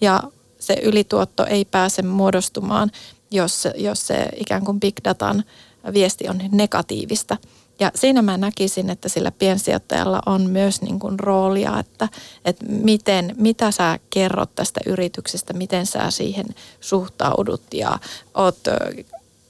ja 0.00 0.22
se 0.58 0.74
ylituotto 0.82 1.46
ei 1.46 1.64
pääse 1.64 2.02
muodostumaan, 2.02 2.90
jos, 3.30 3.68
jos 3.74 4.06
se 4.06 4.28
ikään 4.36 4.64
kuin 4.64 4.80
big 4.80 4.96
datan 5.04 5.44
viesti 5.92 6.28
on 6.28 6.40
negatiivista. 6.52 7.36
Ja 7.80 7.90
siinä 7.94 8.22
mä 8.22 8.36
näkisin, 8.36 8.90
että 8.90 9.08
sillä 9.08 9.30
piensijoittajalla 9.30 10.22
on 10.26 10.50
myös 10.50 10.82
niin 10.82 10.98
kuin 10.98 11.20
roolia, 11.20 11.78
että, 11.78 12.08
että 12.44 12.64
miten, 12.68 13.34
mitä 13.38 13.70
sä 13.70 13.98
kerrot 14.10 14.54
tästä 14.54 14.80
yrityksestä, 14.86 15.52
miten 15.52 15.86
sä 15.86 16.10
siihen 16.10 16.46
suhtaudut 16.80 17.62
ja 17.74 17.98
oot 18.34 18.58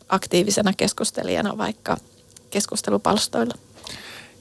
aktiivisena 0.09 0.73
keskustelijana 0.73 1.59
vaikka 1.59 1.97
keskustelupalstoilla. 2.51 3.55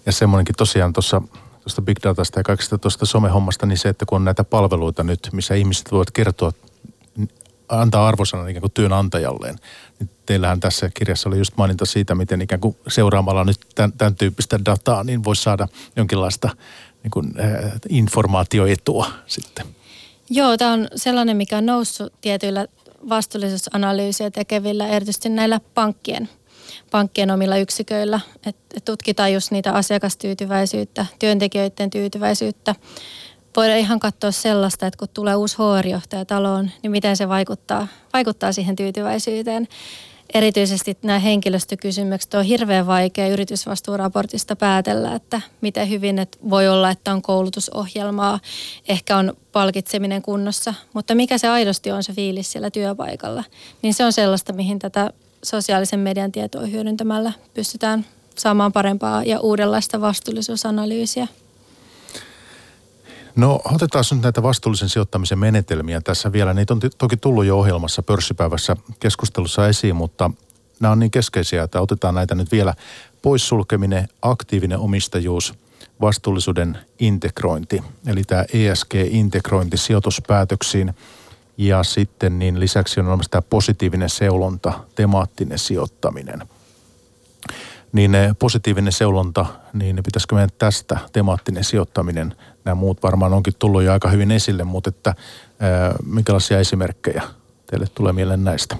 Ja 0.05 0.11
semmoinenkin 0.11 0.55
tosiaan 0.55 0.93
tuossa 0.93 1.21
tuosta 1.65 1.81
big 1.81 1.97
datasta 2.03 2.39
ja 2.39 2.43
kaikesta 2.43 2.77
tuosta 2.77 3.05
somehommasta, 3.05 3.65
niin 3.65 3.77
se, 3.77 3.89
että 3.89 4.05
kun 4.05 4.15
on 4.15 4.25
näitä 4.25 4.43
palveluita 4.43 5.03
nyt, 5.03 5.29
missä 5.31 5.55
ihmiset 5.55 5.91
voivat 5.91 6.11
kertoa, 6.11 6.51
antaa 7.69 8.07
arvosanan 8.07 8.49
ikään 8.49 8.61
kuin 8.61 8.71
työnantajalleen, 8.71 9.55
niin 9.99 10.09
teillähän 10.25 10.59
tässä 10.59 10.89
kirjassa 10.93 11.29
oli 11.29 11.37
just 11.37 11.57
maininta 11.57 11.85
siitä, 11.85 12.15
miten 12.15 12.41
ikään 12.41 12.61
kuin 12.61 12.77
seuraamalla 12.87 13.43
nyt 13.43 13.59
tämän, 13.75 13.93
tämän 13.93 14.15
tyyppistä 14.15 14.65
dataa, 14.65 15.03
niin 15.03 15.23
voisi 15.23 15.43
saada 15.43 15.67
jonkinlaista 15.95 16.49
niin 17.03 17.11
kuin, 17.11 17.33
äh, 17.39 17.71
informaatioetua 17.89 19.07
sitten. 19.27 19.65
Joo, 20.29 20.57
tämä 20.57 20.73
on 20.73 20.87
sellainen, 20.95 21.37
mikä 21.37 21.57
on 21.57 21.65
noussut 21.65 22.13
tietyillä 22.21 22.67
vastuullisuusanalyysiä 23.09 24.31
tekevillä, 24.31 24.87
erityisesti 24.87 25.29
näillä 25.29 25.59
pankkien, 25.73 26.29
pankkien 26.91 27.31
omilla 27.31 27.57
yksiköillä. 27.57 28.19
Et, 28.45 28.55
tutkitaan 28.85 29.33
just 29.33 29.51
niitä 29.51 29.73
asiakastyytyväisyyttä, 29.73 31.05
työntekijöiden 31.19 31.89
tyytyväisyyttä. 31.89 32.75
Voidaan 33.55 33.79
ihan 33.79 33.99
katsoa 33.99 34.31
sellaista, 34.31 34.87
että 34.87 34.97
kun 34.97 35.07
tulee 35.13 35.35
uusi 35.35 35.57
HR-johtaja 35.57 36.25
taloon, 36.25 36.71
niin 36.83 36.91
miten 36.91 37.17
se 37.17 37.29
vaikuttaa, 37.29 37.87
vaikuttaa 38.13 38.51
siihen 38.51 38.75
tyytyväisyyteen 38.75 39.67
erityisesti 40.33 40.97
nämä 41.01 41.19
henkilöstökysymykset 41.19 42.33
on 42.33 42.45
hirveän 42.45 42.87
vaikea 42.87 43.27
yritysvastuuraportista 43.27 44.55
päätellä, 44.55 45.15
että 45.15 45.41
miten 45.61 45.89
hyvin 45.89 46.19
että 46.19 46.37
voi 46.49 46.67
olla, 46.67 46.89
että 46.89 47.13
on 47.13 47.21
koulutusohjelmaa, 47.21 48.39
ehkä 48.87 49.17
on 49.17 49.33
palkitseminen 49.51 50.21
kunnossa, 50.21 50.73
mutta 50.93 51.15
mikä 51.15 51.37
se 51.37 51.47
aidosti 51.47 51.91
on 51.91 52.03
se 52.03 52.13
fiilis 52.13 52.51
siellä 52.51 52.71
työpaikalla, 52.71 53.43
niin 53.81 53.93
se 53.93 54.05
on 54.05 54.13
sellaista, 54.13 54.53
mihin 54.53 54.79
tätä 54.79 55.09
sosiaalisen 55.43 55.99
median 55.99 56.31
tietoa 56.31 56.65
hyödyntämällä 56.65 57.31
pystytään 57.53 58.05
saamaan 58.37 58.73
parempaa 58.73 59.23
ja 59.23 59.39
uudenlaista 59.39 60.01
vastuullisuusanalyysiä. 60.01 61.27
No 63.35 63.61
otetaan 63.73 64.05
nyt 64.11 64.23
näitä 64.23 64.43
vastuullisen 64.43 64.89
sijoittamisen 64.89 65.39
menetelmiä 65.39 66.01
tässä 66.01 66.31
vielä. 66.31 66.53
Niitä 66.53 66.73
on 66.73 66.79
toki 66.97 67.17
tullut 67.17 67.45
jo 67.45 67.59
ohjelmassa 67.59 68.03
pörssipäivässä 68.03 68.77
keskustelussa 68.99 69.67
esiin, 69.67 69.95
mutta 69.95 70.31
nämä 70.79 70.91
on 70.91 70.99
niin 70.99 71.11
keskeisiä, 71.11 71.63
että 71.63 71.81
otetaan 71.81 72.15
näitä 72.15 72.35
nyt 72.35 72.51
vielä. 72.51 72.73
Poissulkeminen, 73.21 74.07
aktiivinen 74.21 74.79
omistajuus, 74.79 75.53
vastuullisuuden 76.01 76.77
integrointi, 76.99 77.83
eli 78.07 78.23
tämä 78.23 78.45
ESG-integrointi 78.53 79.77
sijoituspäätöksiin. 79.77 80.93
Ja 81.57 81.83
sitten 81.83 82.39
niin 82.39 82.59
lisäksi 82.59 82.99
on 82.99 83.07
olemassa 83.07 83.31
tämä 83.31 83.41
positiivinen 83.41 84.09
seulonta, 84.09 84.73
temaattinen 84.95 85.59
sijoittaminen– 85.59 86.43
niin 87.95 88.11
positiivinen 88.39 88.93
seulonta, 88.93 89.45
niin 89.73 89.99
pitäisikö 90.05 90.35
meidän 90.35 90.49
tästä 90.57 90.97
temaattinen 91.13 91.63
sijoittaminen, 91.63 92.35
nämä 92.65 92.75
muut 92.75 93.03
varmaan 93.03 93.33
onkin 93.33 93.53
tullut 93.59 93.83
jo 93.83 93.91
aika 93.91 94.09
hyvin 94.09 94.31
esille, 94.31 94.63
mutta 94.63 94.89
että 94.89 95.15
minkälaisia 96.05 96.59
esimerkkejä 96.59 97.23
teille 97.65 97.87
tulee 97.95 98.13
mieleen 98.13 98.43
näistä? 98.43 98.77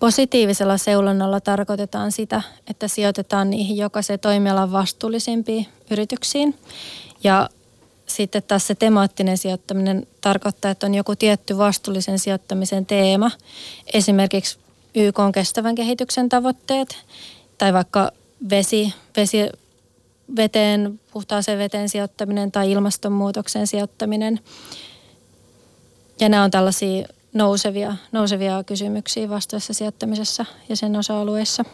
Positiivisella 0.00 0.78
seulonnalla 0.78 1.40
tarkoitetaan 1.40 2.12
sitä, 2.12 2.42
että 2.70 2.88
sijoitetaan 2.88 3.50
niihin 3.50 3.76
jokaisen 3.76 4.20
toimialan 4.20 4.72
vastuullisimpiin 4.72 5.66
yrityksiin. 5.90 6.58
Ja 7.24 7.48
sitten 8.06 8.42
taas 8.42 8.66
se 8.66 8.74
temaattinen 8.74 9.38
sijoittaminen 9.38 10.06
tarkoittaa, 10.20 10.70
että 10.70 10.86
on 10.86 10.94
joku 10.94 11.16
tietty 11.16 11.58
vastuullisen 11.58 12.18
sijoittamisen 12.18 12.86
teema. 12.86 13.30
Esimerkiksi 13.94 14.58
YK 14.94 15.18
on 15.18 15.32
kestävän 15.32 15.74
kehityksen 15.74 16.28
tavoitteet 16.28 16.96
tai 17.58 17.72
vaikka 17.72 18.10
vesi, 18.50 18.94
vesi 19.16 19.38
veteen, 20.36 21.00
puhtaaseen 21.12 21.58
veteen 21.58 21.88
sijoittaminen 21.88 22.52
tai 22.52 22.72
ilmastonmuutoksen 22.72 23.66
sijoittaminen. 23.66 24.40
Ja 26.20 26.28
nämä 26.28 26.44
on 26.44 26.50
tällaisia 26.50 27.08
nousevia, 27.32 27.96
nousevia 28.12 28.64
kysymyksiä 28.64 29.28
vastuussa 29.28 29.74
sijoittamisessa 29.74 30.44
ja 30.68 30.76
sen 30.76 30.96
osa-alueissa. 30.96 31.64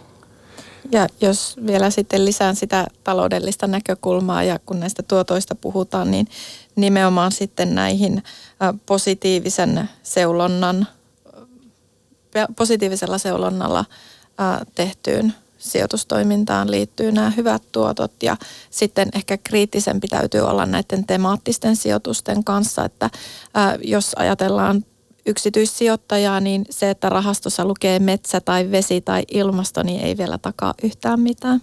Ja 0.93 1.07
jos 1.21 1.57
vielä 1.67 1.91
sitten 1.91 2.25
lisään 2.25 2.57
sitä 2.57 2.87
taloudellista 3.05 3.67
näkökulmaa 3.67 4.43
ja 4.43 4.59
kun 4.59 4.81
näistä 4.81 5.03
tuotoista 5.03 5.55
puhutaan, 5.55 6.11
niin 6.11 6.29
nimenomaan 6.77 7.33
sitten 7.33 7.75
näihin 7.75 8.23
positiivisen 8.87 9.91
seulonnan, 10.03 10.87
positiivisella 12.57 13.19
seulonnalla 13.19 13.85
tehtyyn 14.75 15.35
sijoitustoimintaan 15.61 16.71
liittyy 16.71 17.13
nämä 17.13 17.31
hyvät 17.31 17.63
tuotot 17.73 18.13
ja 18.23 18.37
sitten 18.71 19.09
ehkä 19.15 19.39
kriittisempi 19.45 20.09
täytyy 20.09 20.41
olla 20.41 20.67
näiden 20.67 21.07
temaattisten 21.07 21.77
sijoitusten 21.77 22.45
kanssa, 22.45 22.85
että 22.85 23.11
ää, 23.55 23.79
jos 23.85 24.13
ajatellaan 24.17 24.85
yksityissijoittajaa, 25.27 26.41
niin 26.41 26.65
se, 26.71 26.91
että 26.91 27.09
rahastossa 27.09 27.65
lukee 27.65 27.99
metsä 27.99 28.41
tai 28.41 28.71
vesi 28.71 29.01
tai 29.01 29.23
ilmasto, 29.31 29.83
niin 29.83 30.01
ei 30.01 30.19
vielä 30.19 30.39
takaa 30.39 30.75
yhtään 30.83 31.21
mitään. 31.21 31.61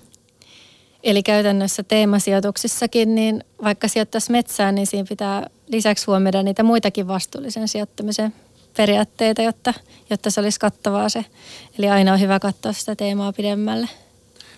Eli 1.03 1.23
käytännössä 1.23 1.83
teemasijoituksissakin, 1.83 3.15
niin 3.15 3.43
vaikka 3.63 3.87
sijoittaisi 3.87 4.31
metsään, 4.31 4.75
niin 4.75 4.87
siinä 4.87 5.05
pitää 5.09 5.49
lisäksi 5.67 6.05
huomioida 6.05 6.43
niitä 6.43 6.63
muitakin 6.63 7.07
vastuullisen 7.07 7.67
sijoittamisen 7.67 8.33
periaatteita, 8.78 9.41
jotta, 9.41 9.73
jotta 10.09 10.32
se 10.32 10.39
olisi 10.41 10.59
kattavaa 10.59 11.09
se. 11.09 11.25
Eli 11.80 11.89
aina 11.89 12.13
on 12.13 12.19
hyvä 12.19 12.39
katsoa 12.39 12.73
sitä 12.73 12.95
teemaa 12.95 13.34
pidemmälle. 13.34 13.89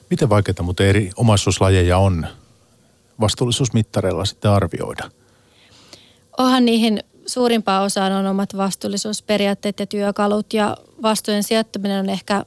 Miten 0.09 0.30
vaikeaa 0.30 0.63
mutta 0.63 0.84
eri 0.84 1.11
omaisuuslajeja 1.15 1.97
on 1.97 2.28
vastuullisuusmittareilla 3.20 4.26
sitten 4.26 4.51
arvioida? 4.51 5.11
Onhan 6.38 6.65
niihin 6.65 7.03
suurimpaan 7.26 7.84
osaan 7.84 8.11
on 8.11 8.28
omat 8.28 8.57
vastuullisuusperiaatteet 8.57 9.80
ja 9.80 9.86
työkalut 9.86 10.53
ja 10.53 10.78
vastuun 11.01 11.43
sijoittaminen 11.43 11.99
on 11.99 12.09
ehkä 12.09 12.45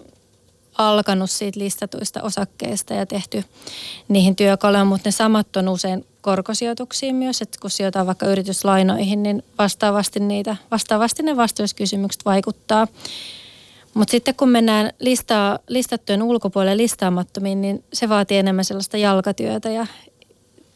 alkanut 0.79 1.31
siitä 1.31 1.61
listatuista 1.61 2.23
osakkeista 2.23 2.95
ja 2.95 3.07
tehty 3.07 3.45
niihin 4.09 4.37
työkaluja, 4.37 4.85
mutta 4.85 5.09
ne 5.09 5.13
samat 5.13 5.57
on 5.57 5.69
usein 5.69 6.07
korkosijoituksiin 6.21 7.17
myös, 7.17 7.43
että 7.43 7.59
kun 7.61 7.71
sijoitetaan 7.71 8.07
vaikka 8.07 8.27
yrityslainoihin, 8.27 9.23
niin 9.23 9.43
vastaavasti, 9.59 10.21
niitä, 10.21 10.57
vastaavasti 10.71 11.23
ne 11.23 11.37
vastuuskysymykset 11.37 12.25
vaikuttaa. 12.25 12.89
Mutta 13.95 14.11
sitten 14.11 14.35
kun 14.35 14.49
mennään 14.49 14.93
listaa, 14.99 15.59
listattujen 15.69 16.23
ulkopuolelle 16.23 16.77
listaamattomiin, 16.77 17.61
niin 17.61 17.85
se 17.93 18.09
vaatii 18.09 18.39
enemmän 18.39 18.65
sellaista 18.65 18.97
jalkatyötä 18.97 19.71
ja 19.71 19.87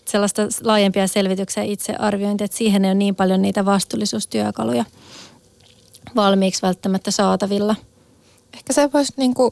sellaista 0.05 0.43
laajempia 0.63 1.07
selvityksiä 1.07 1.63
itsearviointia, 1.63 2.45
että 2.45 2.57
siihen 2.57 2.85
ei 2.85 2.89
ole 2.89 2.95
niin 2.95 3.15
paljon 3.15 3.43
niitä 3.43 3.65
vastuullisuustyökaluja 3.65 4.85
valmiiksi 6.17 6.63
välttämättä 6.63 7.11
saatavilla. 7.11 7.77
Ehkä 8.55 8.73
se 8.73 8.93
voisi 8.93 9.13
niin 9.17 9.35
kuin, 9.35 9.51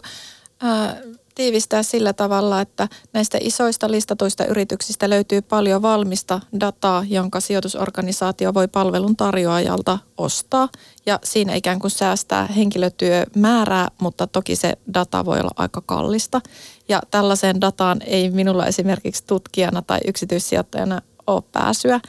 tiivistää 1.34 1.82
sillä 1.82 2.12
tavalla, 2.12 2.60
että 2.60 2.88
näistä 3.12 3.38
isoista 3.40 3.90
listatuista 3.90 4.44
yrityksistä 4.44 5.10
löytyy 5.10 5.42
paljon 5.42 5.82
valmista 5.82 6.40
dataa, 6.60 7.04
jonka 7.08 7.40
sijoitusorganisaatio 7.40 8.54
voi 8.54 8.68
palvelun 8.68 9.16
tarjoajalta 9.16 9.98
ostaa. 10.18 10.68
Ja 11.06 11.18
siinä 11.24 11.54
ikään 11.54 11.78
kuin 11.78 11.90
säästää 11.90 12.46
henkilötyömäärää, 12.46 13.88
mutta 14.00 14.26
toki 14.26 14.56
se 14.56 14.72
data 14.94 15.24
voi 15.24 15.40
olla 15.40 15.54
aika 15.56 15.82
kallista. 15.86 16.40
Ja 16.88 17.00
tällaiseen 17.10 17.60
dataan 17.60 18.02
ei 18.06 18.30
minulla 18.30 18.66
esimerkiksi 18.66 19.24
tutkijana 19.26 19.82
tai 19.82 19.98
yksityissijoittajana 20.06 21.02
ole 21.26 21.42
pääsyä. 21.52 22.00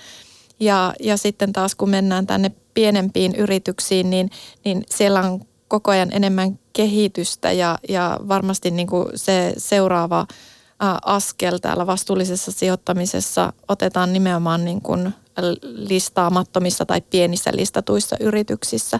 Ja, 0.60 0.94
ja 1.00 1.18
sitten 1.18 1.54
taas 1.54 1.76
kun 1.76 1.90
mennään 1.90 2.28
tänne 2.28 2.52
pienempiin 2.74 3.36
yrityksiin, 3.36 4.10
niin, 4.10 4.30
niin 4.66 4.84
siellä 4.90 5.22
on 5.22 5.42
koko 5.68 5.92
ajan 5.92 6.10
enemmän 6.12 6.60
kehitystä 6.74 7.52
ja, 7.52 7.80
ja 7.90 8.20
varmasti 8.28 8.72
niin 8.72 8.88
kuin 8.88 9.08
se 9.16 9.54
seuraava 9.58 10.28
askel 11.06 11.58
täällä 11.58 11.88
vastuullisessa 11.88 12.52
sijoittamisessa 12.52 13.54
otetaan 13.68 14.14
nimenomaan 14.14 14.66
niin 14.66 14.82
kuin 14.82 15.14
listaamattomissa 15.62 16.86
tai 16.86 17.02
pienissä 17.02 17.52
listatuissa 17.54 18.16
yrityksissä. 18.20 19.00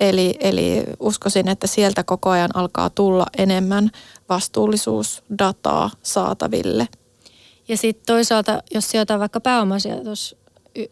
Eli, 0.00 0.34
eli 0.40 0.84
uskoisin, 1.00 1.48
että 1.48 1.66
sieltä 1.66 2.04
koko 2.04 2.30
ajan 2.30 2.50
alkaa 2.54 2.90
tulla 2.90 3.26
enemmän 3.38 3.90
vastuullisuusdataa 4.28 5.90
saataville. 6.02 6.88
Ja 7.68 7.76
sitten 7.76 8.06
toisaalta, 8.06 8.62
jos 8.74 8.90
sijoitetaan 8.90 9.20
vaikka 9.20 9.40
pääomasijoitus 9.40 10.36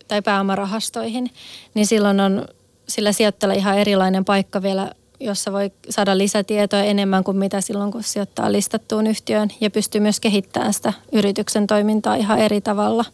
tai 0.09 0.23
pääomarahastoihin, 0.23 1.31
niin 1.75 1.87
silloin 1.87 2.21
on 2.21 2.49
sillä 2.89 3.13
sijoittajalla 3.13 3.55
ihan 3.55 3.79
erilainen 3.79 4.25
paikka 4.25 4.63
vielä 4.63 4.93
jossa 5.21 5.53
voi 5.53 5.73
saada 5.91 6.19
lisätietoa 6.19 6.81
enemmän 6.81 7.25
kuin 7.25 7.37
mitä 7.37 7.61
silloin, 7.61 7.93
kun 7.93 8.03
sijoittaa 8.03 8.53
listattuun 8.53 9.07
yhtiöön 9.07 9.49
ja 9.61 9.71
pystyy 9.71 10.01
myös 10.01 10.21
kehittämään 10.21 10.75
sitä 10.75 10.93
yrityksen 11.13 11.67
toimintaa 11.67 12.15
ihan 12.15 12.39
eri 12.39 12.61
tavalla. 12.61 13.05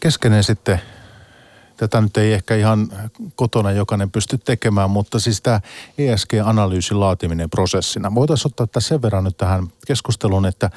Keskeinen 0.00 0.44
sitten, 0.44 0.80
tätä 1.76 2.00
nyt 2.00 2.16
ei 2.16 2.32
ehkä 2.32 2.54
ihan 2.54 2.88
kotona 3.34 3.72
jokainen 3.72 4.10
pysty 4.10 4.38
tekemään, 4.38 4.90
mutta 4.90 5.18
siis 5.18 5.42
tämä 5.42 5.60
ESG-analyysin 5.98 7.00
laatiminen 7.00 7.50
prosessina. 7.50 8.14
Voitaisiin 8.14 8.50
ottaa 8.50 8.66
tässä 8.66 8.88
sen 8.88 9.02
verran 9.02 9.24
nyt 9.24 9.36
tähän 9.36 9.66
keskusteluun, 9.86 10.46
että 10.46 10.70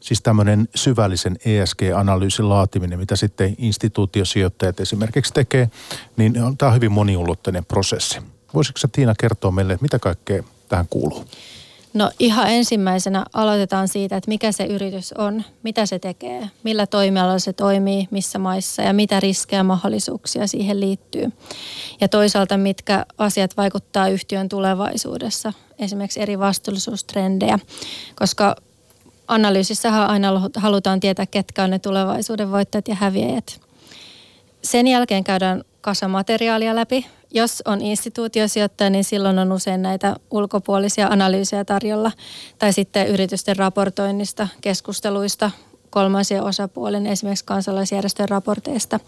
siis 0.00 0.22
tämmöinen 0.22 0.68
syvällisen 0.74 1.36
ESG-analyysin 1.44 2.48
laatiminen, 2.48 2.98
mitä 2.98 3.16
sitten 3.16 3.54
instituutiosijoittajat 3.58 4.80
esimerkiksi 4.80 5.32
tekee, 5.32 5.70
niin 6.16 6.32
tämä 6.58 6.68
on 6.68 6.74
hyvin 6.74 6.92
moniulotteinen 6.92 7.64
prosessi. 7.64 8.31
Voisitko 8.54 8.78
sä 8.78 8.88
Tiina 8.92 9.14
kertoa 9.20 9.50
meille, 9.50 9.78
mitä 9.80 9.98
kaikkea 9.98 10.42
tähän 10.68 10.86
kuuluu? 10.90 11.24
No 11.94 12.10
ihan 12.18 12.50
ensimmäisenä 12.50 13.24
aloitetaan 13.32 13.88
siitä, 13.88 14.16
että 14.16 14.28
mikä 14.28 14.52
se 14.52 14.64
yritys 14.64 15.12
on, 15.12 15.44
mitä 15.62 15.86
se 15.86 15.98
tekee, 15.98 16.50
millä 16.62 16.86
toimialalla 16.86 17.38
se 17.38 17.52
toimii, 17.52 18.08
missä 18.10 18.38
maissa 18.38 18.82
ja 18.82 18.92
mitä 18.92 19.20
riskejä 19.20 19.60
ja 19.60 19.64
mahdollisuuksia 19.64 20.46
siihen 20.46 20.80
liittyy. 20.80 21.32
Ja 22.00 22.08
toisaalta 22.08 22.56
mitkä 22.56 23.06
asiat 23.18 23.56
vaikuttaa 23.56 24.08
yhtiön 24.08 24.48
tulevaisuudessa, 24.48 25.52
esimerkiksi 25.78 26.20
eri 26.20 26.38
vastuullisuustrendejä, 26.38 27.58
koska 28.14 28.56
analyysissähän 29.28 30.10
aina 30.10 30.50
halutaan 30.56 31.00
tietää, 31.00 31.26
ketkä 31.26 31.64
on 31.64 31.70
ne 31.70 31.78
tulevaisuuden 31.78 32.52
voittajat 32.52 32.88
ja 32.88 32.94
häviäjät. 32.94 33.60
Sen 34.64 34.86
jälkeen 34.86 35.24
käydään 35.24 35.64
kasamateriaalia 35.80 36.74
läpi, 36.74 37.06
jos 37.34 37.62
on 37.64 37.80
instituutiosijoittaja, 37.80 38.90
niin 38.90 39.04
silloin 39.04 39.38
on 39.38 39.52
usein 39.52 39.82
näitä 39.82 40.16
ulkopuolisia 40.30 41.06
analyysejä 41.06 41.64
tarjolla. 41.64 42.12
Tai 42.58 42.72
sitten 42.72 43.06
yritysten 43.06 43.56
raportoinnista, 43.56 44.48
keskusteluista, 44.60 45.50
kolmansien 45.90 46.42
osapuolen, 46.42 47.06
esimerkiksi 47.06 47.44
kansalaisjärjestöjen 47.44 48.28
raporteista. 48.28 49.00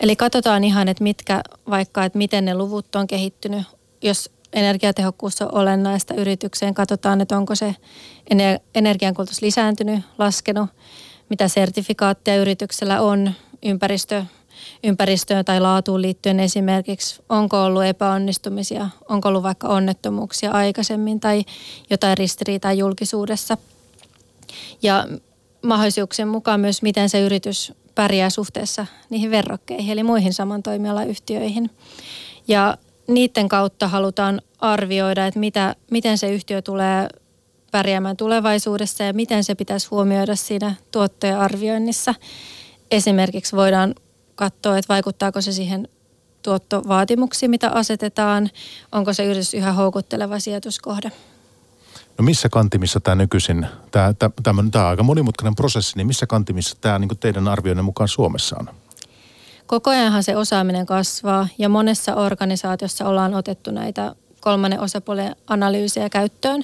Eli 0.00 0.16
katsotaan 0.16 0.64
ihan, 0.64 0.88
että 0.88 1.02
mitkä 1.02 1.42
vaikka, 1.70 2.04
että 2.04 2.18
miten 2.18 2.44
ne 2.44 2.54
luvut 2.54 2.94
on 2.94 3.06
kehittynyt. 3.06 3.62
Jos 4.02 4.30
energiatehokkuus 4.52 5.42
on 5.42 5.54
olennaista 5.54 6.14
yritykseen, 6.14 6.74
katsotaan, 6.74 7.20
että 7.20 7.36
onko 7.36 7.54
se 7.54 7.74
energiankulutus 8.74 9.42
lisääntynyt, 9.42 10.00
laskenut, 10.18 10.70
mitä 11.30 11.48
sertifikaatteja 11.48 12.40
yrityksellä 12.40 13.00
on, 13.00 13.32
ympäristö 13.62 14.24
ympäristöön 14.84 15.44
tai 15.44 15.60
laatuun 15.60 16.02
liittyen 16.02 16.40
esimerkiksi, 16.40 17.22
onko 17.28 17.64
ollut 17.64 17.84
epäonnistumisia, 17.84 18.88
onko 19.08 19.28
ollut 19.28 19.42
vaikka 19.42 19.68
onnettomuuksia 19.68 20.50
aikaisemmin 20.50 21.20
tai 21.20 21.44
jotain 21.90 22.18
ristiriitaa 22.18 22.72
julkisuudessa. 22.72 23.56
Ja 24.82 25.06
mahdollisuuksien 25.62 26.28
mukaan 26.28 26.60
myös, 26.60 26.82
miten 26.82 27.08
se 27.08 27.20
yritys 27.20 27.72
pärjää 27.94 28.30
suhteessa 28.30 28.86
niihin 29.10 29.30
verrokkeihin, 29.30 29.92
eli 29.92 30.02
muihin 30.02 30.32
saman 30.32 30.62
toimialayhtiöihin. 30.62 31.70
Ja 32.48 32.78
niiden 33.06 33.48
kautta 33.48 33.88
halutaan 33.88 34.40
arvioida, 34.58 35.26
että 35.26 35.40
mitä, 35.40 35.76
miten 35.90 36.18
se 36.18 36.32
yhtiö 36.32 36.62
tulee 36.62 37.08
pärjäämään 37.70 38.16
tulevaisuudessa 38.16 39.04
ja 39.04 39.12
miten 39.12 39.44
se 39.44 39.54
pitäisi 39.54 39.88
huomioida 39.90 40.36
siinä 40.36 40.74
tuottojen 40.90 41.38
arvioinnissa. 41.38 42.14
Esimerkiksi 42.90 43.56
voidaan 43.56 43.94
katsoa, 44.34 44.78
että 44.78 44.88
vaikuttaako 44.88 45.40
se 45.40 45.52
siihen 45.52 45.88
tuottovaatimuksiin, 46.42 47.50
mitä 47.50 47.70
asetetaan, 47.70 48.50
onko 48.92 49.12
se 49.12 49.24
yritys 49.24 49.54
yhä 49.54 49.72
houkutteleva 49.72 50.38
sijoituskohde. 50.38 51.12
No 52.18 52.24
missä 52.24 52.48
kantimissa 52.48 53.00
tämä 53.00 53.14
nykyisin, 53.14 53.66
tämä, 53.90 54.14
tämä, 54.14 54.30
tämä, 54.42 54.64
tämä 54.70 54.84
on 54.84 54.90
aika 54.90 55.02
monimutkainen 55.02 55.54
prosessi, 55.54 55.96
niin 55.96 56.06
missä 56.06 56.26
kantimissa 56.26 56.76
tämä 56.80 56.98
niin 56.98 57.18
teidän 57.20 57.48
arvioinnin 57.48 57.84
mukaan 57.84 58.08
Suomessa 58.08 58.56
on? 58.60 58.70
Koko 59.66 59.90
ajanhan 59.90 60.22
se 60.22 60.36
osaaminen 60.36 60.86
kasvaa 60.86 61.48
ja 61.58 61.68
monessa 61.68 62.14
organisaatiossa 62.14 63.08
ollaan 63.08 63.34
otettu 63.34 63.70
näitä 63.70 64.14
kolmannen 64.44 64.80
osapuolen 64.80 65.36
analyysiä 65.46 66.10
käyttöön, 66.10 66.62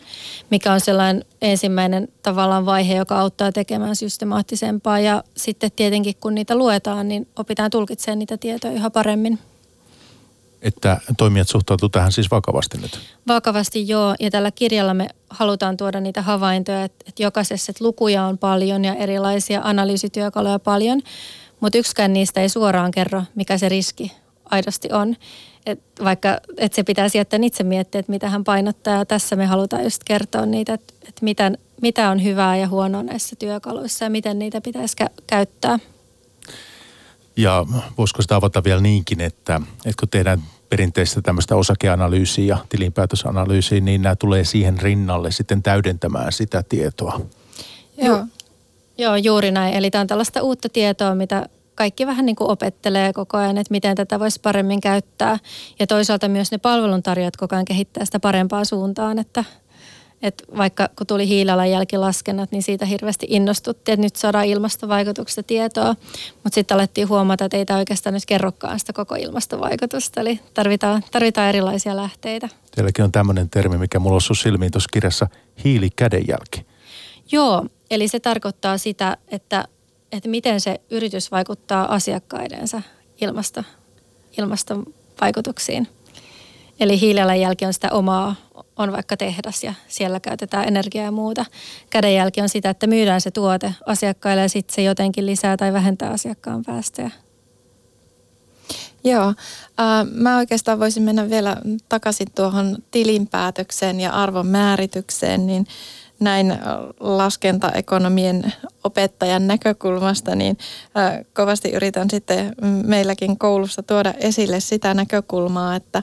mikä 0.51 0.73
on 0.73 0.81
sellainen 0.81 1.25
ensimmäinen 1.43 2.09
tavallaan 2.23 2.67
vaihe, 2.67 2.95
joka 2.95 3.21
auttaa 3.21 3.53
tekemään 3.53 3.97
systemaattisempaa. 3.97 5.01
Ja 5.01 5.25
sitten 5.37 5.71
tietenkin 5.77 6.15
kun 6.21 6.35
niitä 6.35 6.57
luetaan, 6.57 7.09
niin 7.09 7.29
opitaan 7.37 7.71
tulkitsemaan 7.71 8.19
niitä 8.19 8.37
tietoja 8.37 8.73
yhä 8.73 8.91
paremmin. 8.91 9.39
Että 10.63 11.01
toimijat 11.17 11.49
suhtautuvat 11.49 11.93
tähän 11.93 12.13
siis 12.13 12.31
vakavasti 12.31 12.79
nyt? 12.79 13.01
Vakavasti 13.29 13.89
joo, 13.89 14.15
ja 14.21 14.31
tällä 14.31 14.51
kirjalla 14.51 14.95
me 14.95 15.09
halutaan 15.31 15.77
tuoda 15.77 16.01
niitä 16.01 16.23
havaintoja, 16.23 16.85
että, 16.85 17.05
että 17.09 17.23
jokaisessa 17.23 17.71
että 17.71 17.85
lukuja 17.85 18.25
on 18.25 18.39
paljon 18.39 18.85
ja 18.85 18.95
erilaisia 18.95 19.61
analyysityökaluja 19.65 20.59
paljon, 20.59 21.01
mutta 21.61 21.79
yksikään 21.79 22.13
niistä 22.13 22.41
ei 22.41 22.49
suoraan 22.49 22.91
kerro, 22.91 23.23
mikä 23.35 23.59
se 23.59 23.69
riski 23.69 24.13
aidosti 24.45 24.89
on. 24.93 25.17
Et 25.67 25.81
vaikka 26.05 26.41
että 26.57 26.77
se 26.77 26.83
pitää 26.83 27.09
sieltä 27.09 27.39
itse 27.43 27.65
miettiä, 27.65 27.99
että 27.99 28.13
mitä 28.13 28.31
hän 28.31 28.45
painottaa. 28.45 28.95
Ja 28.95 29.05
tässä 29.05 29.37
me 29.37 29.47
halutaan 29.47 29.85
just 29.85 30.05
kertoa 30.05 30.47
niitä, 30.47 30.75
että, 30.75 30.95
että 31.09 31.21
mitä, 31.25 31.53
mitä 31.83 32.11
on 32.11 32.23
hyvää 32.25 32.57
ja 32.57 32.69
huonoa 32.69 33.03
näissä 33.03 33.37
työkaluissa 33.37 34.05
ja 34.05 34.11
miten 34.11 34.39
niitä 34.39 34.61
pitäisi 34.61 34.97
kä- 35.03 35.23
käyttää. 35.27 35.79
Ja 37.37 37.67
voisiko 37.99 38.23
sitä 38.23 38.37
avata 38.37 38.65
vielä 38.65 38.81
niinkin, 38.81 39.21
että, 39.21 39.61
että 39.87 40.01
kun 40.01 40.09
tehdään 40.09 40.43
perinteistä 40.69 41.23
tämmöistä 41.23 41.57
osakeanalyysiä 41.57 42.45
ja 42.45 42.59
tilinpäätösanalyysiä, 42.69 43.81
niin 43.81 44.03
nämä 44.03 44.17
tulee 44.17 44.45
siihen 44.45 44.79
rinnalle 44.79 45.31
sitten 45.31 45.63
täydentämään 45.63 46.33
sitä 46.33 46.63
tietoa. 46.63 47.21
Joo. 48.03 48.27
Joo, 48.99 49.17
juuri 49.17 49.51
näin. 49.51 49.75
Eli 49.75 49.91
tämä 49.91 50.01
on 50.01 50.07
tällaista 50.07 50.43
uutta 50.43 50.69
tietoa, 50.69 51.15
mitä 51.15 51.49
kaikki 51.81 52.07
vähän 52.07 52.27
niin 52.27 52.37
kuin 52.37 52.51
opettelee 52.51 53.13
koko 53.13 53.37
ajan, 53.37 53.59
että 53.59 53.71
miten 53.73 53.97
tätä 53.97 54.21
voisi 54.21 54.41
paremmin 54.41 54.81
käyttää. 54.81 55.39
Ja 55.79 55.87
toisaalta 55.87 56.29
myös 56.29 56.53
ne 56.53 56.59
palveluntarjoajat 56.59 57.37
koko 57.37 57.57
ajan 57.57 57.65
kehittää 57.65 58.05
sitä 58.05 58.21
parempaan 58.21 58.67
suuntaan, 58.67 59.19
että, 59.19 59.45
että 60.23 60.45
vaikka 60.57 60.89
kun 60.99 61.07
tuli 61.07 61.29
hiilalan 61.29 61.71
jälkilaskennat, 61.71 62.53
niin 62.53 62.63
siitä 62.63 62.87
hirveästi 62.87 63.27
innostuttiin, 63.29 63.93
että 63.93 64.07
nyt 64.07 64.17
saadaan 64.17 64.45
ilmastovaikutuksesta 64.45 65.43
tietoa. 65.43 65.95
Mutta 66.45 66.55
sitten 66.55 66.75
alettiin 66.75 67.09
huomata, 67.09 67.45
että 67.45 67.57
ei 67.57 67.67
tämä 67.67 67.79
oikeastaan 67.79 68.15
nyt 68.15 68.27
kerrokaan 68.27 68.81
sitä 68.81 68.93
koko 68.93 69.15
ilmastovaikutusta. 69.15 70.21
Eli 70.21 70.41
tarvitaan, 70.55 71.05
tarvitaan 71.11 71.49
erilaisia 71.49 71.97
lähteitä. 71.97 72.49
Teilläkin 72.77 73.05
on 73.05 73.13
tämmöinen 73.13 73.51
termi, 73.51 73.79
mikä 73.79 73.99
mulla 73.99 74.17
on 74.31 74.37
silmiin 74.37 74.73
tuossa 74.73 74.91
kirjassa, 74.93 75.27
hiilikädenjälki. 75.65 76.67
Joo, 77.33 77.67
eli 77.91 78.09
se 78.09 78.21
tarkoittaa 78.21 78.79
sitä, 78.79 79.17
että, 79.29 79.65
että 80.13 80.29
miten 80.29 80.61
se 80.61 80.81
yritys 80.91 81.31
vaikuttaa 81.31 81.95
asiakkaidensa 81.95 82.83
ilmasto, 83.21 83.65
ilmastovaikutuksiin. 84.39 85.89
Eli 86.81 87.01
hiilijalanjälki 87.01 87.67
on 87.67 87.75
sitä 87.75 87.89
omaa, 87.93 88.35
on 88.77 88.93
vaikka 88.93 89.17
tehdas 89.17 89.65
ja 89.65 89.75
siellä 89.89 90.21
käytetään 90.21 90.69
energiaa 90.69 91.05
ja 91.05 91.11
muuta. 91.11 91.45
Kädenjälki 91.91 92.41
on 92.41 92.49
sitä, 92.49 92.71
että 92.71 92.87
myydään 92.87 93.21
se 93.21 93.31
tuote 93.31 93.75
asiakkaille 93.87 94.43
ja 94.43 94.49
sitten 94.49 94.75
se 94.75 94.83
jotenkin 94.83 95.27
lisää 95.27 95.57
tai 95.57 95.73
vähentää 95.73 96.11
asiakkaan 96.11 96.65
päästöjä. 96.65 97.11
Joo, 99.05 99.35
mä 100.13 100.37
oikeastaan 100.37 100.81
voisin 100.81 101.03
mennä 101.03 101.31
vielä 101.31 101.57
takaisin 101.89 102.27
tuohon 102.35 102.79
tilinpäätökseen 102.91 104.01
ja 104.01 104.13
arvon 104.13 104.47
määritykseen, 104.47 105.47
niin 105.47 105.67
näin 106.21 106.59
laskentaekonomien 107.01 108.53
opettajan 108.85 109.47
näkökulmasta, 109.47 110.35
niin 110.35 110.59
kovasti 111.35 111.71
yritän 111.71 112.11
sitten 112.11 112.55
meilläkin 112.85 113.39
koulussa 113.39 113.83
tuoda 113.83 114.15
esille 114.19 114.61
sitä 114.61 114.95
näkökulmaa, 114.95 115.77
että 115.77 116.03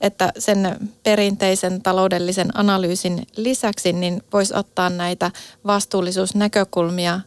että 0.00 0.32
sen 0.38 0.90
perinteisen 1.02 1.82
taloudellisen 1.82 2.58
analyysin 2.58 3.26
lisäksi 3.36 3.92
niin 3.92 4.22
voisi 4.32 4.54
ottaa 4.56 4.90
näitä 4.90 5.30
vastuullisuusnäkökulmia 5.66 7.20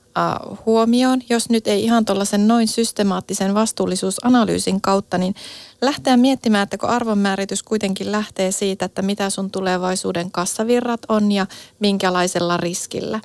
huomioon, 0.65 1.21
jos 1.29 1.49
nyt 1.49 1.67
ei 1.67 1.83
ihan 1.83 2.05
tuollaisen 2.05 2.47
noin 2.47 2.67
systemaattisen 2.67 3.53
vastuullisuusanalyysin 3.53 4.81
kautta, 4.81 5.17
niin 5.17 5.35
lähteä 5.81 6.17
miettimään, 6.17 6.63
että 6.63 6.77
kun 6.77 6.89
arvonmääritys 6.89 7.63
kuitenkin 7.63 8.11
lähtee 8.11 8.51
siitä, 8.51 8.85
että 8.85 9.01
mitä 9.01 9.29
sun 9.29 9.51
tulevaisuuden 9.51 10.31
kassavirrat 10.31 11.01
on 11.09 11.31
ja 11.31 11.45
minkälaisella 11.79 12.57
riskillä, 12.57 13.19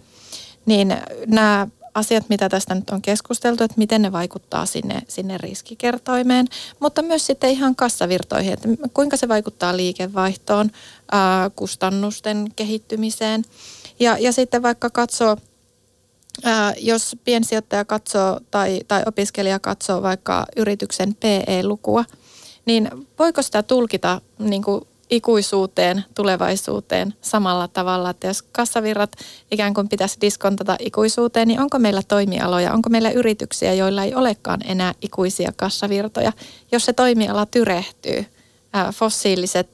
niin 0.67 0.97
nämä 1.27 1.67
asiat, 1.95 2.29
mitä 2.29 2.49
tästä 2.49 2.75
nyt 2.75 2.91
on 2.91 3.03
keskusteltu, 3.03 3.65
että 3.65 3.79
miten 3.79 4.03
ne 4.03 4.13
vaikuttaa 4.13 4.67
sinne, 4.67 5.03
sinne 5.09 5.39
riskikertoimeen, 5.39 6.47
mutta 6.81 7.03
myös 7.03 7.27
sitten 7.27 7.51
ihan 7.51 7.77
kassavirtoihin, 7.77 8.53
että 8.53 8.69
kuinka 8.95 9.17
se 9.17 9.29
vaikuttaa 9.29 9.77
liikevaihtoon, 9.77 10.71
ää, 11.13 11.51
kustannusten 11.51 12.47
kehittymiseen. 12.57 13.45
Ja, 14.01 14.19
ja 14.19 14.33
sitten 14.33 14.63
vaikka 14.63 14.91
katsoo, 14.91 15.37
jos 16.79 17.17
piensijoittaja 17.25 17.85
katsoo 17.85 18.41
tai, 18.51 18.81
tai 18.89 19.03
opiskelija 19.07 19.59
katsoo 19.59 20.03
vaikka 20.03 20.47
yrityksen 20.57 21.15
PE-lukua, 21.15 22.05
niin 22.67 22.91
voiko 23.19 23.43
sitä 23.43 23.63
tulkita 23.63 24.21
niin 24.39 24.63
kuin 24.63 24.81
ikuisuuteen, 25.11 26.05
tulevaisuuteen 26.15 27.15
samalla 27.21 27.69
tavalla. 27.69 28.11
Että 28.11 28.27
jos 28.27 28.43
kassavirrat 28.43 29.13
ikään 29.51 29.75
kuin 29.75 29.89
pitäisi 29.89 30.21
diskontata 30.21 30.77
ikuisuuteen, 30.79 31.49
niin 31.49 31.61
onko 31.61 31.79
meillä 31.79 32.03
toimialoja, 32.09 32.73
onko 32.73 32.91
meillä 32.91 33.11
yrityksiä, 33.11 33.75
joilla 33.75 34.05
ei 34.05 34.15
olekaan 34.15 34.61
enää 34.67 34.95
ikuisia 35.03 35.53
kassavirtoja, 35.57 36.33
jos 36.73 36.85
se 36.85 36.93
toimiala 36.93 37.47
tyrehtyy. 37.47 38.27
Fossiiliset 38.95 39.71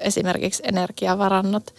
esimerkiksi 0.00 0.62
energiavarannot, 0.66 1.74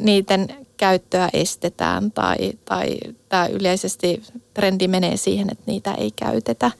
niiden 0.00 0.66
käyttöä 0.80 1.28
estetään 1.32 2.12
tai, 2.12 2.36
tai 2.64 2.98
tämä 3.28 3.46
yleisesti 3.46 4.22
trendi 4.54 4.88
menee 4.88 5.16
siihen, 5.16 5.50
että 5.50 5.64
niitä 5.66 5.94
ei 5.94 6.10
käytetä. 6.10 6.70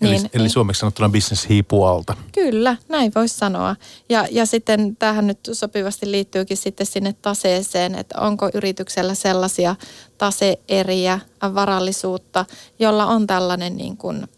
Eli, 0.00 0.10
niin, 0.10 0.30
eli 0.34 0.42
niin. 0.42 0.50
suomeksi 0.50 0.80
sanottuna 0.80 1.08
business 1.08 1.48
hiipuu 1.48 1.84
alta. 1.84 2.16
Kyllä, 2.32 2.76
näin 2.88 3.12
voisi 3.14 3.38
sanoa. 3.38 3.76
Ja, 4.08 4.26
ja 4.30 4.46
sitten 4.46 4.96
tähän 4.96 5.26
nyt 5.26 5.38
sopivasti 5.52 6.10
liittyykin 6.10 6.56
sitten 6.56 6.86
sinne 6.86 7.12
taseeseen, 7.12 7.94
että 7.94 8.20
onko 8.20 8.50
yrityksellä 8.54 9.14
sellaisia 9.14 9.76
taseeriä, 10.18 11.20
varallisuutta, 11.54 12.44
jolla 12.78 13.06
on 13.06 13.26
tällainen 13.26 13.76
niin 13.76 13.96
kuin, 13.96 14.28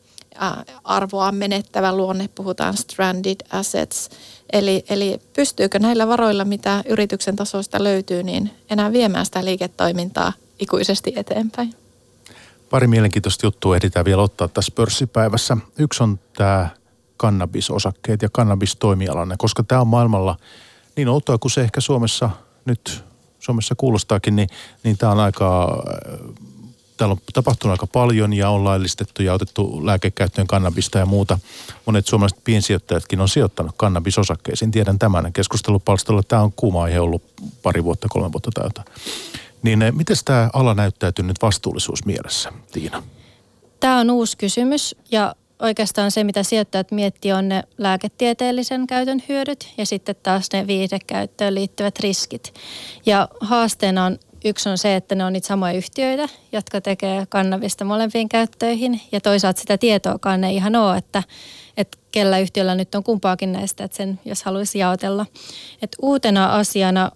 arvoa 0.84 1.32
menettävä 1.32 1.97
luonne, 1.97 2.28
puhutaan 2.34 2.76
stranded 2.76 3.36
assets. 3.51 4.11
Eli, 4.53 4.84
eli 4.88 5.20
pystyykö 5.36 5.78
näillä 5.78 6.09
varoilla, 6.09 6.45
mitä 6.45 6.82
yrityksen 6.88 7.36
tasosta 7.36 7.84
löytyy, 7.84 8.22
niin 8.22 8.51
enää 8.70 8.93
viemään 8.93 9.26
sitä 9.26 9.45
liiketoimintaa 9.45 10.32
ikuisesti 10.59 11.12
eteenpäin? 11.16 11.74
Pari 12.70 12.86
mielenkiintoista 12.86 13.47
juttua 13.47 13.76
ehditään 13.76 14.05
vielä 14.05 14.22
ottaa 14.22 14.49
tässä 14.49 14.72
pörssipäivässä. 14.74 15.57
Yksi 15.78 16.03
on 16.03 16.18
tämä 16.36 16.68
kannabisosakkeet 17.16 18.22
ja 18.22 18.28
kannabistoimialanne, 18.32 19.34
koska 19.38 19.62
tämä 19.62 19.80
on 19.80 19.86
maailmalla 19.86 20.36
niin 20.97 21.09
outoa 21.09 21.38
kuin 21.38 21.53
se 21.53 21.61
ehkä 21.61 21.80
Suomessa 21.80 22.30
nyt 22.64 23.05
Suomessa 23.38 23.74
kuulostaakin, 23.74 24.36
niin, 24.36 24.49
niin 24.82 24.99
tämä 24.99 25.12
on 25.12 25.20
aika, 25.20 25.82
täällä 27.01 27.12
on 27.12 27.20
tapahtunut 27.32 27.72
aika 27.72 27.86
paljon 27.86 28.32
ja 28.32 28.51
on 28.51 28.64
laillistettu 28.64 29.22
ja 29.22 29.34
otettu 29.34 29.86
lääkekäyttöön 29.86 30.46
kannabista 30.46 30.98
ja 30.98 31.07
muuta. 31.07 31.38
Monet 31.86 32.07
suomalaiset 32.07 32.44
piensijoittajatkin 32.44 33.20
on 33.20 33.28
sijoittanut 33.28 33.74
kannabisosakkeisiin. 33.76 34.70
Tiedän 34.70 34.98
tämän 34.98 35.32
keskustelupalstalla. 35.32 36.22
Tämä 36.22 36.42
on 36.42 36.53
kuuma 36.53 36.82
aihe 36.82 37.01
ollut 37.01 37.22
pari 37.62 37.84
vuotta, 37.84 38.09
kolme 38.11 38.32
vuotta 38.32 38.51
täytä. 38.55 38.84
Niin 39.62 39.82
eh, 39.82 39.92
miten 39.92 40.16
tämä 40.24 40.51
ala 40.53 40.74
näyttäytyy 40.74 41.24
nyt 41.24 41.42
vastuullisuusmielessä, 41.42 42.53
Tiina? 42.72 43.03
Tämä 43.80 43.98
on 43.98 44.11
uusi 44.11 44.36
kysymys 44.36 44.96
ja 45.11 45.34
oikeastaan 45.59 46.11
se, 46.11 46.24
mitä 46.24 46.42
sijoittajat 46.42 46.90
miettii, 46.90 47.32
on 47.32 47.48
ne 47.48 47.62
lääketieteellisen 47.78 48.86
käytön 48.86 49.22
hyödyt 49.28 49.72
ja 49.78 49.86
sitten 49.86 50.16
taas 50.22 50.46
ne 50.53 50.66
viihdekäyttöön 50.66 51.55
liittyvät 51.55 51.98
riskit. 51.98 52.55
Ja 53.07 53.28
haasteena 53.40 54.05
on 54.05 54.18
Yksi 54.45 54.68
on 54.68 54.78
se, 54.78 54.97
että 54.97 55.14
ne 55.14 55.24
on 55.24 55.32
niitä 55.32 55.47
samoja 55.47 55.72
yhtiöitä, 55.72 56.28
jotka 56.53 56.80
tekee 56.80 57.26
kannabista 57.28 57.84
molempiin 57.84 58.28
käyttöihin. 58.28 59.01
Ja 59.12 59.20
toisaalta 59.20 59.61
sitä 59.61 59.78
tietoakaan 59.78 60.45
ei 60.45 60.57
ihan 60.57 60.76
ole, 60.76 60.97
että, 60.97 61.22
että 61.76 61.99
kellä 62.12 62.38
yhtiöllä 62.38 62.74
nyt 62.74 62.95
on 62.95 63.05
kumpaakin 63.05 63.53
näistä, 63.53 63.84
että 63.84 63.97
sen 63.97 64.20
jos 64.24 64.43
haluaisi 64.43 64.78
jaotella. 64.78 65.26
Et 65.82 65.97
uutena 66.03 66.47
asiana 66.47 67.11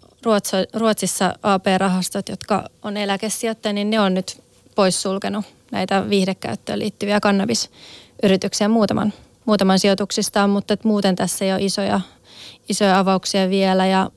Ruotsissa 0.72 1.34
AP-rahastot, 1.42 2.28
jotka 2.28 2.64
on 2.82 2.96
eläkesijoittajia, 2.96 3.72
niin 3.72 3.90
ne 3.90 4.00
on 4.00 4.14
nyt 4.14 4.42
poissulkenut 4.74 5.44
näitä 5.70 6.10
viihdekäyttöön 6.10 6.78
liittyviä 6.78 7.20
kannabisyrityksiä 7.20 8.68
muutaman, 8.68 9.12
muutaman 9.44 9.78
sijoituksistaan, 9.78 10.50
mutta 10.50 10.76
muuten 10.84 11.16
tässä 11.16 11.44
ei 11.44 11.52
ole 11.52 11.62
isoja, 11.62 12.00
isoja 12.68 12.98
avauksia 12.98 13.50
vielä 13.50 13.86
ja 13.86 14.10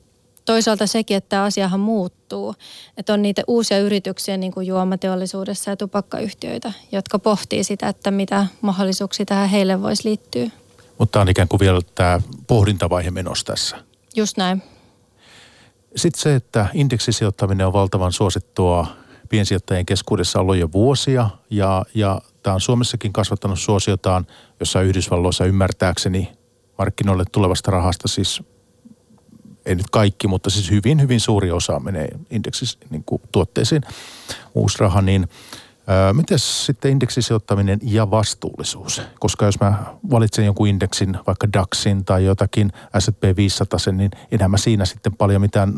toisaalta 0.48 0.88
sekin, 0.88 1.18
että 1.18 1.30
tämä 1.30 1.43
asiahan 1.43 1.80
muuttuu. 1.80 2.56
Että 2.98 3.14
on 3.14 3.22
niitä 3.22 3.41
uusia 3.48 3.80
yrityksiä 3.80 4.38
niin 4.38 4.52
kuin 4.52 4.68
juomateollisuudessa 4.68 5.70
ja 5.70 5.78
tupakkayhtiöitä, 5.78 6.72
jotka 6.91 7.20
pohtii 7.20 7.64
sitä, 7.64 7.88
että 7.88 8.12
mitä 8.12 8.45
mahdollisuuksia 8.62 9.26
tähän 9.26 9.50
heille 9.50 9.82
voisi 9.82 10.10
liittyä. 10.10 10.50
Mutta 10.98 11.22
on 11.22 11.30
ikään 11.30 11.48
kuin 11.48 11.60
vielä 11.60 11.82
tämä 11.95 12.22
pohdintavaihe 12.48 13.12
menossa 13.12 13.45
tässä. 13.45 13.78
Just 14.16 14.38
näin. 14.38 14.64
Sitten 15.95 16.22
se, 16.22 16.36
että 16.36 16.68
indeksisijoittaminen 16.74 17.68
on 17.68 17.74
valtavan 17.74 18.12
suosittua 18.12 18.88
piensijoittajien 19.30 19.86
keskuudessa 19.86 20.39
ollut 20.39 20.58
jo 20.58 20.72
vuosia 20.72 21.30
ja, 21.50 21.86
ja 21.93 22.22
tämä 22.43 22.54
on 22.54 22.62
Suomessakin 22.62 23.14
kasvattanut 23.14 23.60
suosiotaan, 23.60 24.28
jossa 24.60 24.82
Yhdysvalloissa 24.82 25.45
ymmärtääkseni 25.45 26.32
markkinoille 26.78 27.24
tulevasta 27.32 27.72
rahasta 27.72 28.08
siis 28.08 28.43
ei 29.68 29.76
nyt 29.76 29.89
kaikki, 29.91 30.28
mutta 30.28 30.49
siis 30.49 30.72
hyvin, 30.72 31.01
hyvin 31.01 31.20
suuri 31.20 31.51
osa 31.51 31.80
menee 31.80 32.07
indeksis 32.30 32.78
niin 32.89 33.03
kuin 33.03 33.22
tuotteisiin, 33.32 33.82
uusi 34.55 34.80
raha, 34.80 35.01
niin 35.01 35.28
Miten 36.13 36.39
sitten 36.39 36.91
indeksisijoittaminen 36.91 37.80
ja 37.84 38.11
vastuullisuus? 38.11 39.01
Koska 39.20 39.45
jos 39.45 39.59
mä 39.59 39.84
valitsen 40.11 40.45
jonkun 40.45 40.68
indeksin, 40.68 41.18
vaikka 41.28 41.53
DAXin 41.53 42.05
tai 42.05 42.26
jotakin 42.26 42.72
S&P 42.99 43.38
500, 43.38 43.80
niin 43.91 44.11
enää 44.32 44.47
mä 44.47 44.57
siinä 44.57 44.86
sitten 44.86 45.15
paljon 45.15 45.41
mitään 45.41 45.74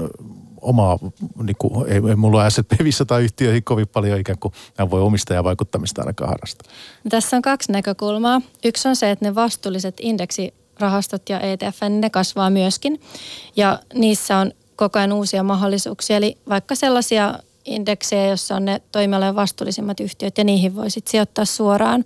omaa, 0.62 1.00
niin 1.44 1.56
kuin, 1.60 1.92
ei, 1.92 2.02
ei 2.10 2.16
mulla 2.16 2.50
S&P 2.50 2.84
500 2.84 3.20
yhtiöihin 3.20 3.64
kovin 3.64 3.88
paljon 3.88 4.20
ikään 4.20 4.40
kuin 4.40 4.54
mä 4.80 4.90
voi 4.90 5.02
omistajan 5.02 5.44
vaikuttamista 5.44 6.02
ainakaan 6.02 6.30
harrastaa. 6.30 6.72
Tässä 7.10 7.36
on 7.36 7.42
kaksi 7.42 7.72
näkökulmaa. 7.72 8.42
Yksi 8.66 8.88
on 8.88 8.96
se, 8.96 9.12
että 9.12 9.26
ne 9.26 9.36
vastuulliset 9.36 9.96
indeksi 10.00 10.54
rahastot 10.80 11.30
ja 11.30 11.40
ETF, 11.40 11.82
ne 11.90 12.10
kasvaa 12.10 12.50
myöskin. 12.50 13.02
Ja 13.56 13.80
niissä 13.94 14.38
on 14.38 14.52
koko 14.76 15.00
ajan 15.00 15.14
uusia 15.14 15.44
mahdollisuuksia, 15.44 16.18
eli 16.18 16.38
vaikka 16.50 16.76
sellaisia 16.76 17.40
indeksejä, 17.66 18.28
joissa 18.28 18.56
on 18.56 18.66
ne 18.66 18.82
toimialojen 18.92 19.36
vastuullisimmat 19.36 20.00
yhtiöt 20.00 20.38
ja 20.38 20.44
niihin 20.44 20.76
voi 20.76 20.90
sitten 20.90 21.12
sijoittaa 21.12 21.46
suoraan. 21.46 22.06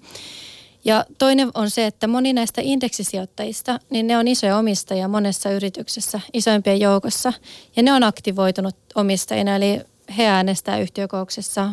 Ja 0.85 1.05
toinen 1.17 1.51
on 1.53 1.69
se, 1.69 1.85
että 1.85 2.07
moni 2.07 2.33
näistä 2.33 2.61
indeksisijoittajista, 2.63 3.79
niin 3.89 4.07
ne 4.07 4.17
on 4.17 4.27
isoja 4.27 4.57
omistajia 4.57 5.07
monessa 5.07 5.51
yrityksessä, 5.51 6.19
isoimpien 6.33 6.79
joukossa. 6.79 7.33
Ja 7.75 7.83
ne 7.83 7.93
on 7.93 8.03
aktivoitunut 8.03 8.75
omistajina, 8.95 9.55
eli 9.55 9.81
he 10.17 10.25
äänestää 10.25 10.79
yhtiökouksessa 10.79 11.69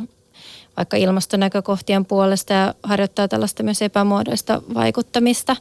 vaikka 0.76 0.96
ilmastonäkökohtien 0.96 2.04
puolesta 2.04 2.52
ja 2.52 2.74
harjoittaa 2.82 3.28
tällaista 3.28 3.62
myös 3.62 3.82
epämuodoista 3.82 4.62
vaikuttamista. 4.74 5.56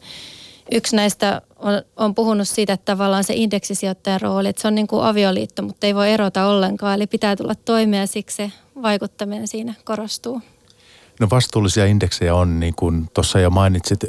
Yksi 0.72 0.95
näistä 0.95 1.41
on, 1.55 1.82
on 1.95 2.15
puhunut 2.15 2.47
siitä, 2.47 2.74
että 2.74 2.86
tavallaan 2.86 3.24
se 3.24 3.34
indeksisijoittajan 3.34 4.22
rooli, 4.22 4.49
että 4.49 4.61
se 4.61 4.67
on 4.67 4.76
niin 4.76 4.88
kuin 4.88 5.03
avioliitto, 5.03 5.61
mutta 5.61 5.88
ei 5.88 5.95
voi 5.95 6.11
erota 6.11 6.45
ollenkaan. 6.45 6.95
Eli 6.95 7.07
pitää 7.07 7.36
tulla 7.36 7.55
toimea, 7.55 8.07
siksi 8.07 8.36
se 8.36 8.51
vaikuttaminen 8.82 9.47
siinä 9.47 9.74
korostuu. 9.84 10.41
No 11.20 11.28
vastuullisia 11.32 11.86
indeksejä 11.86 12.36
on, 12.36 12.59
niin 12.59 12.76
kuin 12.76 13.09
tuossa 13.13 13.39
jo 13.39 13.49
mainitsit, 13.49 13.99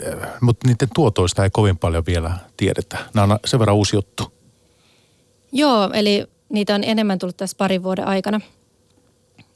mutta 0.41 0.69
niiden 0.69 0.89
tuotoista 0.95 1.45
ei 1.45 1.51
kovin 1.51 1.79
paljon 1.79 2.07
vielä 2.07 2.39
tiedetä. 2.57 2.99
Nämä 3.15 3.35
on 3.35 3.39
sen 3.45 3.61
verran 3.61 3.77
uusi 3.77 3.97
juttu. 3.97 4.33
Joo, 5.53 5.91
eli 5.93 6.27
niitä 6.49 6.75
on 6.75 6.85
enemmän 6.85 7.19
tullut 7.19 7.37
tässä 7.37 7.57
parin 7.57 7.83
vuoden 7.83 8.07
aikana. 8.07 8.41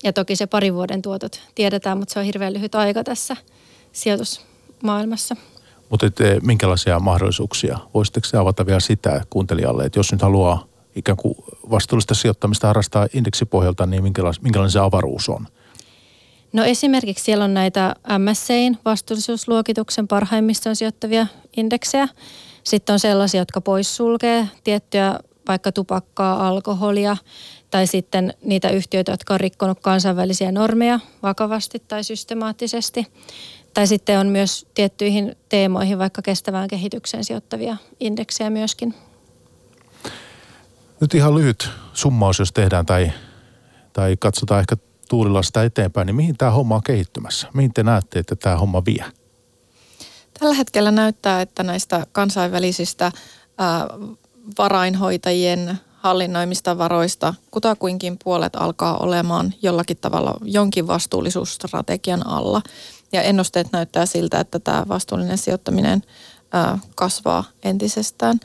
Ja 0.05 0.13
toki 0.13 0.37
se 0.37 0.47
parin 0.47 0.75
vuoden 0.75 1.03
tuotot 1.03 1.41
tiedetään, 1.55 1.99
mutta 1.99 2.13
se 2.13 2.19
on 2.19 2.25
hirveän 2.25 2.55
lyhyt 2.55 2.75
aika 2.75 3.05
tässä 3.05 3.37
sijoitusmaailmassa. 3.93 5.37
Mutta 5.95 6.07
et, 6.07 6.43
minkälaisia 6.43 7.01
mahdollisuuksia? 7.01 7.79
Voisitteko 7.95 8.27
se 8.27 8.37
avata 8.37 8.67
vielä 8.67 8.81
sitä 8.81 9.25
kuuntelijalle, 9.31 9.85
että 9.85 9.99
jos 9.99 10.13
nyt 10.13 10.23
haluaa 10.23 10.67
ikään 10.97 11.17
kuin 11.17 11.35
vastuullista 11.71 12.15
sijoittamista 12.15 12.67
harrastaa 12.67 13.07
indeksipohjalta, 13.15 13.87
niin 13.87 14.03
minkälainen, 14.03 14.43
minkälainen 14.43 14.71
se 14.71 14.79
avaruus 14.79 15.29
on? 15.29 15.47
No 16.53 16.65
esimerkiksi 16.65 17.25
siellä 17.25 17.45
on 17.45 17.55
näitä 17.55 17.95
MSCin 18.19 18.79
vastuullisuusluokituksen 18.85 20.09
parhaimmiston 20.09 20.77
sijoittavia 20.77 21.27
indeksejä. 21.57 22.09
Sitten 22.65 22.93
on 22.93 22.99
sellaisia, 22.99 23.41
jotka 23.41 23.61
poissulkee 23.61 24.49
tiettyjä 24.65 25.19
vaikka 25.49 25.73
tupakkaa, 25.73 26.49
alkoholia 26.49 27.17
tai 27.71 27.87
sitten 27.87 28.35
niitä 28.45 28.71
yhtiöitä, 28.71 29.13
jotka 29.13 29.35
on 29.35 29.41
rikkonut 29.41 29.81
kansainvälisiä 29.81 30.53
normeja 30.53 31.01
vakavasti 31.23 31.83
tai 31.89 32.05
systemaattisesti. 32.05 33.07
Tai 33.75 33.87
sitten 33.87 34.19
on 34.19 34.27
myös 34.27 34.67
tiettyihin 34.75 35.37
teemoihin, 35.49 35.99
vaikka 35.99 36.23
kestävään 36.23 36.69
kehitykseen 36.69 37.25
sijoittavia 37.25 37.77
indeksejä 38.01 38.51
myöskin. 38.51 38.95
Nyt 41.01 41.15
ihan 41.15 41.35
lyhyt 41.35 41.71
summaus, 41.93 42.39
jos 42.39 42.53
tehdään 42.53 42.87
tai, 42.87 43.13
tai 43.93 44.17
katsotaan 44.21 44.61
ehkä 44.61 44.77
tuulilasta 45.09 45.63
eteenpäin, 45.63 46.07
niin 46.07 46.17
mihin 46.17 46.37
tämä 46.37 46.51
homma 46.51 46.75
on 46.75 46.83
kehittymässä? 46.83 47.49
Mihin 47.55 47.75
te 47.75 47.83
näette, 47.83 48.19
että 48.19 48.37
tämä 48.37 48.57
homma 48.57 48.85
vie? 48.85 49.05
Tällä 50.41 50.55
hetkellä 50.55 50.91
näyttää, 50.91 51.41
että 51.41 51.63
näistä 51.63 52.07
kansainvälisistä 52.13 53.13
ää, 53.59 53.87
varainhoitajien 54.59 55.79
hallinnoimista 56.05 56.79
varoista 56.79 57.35
kutakuinkin 57.51 58.17
puolet 58.25 58.57
alkaa 58.57 58.97
olemaan 58.97 59.55
jollakin 59.63 59.97
tavalla 59.97 60.35
jonkin 60.43 60.87
vastuullisuusstrategian 60.87 62.27
alla. 62.27 62.63
Ja 63.15 63.23
ennusteet 63.23 63.73
näyttää 63.73 64.07
siltä, 64.07 64.41
että 64.41 64.59
tämä 64.59 64.85
vastuullinen 64.89 65.39
sijoittaminen 65.39 66.03
kasvaa 66.95 67.45
entisestään. 67.63 68.41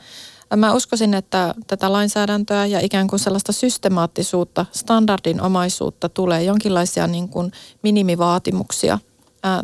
Mä 0.56 0.74
uskoisin, 0.74 1.14
että 1.14 1.54
tätä 1.66 1.92
lainsäädäntöä 1.92 2.66
ja 2.66 2.80
ikään 2.80 3.06
kuin 3.06 3.20
sellaista 3.20 3.52
systemaattisuutta, 3.52 4.66
standardinomaisuutta 4.72 6.08
tulee 6.08 6.42
jonkinlaisia 6.42 7.06
niin 7.06 7.28
kuin 7.28 7.52
minimivaatimuksia 7.82 8.98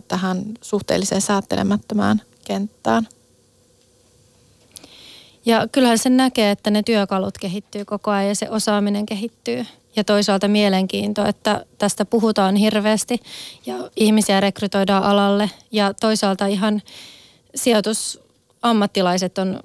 tähän 0.08 0.44
suhteelliseen 0.60 1.20
säättelemättömään 1.20 2.22
kenttään. 2.44 3.08
Ja 5.46 5.68
kyllähän 5.72 5.98
sen 5.98 6.16
näkee, 6.16 6.50
että 6.50 6.70
ne 6.70 6.82
työkalut 6.82 7.38
kehittyy 7.38 7.84
koko 7.84 8.10
ajan 8.10 8.28
ja 8.28 8.34
se 8.34 8.50
osaaminen 8.50 9.06
kehittyy. 9.06 9.66
Ja 9.96 10.04
toisaalta 10.04 10.48
mielenkiinto, 10.48 11.24
että 11.24 11.64
tästä 11.78 12.04
puhutaan 12.04 12.56
hirveästi 12.56 13.20
ja 13.66 13.74
ihmisiä 13.96 14.40
rekrytoidaan 14.40 15.02
alalle. 15.02 15.50
Ja 15.72 15.94
toisaalta 15.94 16.46
ihan 16.46 16.82
sijoitusammattilaiset 17.54 19.38
on 19.38 19.60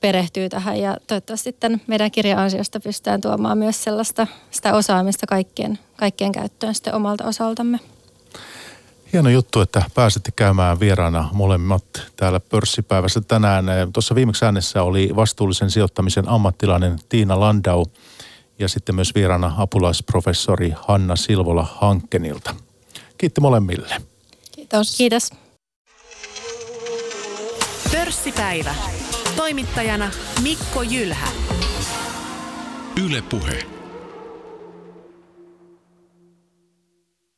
perehtyy 0.00 0.48
tähän 0.48 0.80
ja 0.80 0.96
toivottavasti 1.06 1.44
sitten 1.44 1.80
meidän 1.86 2.10
kirja-ansiosta 2.10 2.80
pystytään 2.80 3.20
tuomaan 3.20 3.58
myös 3.58 3.84
sellaista 3.84 4.26
sitä 4.50 4.74
osaamista 4.74 5.26
kaikkien, 5.26 5.78
kaikkien 5.96 6.32
käyttöön 6.32 6.74
sitten 6.74 6.94
omalta 6.94 7.24
osaltamme. 7.24 7.78
Hieno 9.12 9.28
juttu, 9.28 9.60
että 9.60 9.82
pääsitte 9.94 10.30
käymään 10.30 10.80
vieraana 10.80 11.28
molemmat 11.32 11.84
täällä 12.16 12.40
pörssipäivässä 12.40 13.20
tänään. 13.20 13.64
Tuossa 13.92 14.14
viimeksi 14.14 14.44
äänessä 14.44 14.82
oli 14.82 15.10
vastuullisen 15.16 15.70
sijoittamisen 15.70 16.28
ammattilainen 16.28 16.98
Tiina 17.08 17.40
Landau 17.40 17.86
ja 18.62 18.68
sitten 18.68 18.94
myös 18.94 19.14
vieraana 19.14 19.54
apulaisprofessori 19.56 20.72
Hanna 20.76 21.16
Silvola 21.16 21.68
Hankkenilta. 21.80 22.54
Kiitti 23.18 23.40
molemmille. 23.40 23.96
Kiitos. 24.52 24.96
Kiitos. 24.96 25.30
Pörssipäivä. 27.92 28.74
Toimittajana 29.36 30.10
Mikko 30.42 30.82
Jylhä. 30.82 31.28
Yle 33.04 33.22
Puhe. 33.22 33.81